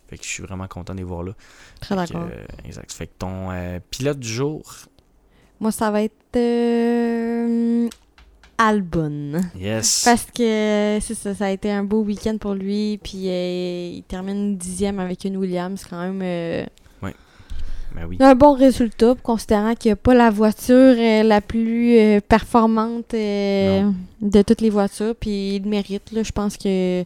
Fait 0.07 0.17
que 0.17 0.23
je 0.23 0.29
suis 0.29 0.43
vraiment 0.43 0.67
content 0.67 0.93
de 0.93 0.99
les 0.99 1.03
voir 1.03 1.23
là. 1.23 1.33
Très 1.81 1.95
d'accord. 1.95 2.27
euh, 2.31 2.45
exact. 2.65 2.91
Fait 2.93 3.07
que 3.07 3.13
ton 3.19 3.51
euh, 3.51 3.79
pilote 3.91 4.19
du 4.19 4.27
jour, 4.29 4.63
Moi, 5.59 5.71
ça 5.71 5.91
va 5.91 6.01
être 6.03 6.13
euh, 6.35 7.89
Albon. 8.57 9.41
yes. 9.59 10.03
Parce 10.05 10.25
que 10.25 10.97
c'est 11.01 11.13
ça, 11.13 11.35
ça 11.35 11.45
a 11.47 11.49
été 11.51 11.69
un 11.71 11.83
beau 11.83 12.01
week-end 12.03 12.37
pour 12.39 12.53
lui. 12.53 12.99
Puis 13.03 13.17
il 13.27 14.03
termine 14.07 14.57
dixième 14.57 14.99
avec 14.99 15.25
une 15.25 15.37
Williams. 15.37 15.81
C'est 15.83 15.89
quand 15.89 16.11
même 16.11 16.21
Ben 17.99 18.05
oui. 18.07 18.17
un 18.19 18.35
bon 18.35 18.53
résultat, 18.53 19.15
considérant 19.23 19.73
qu'il 19.75 19.89
n'y 19.89 19.93
a 19.93 19.95
pas 19.97 20.13
la 20.13 20.29
voiture 20.29 20.75
euh, 20.97 21.23
la 21.23 21.41
plus 21.41 21.97
euh, 21.97 22.19
performante 22.21 23.13
euh, 23.13 23.89
de 24.21 24.41
toutes 24.41 24.61
les 24.61 24.69
voitures. 24.69 25.15
Puis 25.19 25.55
il 25.55 25.63
le 25.63 25.69
mérite. 25.69 26.11
Là, 26.11 26.23
je 26.23 26.31
pense 26.31 26.57
que 26.57 27.03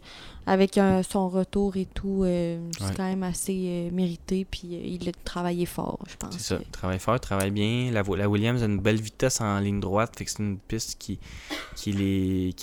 avec 0.47 0.79
son 1.07 1.29
retour 1.29 1.77
et 1.77 1.85
tout, 1.93 2.23
c'est 2.23 2.57
Ouais. 2.83 2.89
quand 2.97 3.03
même 3.03 3.21
assez 3.23 3.89
mérité. 3.93 4.45
Puis 4.49 4.61
il 4.63 5.07
a 5.07 5.11
travaillé 5.23 5.65
fort, 5.67 5.99
je 6.09 6.15
pense. 6.17 6.33
C'est 6.37 6.55
ça. 6.55 6.59
Travaille 6.71 6.97
fort, 6.99 7.19
travaille 7.19 7.51
bien. 7.51 7.91
La, 7.91 8.01
Williams 8.27 8.61
a 8.63 8.65
une 8.65 8.79
belle 8.79 8.99
vitesse 8.99 9.39
en 9.39 9.59
ligne 9.59 9.79
droite. 9.79 10.13
Fait 10.17 10.25
que 10.25 10.31
c'est 10.31 10.39
une 10.39 10.57
piste 10.57 10.97
qui, 10.99 11.19
qui, 11.75 11.93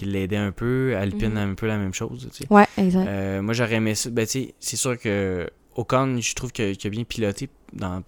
l'aidait 0.05 0.37
un 0.37 0.51
peu. 0.51 0.97
Alpine 0.97 1.31
Mhm. 1.31 1.37
a 1.37 1.43
un 1.43 1.55
peu 1.55 1.67
la 1.69 1.79
même 1.79 1.95
chose. 1.95 2.29
tu 2.33 2.39
sais. 2.45 2.53
Ouais, 2.53 2.67
exact. 2.77 3.41
Moi, 3.43 3.55
j'aurais 3.55 3.75
aimé 3.77 3.95
ça. 3.95 4.11
Ben, 4.11 4.27
tu 4.27 4.33
sais, 4.33 4.55
c'est 4.59 4.77
sûr 4.77 4.99
que 4.99 5.49
Ocon, 5.79 6.19
je 6.21 6.35
trouve 6.35 6.51
qu'il 6.51 6.77
a 6.85 6.89
bien 6.91 7.05
piloté 7.05 7.49
dans, 7.73 8.03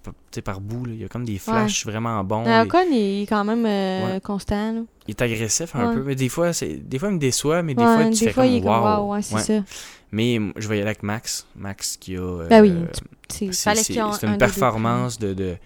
par 0.44 0.60
bout. 0.60 0.86
là. 0.86 0.92
Il 0.94 1.00
y 1.00 1.04
a 1.04 1.08
comme 1.08 1.24
des 1.24 1.38
flashs 1.38 1.86
vraiment 1.86 2.22
bons. 2.24 2.44
Euh, 2.46 2.62
Il- 2.62 2.66
Ocon, 2.66 2.84
il 2.90 3.22
est 3.22 3.26
quand 3.26 3.44
même 3.44 3.64
euh, 3.64 4.14
Ouais. 4.14 4.20
constant. 4.20 4.72
là. 4.72 4.80
il 5.06 5.10
est 5.10 5.22
agressif 5.22 5.74
un 5.76 5.88
Ouais. 5.88 5.94
peu. 5.94 6.02
Mais 6.02 6.14
des 6.16 6.28
fois, 6.28 6.50
des 6.60 6.98
fois, 6.98 7.08
il 7.10 7.14
me 7.14 7.18
déçoit. 7.18 7.62
Mais 7.62 7.74
des 7.74 7.82
fois, 7.84 8.04
tu 8.04 8.10
des 8.10 8.16
fais 8.16 8.32
fois, 8.32 8.42
comme 8.44 8.52
il 8.52 8.56
est 8.58 8.60
comme 8.62 9.08
wow. 9.08 9.20
ça. 9.22 9.62
Mais 10.12 10.40
je 10.56 10.68
vais 10.68 10.78
y 10.78 10.80
aller 10.80 10.88
avec 10.88 11.02
Max. 11.04 11.46
Max 11.56 11.96
qui 11.96 12.16
a. 12.16 12.20
euh, 12.20 12.48
Ben 12.48 12.62
oui, 12.62 12.74
C'est 13.28 13.52
c'est, 13.52 13.96
une 14.26 14.36
performance 14.38 15.18
de. 15.18 15.32
de 15.34 15.56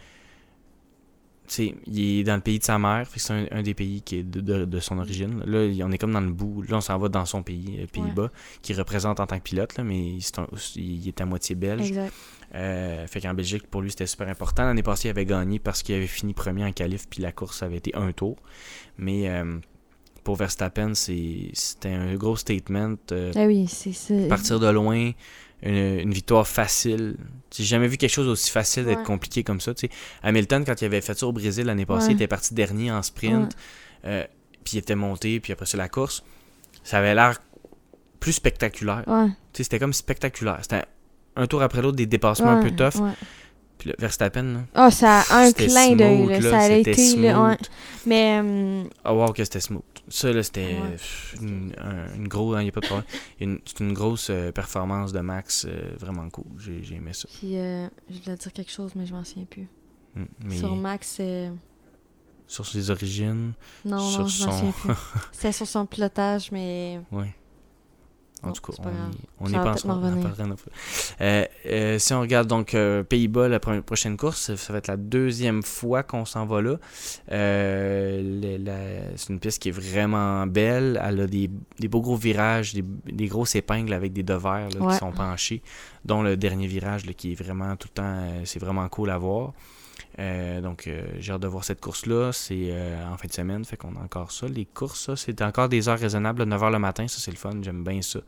il 1.58 2.20
est 2.20 2.24
dans 2.24 2.34
le 2.36 2.40
pays 2.40 2.58
de 2.58 2.64
sa 2.64 2.78
mère, 2.78 3.06
c'est 3.14 3.32
un, 3.32 3.46
un 3.50 3.62
des 3.62 3.74
pays 3.74 4.02
qui 4.02 4.16
est 4.18 4.22
de, 4.22 4.40
de- 4.40 4.64
de 4.64 4.80
son 4.80 4.98
origine. 4.98 5.40
Là, 5.46 5.58
on 5.86 5.92
est 5.92 5.98
comme 5.98 6.12
dans 6.12 6.20
le 6.20 6.32
bout. 6.32 6.62
Là, 6.62 6.76
on 6.78 6.80
s'en 6.80 6.98
va 6.98 7.08
dans 7.08 7.24
son 7.24 7.42
pays, 7.42 7.76
les 7.78 7.86
Pays-Bas, 7.86 8.30
qui 8.62 8.72
représente 8.74 9.20
en 9.20 9.26
tant 9.26 9.38
que 9.38 9.42
pilote, 9.42 9.76
là, 9.76 9.84
mais 9.84 10.16
un- 10.38 10.46
il 10.76 11.08
est 11.08 11.20
à 11.20 11.26
moitié 11.26 11.54
belge. 11.54 11.88
Exact. 11.88 12.12
Euh, 12.54 13.06
fait 13.08 13.20
qu'en 13.20 13.34
Belgique, 13.34 13.66
pour 13.66 13.82
lui, 13.82 13.90
c'était 13.90 14.06
super 14.06 14.28
important. 14.28 14.64
L'année 14.64 14.82
passée, 14.82 15.08
il 15.08 15.10
avait 15.10 15.24
gagné 15.26 15.58
parce 15.58 15.82
qu'il 15.82 15.94
avait 15.96 16.06
fini 16.06 16.34
premier 16.34 16.64
en 16.64 16.72
qualif, 16.72 17.08
puis 17.08 17.20
la 17.22 17.32
course 17.32 17.62
avait 17.62 17.78
été 17.78 17.94
un 17.96 18.12
tour. 18.12 18.36
Mais 18.96 19.28
euh, 19.28 19.58
pour 20.22 20.36
Verstappen, 20.36 20.94
c'était 20.94 21.88
un 21.90 22.14
gros 22.14 22.36
statement. 22.36 22.94
euh, 23.12 23.32
Ah 23.36 23.46
oui, 23.46 23.66
c'est 23.68 23.92
ça. 23.92 24.14
partir 24.28 24.60
de 24.60 24.68
loin, 24.68 25.10
une, 25.64 26.00
une 26.00 26.12
victoire 26.12 26.46
facile. 26.46 27.16
J'ai 27.54 27.64
jamais 27.64 27.88
vu 27.88 27.96
quelque 27.96 28.10
chose 28.12 28.28
aussi 28.28 28.50
facile 28.50 28.84
d'être 28.84 28.98
Ouais. 28.98 29.04
compliqué 29.04 29.42
comme 29.44 29.60
ça. 29.60 29.72
Hamilton, 30.22 30.64
quand 30.64 30.80
il 30.80 30.84
avait 30.84 31.00
fait 31.00 31.18
ça 31.18 31.26
au 31.26 31.32
Brésil 31.32 31.66
l'année 31.66 31.86
passée, 31.86 32.06
Ouais. 32.08 32.12
il 32.12 32.16
était 32.16 32.26
parti 32.26 32.54
dernier 32.54 32.90
en 32.92 33.02
sprint, 33.02 33.52
euh, 34.04 34.24
puis 34.64 34.74
il 34.74 34.78
était 34.78 34.94
monté, 34.94 35.40
puis 35.40 35.52
après 35.52 35.66
c'est 35.66 35.76
la 35.76 35.88
course. 35.88 36.22
Ça 36.82 36.98
avait 36.98 37.14
l'air 37.14 37.40
plus 38.20 38.32
spectaculaire. 38.32 39.04
C'était 39.52 39.78
comme 39.78 39.92
spectaculaire. 39.92 40.58
C'était 40.62 40.82
un 41.36 41.46
tour 41.46 41.62
après 41.62 41.82
l'autre 41.82 41.96
des 41.96 42.06
dépassements 42.06 42.50
un 42.50 42.62
peu 42.62 42.70
tough. 42.70 43.00
Puis 43.78 43.90
le 43.90 43.96
Verstappen, 43.98 44.42
là, 44.42 44.60
Ah, 44.74 44.90
ça 44.90 45.22
a 45.30 45.38
un 45.46 45.52
clin 45.52 45.96
d'œil, 45.96 46.42
Ça 46.42 46.58
a 46.60 46.68
été, 46.68 47.16
là, 47.16 47.42
ouais. 47.42 47.56
Mais, 48.06 48.84
Ah 49.04 49.12
wow 49.14 49.32
que 49.32 49.42
c'était 49.44 49.60
smooth. 49.60 49.82
Ça 50.08 50.32
là 50.32 50.42
c'était 50.42 50.76
Ouais. 50.80 50.96
une, 51.40 51.74
un- 51.78 52.14
une 52.14 52.28
grosse, 52.28 52.56
il 52.60 52.66
y 52.66 52.68
a 52.68 52.72
pas 52.72 52.80
de 52.80 52.86
problème. 52.86 53.06
Une- 53.40 53.60
C'est 53.64 53.80
une 53.80 53.92
grosse 53.94 54.30
performance 54.54 55.12
de 55.12 55.20
Max, 55.20 55.66
euh, 55.68 55.94
vraiment 55.98 56.28
cool. 56.30 56.44
J'ai 56.58 56.94
aimé 56.94 57.12
ça. 57.14 57.28
puis, 57.38 57.56
euh, 57.56 57.88
je 58.10 58.20
voulais 58.20 58.36
dire 58.36 58.52
quelque 58.52 58.70
chose, 58.72 58.92
mais 58.94 59.06
je 59.06 59.14
m'en 59.14 59.24
souviens 59.24 59.46
plus. 59.46 59.68
Mm, 60.14 60.24
Mais 60.44 60.56
Sur 60.58 60.76
Max, 60.76 61.16
euh, 61.20 61.50
sur 62.46 62.66
ses 62.66 62.90
origines, 62.90 63.52
non, 63.84 63.98
Sur 63.98 64.20
non, 64.20 64.26
je 64.28 64.44
m'en 64.46 64.52
son- 64.52 64.58
souviens 64.58 64.72
plus. 64.72 64.94
C'était 65.32 65.52
sur 65.52 65.66
son 65.66 65.86
pilotage, 65.86 66.52
mais. 66.52 67.00
ouais. 67.10 67.34
En 68.48 68.52
tout 68.52 68.62
cas, 68.72 68.82
pas 68.82 68.90
on 69.40 70.50
autre 70.50 70.60
fois. 70.62 70.72
Euh, 71.20 71.44
euh, 71.66 71.98
si 71.98 72.12
on 72.12 72.20
regarde 72.20 72.46
donc 72.48 72.74
euh, 72.74 73.02
Pays-Bas, 73.02 73.48
la 73.48 73.60
prochaine 73.60 74.16
course, 74.16 74.54
ça 74.54 74.72
va 74.72 74.78
être 74.78 74.88
la 74.88 74.96
deuxième 74.96 75.62
fois 75.62 76.02
qu'on 76.02 76.24
s'en 76.24 76.46
va 76.46 76.60
là. 76.62 76.76
Euh, 77.32 79.08
c'est 79.16 79.32
une 79.32 79.38
piste 79.40 79.60
qui 79.62 79.68
est 79.68 79.72
vraiment 79.72 80.46
belle. 80.46 81.00
Elle 81.04 81.20
a 81.20 81.26
des, 81.26 81.50
des 81.78 81.88
beaux 81.88 82.00
gros 82.00 82.16
virages, 82.16 82.74
des, 82.74 82.84
des 83.06 83.26
grosses 83.26 83.54
épingles 83.54 83.92
avec 83.92 84.12
des 84.12 84.22
devers 84.22 84.68
là, 84.70 84.80
Ouais. 84.80 84.92
qui 84.92 84.98
sont 84.98 85.12
penchés, 85.12 85.62
dont 86.04 86.22
le 86.22 86.36
dernier 86.36 86.66
virage 86.66 87.06
là, 87.06 87.12
qui 87.12 87.32
est 87.32 87.34
vraiment 87.34 87.76
tout 87.76 87.88
le 87.90 87.94
temps, 87.94 88.22
c'est 88.44 88.58
vraiment 88.58 88.88
cool 88.88 89.10
à 89.10 89.18
voir. 89.18 89.52
Euh, 90.18 90.60
donc, 90.60 90.86
euh, 90.86 91.02
j'ai 91.18 91.32
hâte 91.32 91.40
de 91.42 91.48
voir 91.48 91.64
cette 91.64 91.80
course-là. 91.80 92.30
C'est 92.32 92.68
euh, 92.70 93.04
en 93.12 93.16
fin 93.16 93.26
de 93.26 93.32
semaine, 93.32 93.64
fait 93.64 93.76
qu'on 93.76 93.96
a 93.96 94.00
encore 94.00 94.30
ça. 94.32 94.46
Les 94.46 94.64
courses, 94.64 95.10
c'est 95.16 95.42
encore 95.42 95.68
des 95.68 95.88
heures 95.88 95.98
raisonnables. 95.98 96.42
9h 96.44 96.70
le 96.72 96.78
matin, 96.78 97.08
ça, 97.08 97.18
c'est 97.20 97.30
le 97.32 97.36
fun. 97.36 97.50
J'aime 97.62 97.82
bien 97.82 98.00
ça. 98.02 98.20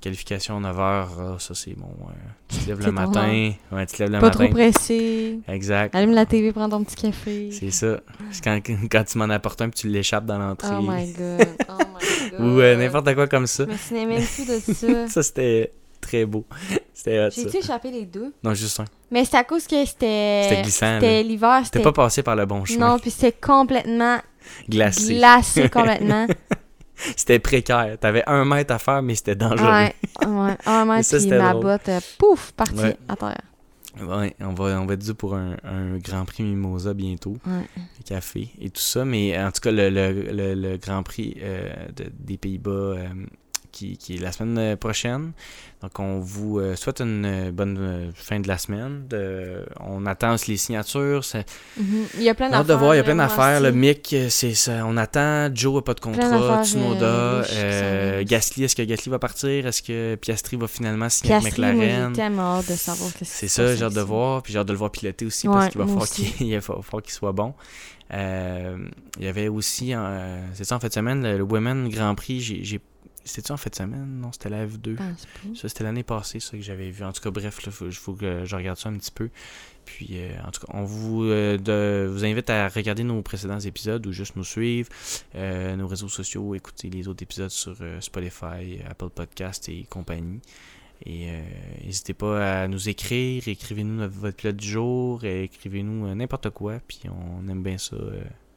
Qualification 0.00 0.60
9h, 0.60 1.38
ça, 1.40 1.54
c'est 1.54 1.74
bon. 1.74 1.90
euh, 2.08 2.12
tu 2.48 2.58
te 2.58 2.68
lèves 2.68 2.86
le 2.86 2.92
matin. 3.02 3.52
Ouais, 3.72 3.84
tu 3.86 3.96
te 3.96 4.02
lèves 4.04 4.12
le 4.12 4.20
Pas 4.20 4.26
matin. 4.28 4.44
trop 4.46 4.54
pressé. 4.54 5.40
Exact. 5.48 5.94
Allume 5.94 6.12
la 6.14 6.24
TV, 6.24 6.52
prends 6.52 6.68
ton 6.68 6.84
petit 6.84 6.94
café. 6.96 7.50
C'est 7.50 7.72
ça. 7.72 7.98
C'est 8.30 8.42
quand, 8.44 8.60
quand 8.90 9.04
tu 9.04 9.18
m'en 9.18 9.24
apportes 9.28 9.60
un 9.60 9.68
puis 9.70 9.80
tu 9.80 9.88
l'échappes 9.88 10.24
dans 10.24 10.38
l'entrée. 10.38 10.68
Oh 10.78 10.82
my 10.82 11.12
god. 11.12 11.48
Oh 11.68 11.72
my 11.78 12.30
god. 12.30 12.40
Ou 12.40 12.78
n'importe 12.78 13.12
quoi 13.14 13.26
comme 13.26 13.46
ça. 13.48 13.64
Je 13.66 13.72
me 13.72 13.76
souviens 13.76 14.06
même 14.06 14.22
plus 14.24 14.46
de 14.46 14.58
ça. 14.72 15.08
Ça, 15.08 15.22
c'était 15.24 15.72
très 16.08 16.24
beau. 16.24 16.44
C'était. 16.94 17.30
J'ai-tu 17.30 17.58
échappé 17.58 17.90
les 17.90 18.04
deux? 18.06 18.32
Non, 18.42 18.54
juste 18.54 18.80
un. 18.80 18.84
Mais 19.10 19.24
c'est 19.24 19.36
à 19.36 19.44
cause 19.44 19.66
que 19.66 19.84
c'était. 19.84 20.46
C'était 20.48 20.62
glissant. 20.62 20.94
C'était 21.00 21.22
l'hiver. 21.22 21.62
T'es 21.70 21.80
pas 21.80 21.92
passé 21.92 22.22
par 22.22 22.34
le 22.36 22.44
bon 22.46 22.64
chemin. 22.64 22.88
Non, 22.94 22.98
puis 22.98 23.10
c'était 23.10 23.32
complètement 23.32 24.18
Glacé. 24.68 25.14
glacé 25.14 25.68
complètement. 25.70 26.26
C'était 27.16 27.38
précaire. 27.38 27.96
T'avais 28.00 28.24
un 28.26 28.44
mètre 28.44 28.74
à 28.74 28.78
faire, 28.80 29.02
mais 29.02 29.14
c'était 29.14 29.36
dangereux. 29.36 29.68
ouais, 29.68 29.94
ouais. 30.26 30.56
Un 30.66 30.84
mètre, 30.86 31.08
puis 31.08 31.20
c'était 31.20 31.38
ma 31.38 31.52
drôle. 31.52 31.62
botte, 31.62 31.88
euh, 31.88 32.00
pouf, 32.18 32.50
partie 32.52 32.74
Ouais. 32.80 32.96
à 33.08 33.14
terre. 33.16 33.40
Ouais, 34.00 34.34
on 34.40 34.52
va, 34.54 34.80
on 34.80 34.86
va 34.86 34.94
être 34.94 35.00
dû 35.04 35.14
pour 35.14 35.34
un, 35.34 35.56
un 35.64 35.98
Grand 35.98 36.24
Prix 36.24 36.42
Mimosa 36.44 36.94
bientôt. 36.94 37.36
Ouais. 37.46 37.62
le 37.76 38.04
café 38.04 38.48
et 38.60 38.70
tout 38.70 38.80
ça. 38.80 39.04
Mais 39.04 39.38
en 39.38 39.50
tout 39.52 39.60
cas, 39.60 39.70
le, 39.70 39.88
le, 39.90 40.12
le, 40.32 40.54
le 40.54 40.76
Grand 40.76 41.02
Prix 41.04 41.36
euh, 41.40 41.68
de- 41.96 42.10
des 42.18 42.36
Pays-Bas 42.36 42.70
euh, 42.70 43.08
qui, 43.78 43.96
qui 43.96 44.16
est 44.16 44.20
la 44.20 44.32
semaine 44.32 44.58
euh, 44.58 44.76
prochaine. 44.76 45.32
Donc, 45.82 45.98
on 46.00 46.18
vous 46.18 46.58
euh, 46.58 46.74
souhaite 46.74 47.00
une 47.00 47.24
euh, 47.24 47.50
bonne 47.52 48.10
fin 48.14 48.40
de 48.40 48.48
la 48.48 48.58
semaine. 48.58 49.06
De- 49.08 49.64
on 49.80 50.06
attend 50.06 50.34
les 50.48 50.56
signatures. 50.56 51.22
Mhm. 51.76 52.06
Il 52.16 52.22
y 52.24 52.28
a 52.28 52.34
plein 52.34 52.50
d'affaires. 52.50 52.64
de 52.64 52.74
voir, 52.74 52.94
il 52.94 52.98
y 52.98 53.00
a 53.00 53.04
plein 53.04 53.14
d'affaires. 53.14 53.60
Le 53.60 53.70
euh, 54.12 54.28
c'est 54.28 54.54
ça. 54.54 54.84
On 54.86 54.96
attend. 54.96 55.54
Joe 55.54 55.76
n'a 55.76 55.82
pas 55.82 55.94
de 55.94 56.00
contrat. 56.00 56.64
Tsunoda. 56.64 57.04
euh, 57.06 57.44
euh. 57.52 58.24
Gasly, 58.24 58.64
est-ce 58.64 58.74
que 58.74 58.82
Gasly 58.82 59.10
va 59.10 59.20
partir? 59.20 59.66
Est-ce 59.66 59.82
que 59.82 60.16
Piastri 60.16 60.56
va 60.56 60.66
finalement 60.66 61.08
signer 61.08 61.34
avec 61.34 61.54
Piastri, 61.54 61.62
j'ai 61.62 61.72
McLaren? 61.86 62.12
tellement 62.12 62.56
hâte 62.58 62.68
de 62.70 62.74
savoir 62.76 63.12
qu'est-ce 63.14 63.32
C'est 63.32 63.48
ça, 63.48 63.76
j'ai 63.76 63.84
hâte 63.84 63.94
de 63.94 64.00
avec 64.00 64.08
voir. 64.08 64.42
Puis 64.42 64.52
j'ai 64.52 64.58
hâte 64.58 64.66
de 64.66 64.72
le 64.72 64.78
voir 64.78 64.90
piloter 64.90 65.26
aussi 65.26 65.46
parce 65.46 65.68
qu'il 65.68 65.80
va 65.80 65.86
falloir 65.86 66.08
qu'il 66.08 66.24
aussi. 66.26 66.34
il 66.40 66.54
va 66.54 66.60
falloir 66.60 67.02
qu'il 67.02 67.12
soit 67.12 67.32
bon. 67.32 67.54
Euh, 68.12 68.76
il 69.18 69.26
y 69.26 69.28
avait 69.28 69.48
aussi, 69.48 69.94
euh, 69.94 70.40
c'est 70.54 70.64
ça 70.64 70.76
en 70.76 70.80
fin 70.80 70.88
de 70.88 70.92
semaine, 70.92 71.22
le, 71.22 71.36
le 71.38 71.42
Women 71.44 71.88
Grand 71.90 72.14
Prix. 72.14 72.40
J'ai- 72.40 72.80
C'était-tu 73.24 73.52
en 73.52 73.56
fin 73.56 73.70
de 73.70 73.74
semaine? 73.74 74.20
Non, 74.20 74.32
c'était 74.32 74.48
la 74.48 74.66
F2. 74.66 74.90
Je 74.90 74.94
pense 74.96 75.26
pas. 75.26 75.54
Ça, 75.54 75.68
c'était 75.68 75.84
l'année 75.84 76.02
passée, 76.02 76.40
ça, 76.40 76.56
que 76.56 76.62
j'avais 76.62 76.90
vu. 76.90 77.04
En 77.04 77.12
tout 77.12 77.20
cas, 77.22 77.30
bref, 77.30 77.58
il 77.66 77.72
faut, 77.72 77.90
faut 77.90 78.14
que 78.14 78.44
je 78.44 78.56
regarde 78.56 78.78
ça 78.78 78.88
un 78.88 78.96
petit 78.96 79.10
peu. 79.10 79.28
Puis, 79.84 80.08
euh, 80.12 80.30
en 80.46 80.50
tout 80.50 80.60
cas, 80.66 80.72
on 80.74 80.84
vous, 80.84 81.24
euh, 81.24 81.56
de- 81.56 82.08
vous 82.10 82.24
invite 82.24 82.50
à 82.50 82.68
regarder 82.68 83.04
nos 83.04 83.22
précédents 83.22 83.58
épisodes 83.60 84.06
ou 84.06 84.12
juste 84.12 84.36
nous 84.36 84.44
suivre, 84.44 84.88
euh, 85.34 85.76
nos 85.76 85.86
réseaux 85.86 86.08
sociaux, 86.08 86.54
écouter 86.54 86.90
les 86.90 87.08
autres 87.08 87.22
épisodes 87.22 87.50
sur 87.50 87.76
Spotify, 88.00 88.80
Apple 88.88 89.08
Podcast 89.10 89.68
et 89.68 89.84
compagnie. 89.88 90.40
Et 91.06 91.28
n'hésitez 91.84 92.12
pas 92.12 92.62
à 92.62 92.68
nous 92.68 92.88
écrire, 92.88 93.46
écrivez-nous 93.46 94.10
votre 94.10 94.36
pilote 94.36 94.56
du 94.56 94.66
jour, 94.68 95.24
écrivez-nous 95.24 96.12
n'importe 96.14 96.50
quoi, 96.50 96.80
puis 96.88 97.00
on 97.08 97.48
aime 97.48 97.62
bien 97.62 97.78
ça. 97.78 97.96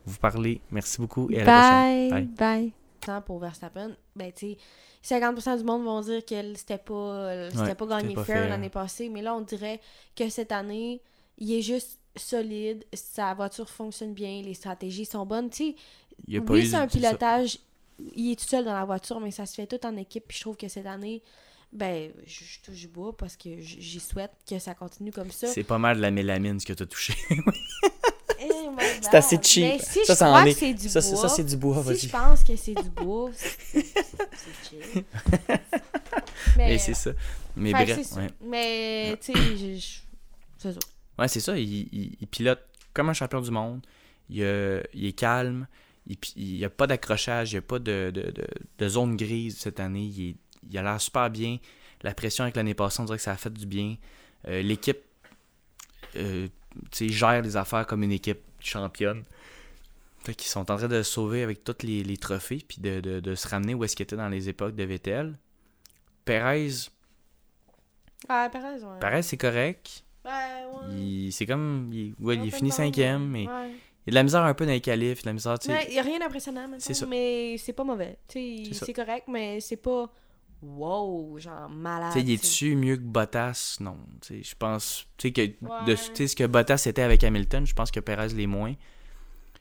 vous 0.07 0.17
parler. 0.17 0.59
Merci 0.71 0.97
beaucoup 0.99 1.29
et 1.29 1.41
à 1.41 1.45
la 1.45 2.09
prochaine. 2.09 2.09
Bye. 2.37 2.59
Bye. 2.61 2.73
Pour 3.25 3.39
Verstappen, 3.39 3.95
ben 4.15 4.31
tu 4.31 4.55
sais, 5.03 5.17
50% 5.19 5.57
du 5.57 5.63
monde 5.63 5.83
vont 5.83 6.01
dire 6.01 6.23
que 6.25 6.35
c'était 6.55 6.77
pas, 6.77 7.49
c'était 7.49 7.61
Ouais, 7.61 7.75
pas 7.75 7.85
gagné 7.87 8.13
pas 8.15 8.23
fair 8.23 8.37
fair. 8.41 8.49
l'année 8.49 8.69
passée, 8.69 9.09
mais 9.09 9.21
là 9.21 9.35
on 9.35 9.41
dirait 9.41 9.79
que 10.15 10.29
cette 10.29 10.51
année, 10.51 11.01
il 11.37 11.51
est 11.53 11.61
juste 11.61 11.99
solide, 12.15 12.85
sa 12.93 13.33
voiture 13.33 13.69
fonctionne 13.69 14.13
bien, 14.13 14.41
les 14.43 14.53
stratégies 14.53 15.05
sont 15.05 15.25
bonnes, 15.25 15.49
tu 15.49 15.75
sais. 16.27 16.39
Oui, 16.47 16.67
c'est 16.67 16.75
un 16.75 16.87
pilotage, 16.87 17.57
il 18.15 18.31
est 18.33 18.39
tout 18.39 18.45
seul 18.47 18.65
dans 18.65 18.73
la 18.73 18.85
voiture, 18.85 19.19
mais 19.19 19.31
ça 19.31 19.45
se 19.45 19.55
fait 19.55 19.65
tout 19.67 19.83
en 19.85 19.95
équipe, 19.97 20.25
puis 20.27 20.37
je 20.37 20.41
trouve 20.43 20.57
que 20.57 20.67
cette 20.67 20.85
année, 20.85 21.23
ben, 21.73 22.11
je, 22.27 22.43
je 22.43 22.59
touche 22.61 22.87
bois 22.89 23.15
parce 23.15 23.37
que 23.37 23.59
j'y 23.59 23.99
souhaite 24.01 24.33
que 24.47 24.59
ça 24.59 24.75
continue 24.75 25.11
comme 25.11 25.31
ça. 25.31 25.47
C'est 25.47 25.63
pas 25.63 25.77
mal 25.77 25.97
de 25.97 26.01
la 26.01 26.11
mélamine 26.11 26.59
ce 26.59 26.65
que 26.65 26.73
t'as 26.73 26.85
touché. 26.85 27.13
Eh, 28.41 28.47
C'est 29.01 29.13
assez 29.15 29.39
cheap. 29.41 29.63
Mais 29.63 29.79
si 29.79 30.05
Ça, 30.05 30.13
je 30.13 30.17
ça 30.19 30.31
en 30.31 30.45
est- 30.45 30.53
que 30.53 30.59
c'est 30.59 30.73
du 30.73 30.89
ça, 30.89 30.99
bois, 31.01 31.15
ça, 31.21 31.29
c'est 31.29 31.43
du 31.43 31.57
bois, 31.57 31.83
si 31.95 32.07
je 32.07 32.11
pense 32.11 32.43
que 32.43 32.55
c'est 32.55 32.73
du 32.73 32.89
bois, 32.89 33.29
c'est 33.33 33.85
chill. 34.69 35.03
Mais 36.57 36.77
c'est 36.77 36.93
ça. 36.93 37.11
Mais 37.55 37.71
bref, 37.71 37.95
c'est 37.95 38.03
ça. 38.03 38.21
ouais. 38.21 38.27
Mais, 38.43 39.17
tu 39.21 39.33
sais, 39.33 39.99
c'est 40.57 40.73
ça. 40.73 40.79
Ouais, 41.19 41.27
c'est 41.27 41.39
ça. 41.39 41.57
Il, 41.57 41.63
il- 41.91 42.17
il 42.19 42.27
pilote 42.27 42.61
comme 42.93 43.09
un 43.09 43.13
champion 43.13 43.41
du 43.41 43.51
monde. 43.51 43.81
Il, 44.29 44.41
euh, 44.43 44.81
il 44.93 45.05
est 45.05 45.13
calme. 45.13 45.67
Il 46.07 46.17
n'y 46.57 46.65
a 46.65 46.69
pas 46.69 46.87
d'accrochage. 46.87 47.51
Il 47.51 47.55
n'y 47.55 47.59
a 47.59 47.61
pas 47.61 47.79
de, 47.79 48.11
de, 48.13 48.21
de- 48.31 48.47
de 48.77 48.87
zone 48.89 49.15
grise 49.17 49.57
cette 49.59 49.79
année. 49.79 50.03
Il, 50.15 50.29
est- 50.29 50.35
il 50.69 50.77
a 50.77 50.81
l'air 50.81 50.99
super 51.01 51.29
bien. 51.29 51.57
La 52.01 52.13
pression 52.13 52.43
avec 52.43 52.55
l'année 52.55 52.73
passée, 52.73 53.01
on 53.01 53.05
dirait 53.05 53.17
que 53.17 53.23
ça 53.23 53.31
a 53.31 53.37
fait 53.37 53.53
du 53.53 53.65
bien. 53.65 53.95
Euh, 54.47 54.61
L'équipe 54.61 54.99
euh, 56.15 56.47
tu 56.91 57.07
sais, 57.07 57.09
gère 57.09 57.41
les 57.41 57.57
affaires 57.57 57.85
comme 57.87 58.03
une 58.03 58.11
équipe 58.11 58.41
championne. 58.59 59.23
Fait 60.23 60.35
qu'ils 60.35 60.49
sont 60.49 60.69
en 60.71 60.77
train 60.77 60.87
de 60.87 61.01
sauver 61.01 61.41
avec 61.43 61.63
tous 61.63 61.77
les, 61.83 62.03
les 62.03 62.17
trophées 62.17 62.63
puis 62.67 62.77
de, 62.79 62.99
de- 62.99 63.19
de 63.19 63.35
se 63.35 63.47
ramener 63.47 63.73
où 63.73 63.83
est-ce 63.83 63.95
qu'ils 63.95 64.03
étaient 64.03 64.15
dans 64.15 64.29
les 64.29 64.49
époques 64.49 64.75
de 64.75 64.83
Vettel. 64.83 65.37
Perez, 66.25 66.69
Ah, 68.29 68.49
Perez, 68.51 68.83
ouais. 68.83 68.99
Perez 68.99 69.23
c'est 69.23 69.37
correct. 69.37 70.03
Ben, 70.23 70.31
ouais. 70.73 70.95
Il- 70.95 71.31
C'est 71.31 71.45
comme. 71.47 71.89
Il, 71.91 72.13
ouais, 72.19 72.35
il 72.35 72.47
est 72.47 72.51
fini 72.51 72.71
cinquième, 72.71 73.27
mais 73.27 73.47
ouais. 73.47 73.69
il 74.05 74.07
y 74.07 74.09
a 74.09 74.11
de 74.11 74.15
la 74.15 74.23
misère 74.23 74.43
un 74.43 74.53
peu 74.53 74.65
dans 74.65 74.71
les 74.71 74.81
qualifs, 74.81 75.19
il 75.21 75.21
y 75.21 75.21
a 75.21 75.23
de 75.23 75.27
la 75.29 75.33
misère, 75.33 75.57
tu 75.59 75.67
sais. 75.67 75.73
Ouais, 75.73 75.85
il 75.87 75.93
n'y 75.93 75.99
a 75.99 76.03
rien 76.03 76.19
d'impressionnant, 76.19 76.69
C'est 76.77 76.93
ça. 76.93 77.05
mais 77.07 77.55
c'est 77.57 77.73
pas 77.73 77.83
mauvais. 77.83 78.17
Tu 78.27 78.65
sais, 78.65 78.85
c'est 78.85 78.93
correct, 78.93 79.25
mais 79.27 79.59
c'est 79.59 79.77
pas 79.77 80.07
wow, 80.61 81.37
genre 81.39 81.69
malade. 81.69 82.13
Tu 82.13 82.19
sais, 82.19 82.25
il 82.25 82.39
tu 82.39 82.45
sais. 82.45 82.65
est-tu 82.65 82.75
mieux 82.75 82.95
que 82.97 83.01
Bottas? 83.01 83.77
Non. 83.79 83.97
Tu 84.21 84.27
sais, 84.41 84.43
je 84.43 84.55
pense. 84.55 85.05
Tu 85.17 85.27
sais, 85.29 85.33
que 85.33 85.41
de, 85.85 85.91
Ouais. 85.91 85.95
sais, 86.15 86.27
ce 86.27 86.35
que 86.35 86.45
Bottas 86.45 86.83
était 86.85 87.01
avec 87.01 87.23
Hamilton, 87.23 87.65
je 87.65 87.73
pense 87.73 87.91
que 87.91 87.99
Perez 87.99 88.29
l'est 88.29 88.47
moins. 88.47 88.73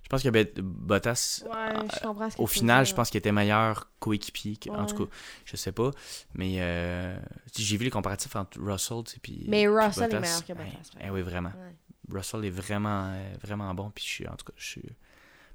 Je 0.03 0.09
pense 0.09 0.23
que 0.25 0.61
Bottas, 0.61 1.45
Ouais, 1.47 1.51
je 1.95 2.01
comprends 2.01 2.29
ce 2.31 2.37
que 2.37 2.43
au 2.43 2.47
final, 2.49 2.85
je 2.85 2.93
pense 2.95 3.11
qu'il 3.11 3.19
était 3.19 3.31
meilleur 3.31 3.89
coéquipier. 4.01 4.57
que- 4.57 4.69
En 4.71 4.81
Ouais. 4.81 4.87
tout 4.87 5.07
cas, 5.07 5.11
je 5.45 5.57
sais 5.57 5.71
pas. 5.71 5.93
Mais 6.35 6.57
euh, 6.59 7.17
j'ai 7.57 7.77
vu 7.77 7.85
les 7.85 7.91
comparatifs 7.91 8.35
entre 8.35 8.61
Russell 8.61 9.03
sais, 9.07 9.21
puis. 9.23 9.45
Mais 9.47 9.67
puis 9.67 9.69
Russell 9.69 10.05
est 10.05 10.07
Bottas. 10.09 10.21
meilleur 10.21 10.45
que 10.45 10.53
Ouais, 10.53 10.65
Bottas, 10.65 10.91
ouais. 10.97 11.03
eh 11.07 11.11
oui, 11.11 11.23
vraiment. 11.23 11.51
Ouais. 11.51 11.77
Russell 12.13 12.45
est 12.45 12.51
vraiment, 12.51 13.05
euh, 13.13 13.35
vraiment 13.41 13.73
bon. 13.73 13.91
Puis 13.95 14.03
je 14.05 14.11
suis, 14.11 14.27
en 14.27 14.35
tout 14.35 14.47
cas, 14.47 14.53
je 14.57 14.67
suis 14.67 14.83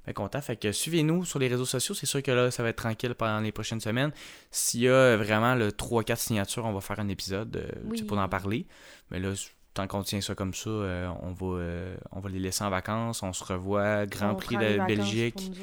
bien 0.06 0.14
content. 0.14 0.40
Fait 0.40 0.56
que 0.56 0.72
suivez-nous 0.72 1.24
sur 1.24 1.38
les 1.38 1.48
réseaux 1.48 1.64
sociaux. 1.66 1.94
C'est 1.94 2.06
sûr 2.06 2.22
que 2.22 2.30
là, 2.30 2.50
ça 2.50 2.62
va 2.62 2.70
être 2.70 2.76
tranquille 2.76 3.14
pendant 3.14 3.40
les 3.40 3.52
prochaines 3.52 3.80
semaines. 3.80 4.12
S'il 4.50 4.80
y 4.82 4.88
a 4.88 5.16
vraiment 5.16 5.54
le 5.54 5.70
3-4 5.70 6.16
signatures, 6.16 6.64
on 6.64 6.72
va 6.72 6.80
faire 6.80 6.98
un 7.00 7.08
épisode 7.08 7.56
euh, 7.56 7.68
Oui. 7.90 8.02
pour 8.02 8.18
en 8.18 8.28
parler. 8.28 8.66
Mais 9.10 9.18
là, 9.18 9.32
tant 9.74 9.86
qu'on 9.86 10.02
tient 10.02 10.20
ça 10.22 10.34
comme 10.34 10.54
ça, 10.54 10.70
euh, 10.70 11.08
on, 11.22 11.32
va, 11.32 11.58
euh, 11.58 11.96
on 12.12 12.20
va 12.20 12.30
les 12.30 12.38
laisser 12.38 12.64
en 12.64 12.70
vacances. 12.70 13.22
On 13.22 13.32
se 13.32 13.44
revoit. 13.44 14.06
Grand 14.06 14.30
On 14.32 14.34
Prix 14.36 14.56
de 14.56 14.86
Belgique. 14.86 15.50
nous. 15.50 15.56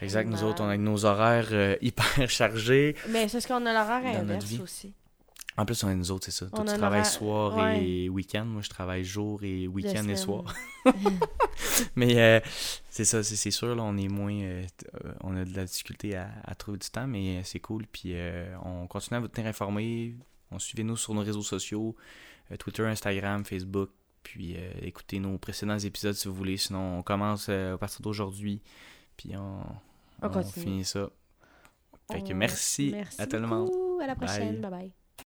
Exact, 0.00 0.28
nous 0.28 0.42
autres, 0.42 0.62
on 0.62 0.68
a 0.68 0.76
nos 0.76 1.04
horaires 1.04 1.48
euh, 1.52 1.76
hyper 1.82 2.28
chargés. 2.28 2.96
Mais 3.10 3.28
c'est 3.28 3.40
ce 3.40 3.46
qu'on 3.46 3.64
a 3.66 3.72
l'horaire 3.72 4.20
inverse 4.20 4.58
aussi. 4.60 4.92
En 5.56 5.64
plus, 5.64 5.84
on 5.84 5.88
est 5.90 5.94
nous 5.94 6.10
autres, 6.10 6.24
c'est 6.24 6.32
ça. 6.32 6.46
Toi, 6.46 6.60
On 6.60 6.64
tu 6.64 6.76
travailles 6.76 7.04
soir 7.04 7.56
ouais. 7.56 7.84
et 7.86 8.08
week-end. 8.08 8.44
Moi, 8.44 8.60
je 8.62 8.68
travaille 8.68 9.04
jour 9.04 9.42
et 9.44 9.68
week-end 9.68 10.06
et 10.08 10.16
soir. 10.16 10.52
mais 11.96 12.18
euh, 12.20 12.40
c'est 12.90 13.04
ça, 13.04 13.22
c'est 13.22 13.50
sûr, 13.52 13.74
là, 13.76 13.82
on 13.84 13.96
est 13.96 14.08
moins. 14.08 14.34
euh, 14.34 14.66
euh, 15.04 15.12
on 15.22 15.36
a 15.36 15.44
de 15.44 15.54
la 15.54 15.64
difficulté 15.64 16.16
à, 16.16 16.28
à 16.44 16.54
trouver 16.56 16.78
du 16.78 16.88
temps, 16.90 17.06
mais 17.06 17.40
c'est 17.44 17.60
cool. 17.60 17.86
Puis 17.86 18.14
euh, 18.14 18.52
on 18.64 18.86
continue 18.88 19.18
à 19.18 19.20
vous 19.20 19.28
tenir 19.28 19.46
informés. 19.48 20.16
On 20.50 20.58
suivez-nous 20.58 20.96
sur 20.96 21.14
nos 21.14 21.22
réseaux 21.22 21.42
sociaux 21.42 21.94
Twitter, 22.58 22.84
Instagram, 22.86 23.44
Facebook. 23.44 23.90
Puis 24.22 24.56
écoutez 24.80 25.20
nos 25.20 25.38
précédents 25.38 25.78
épisodes 25.78 26.14
si 26.14 26.28
vous 26.28 26.34
voulez. 26.34 26.56
Sinon, 26.56 26.98
on 26.98 27.02
commence 27.02 27.48
à 27.48 27.76
partir 27.78 28.00
d'aujourd'hui. 28.00 28.60
Puis 29.16 29.36
on, 29.36 29.60
On 30.22 30.42
finit 30.42 30.84
ça. 30.84 31.10
Fait 32.10 32.22
que 32.22 32.32
merci, 32.32 32.90
Merci 32.92 33.20
à 33.22 33.26
tout 33.26 33.36
le 33.36 33.46
monde. 33.46 33.70
À 34.02 34.06
la 34.06 34.14
Bye. 34.14 34.26
prochaine. 34.26 34.60
bye. 34.60 34.70
bye. 34.70 35.03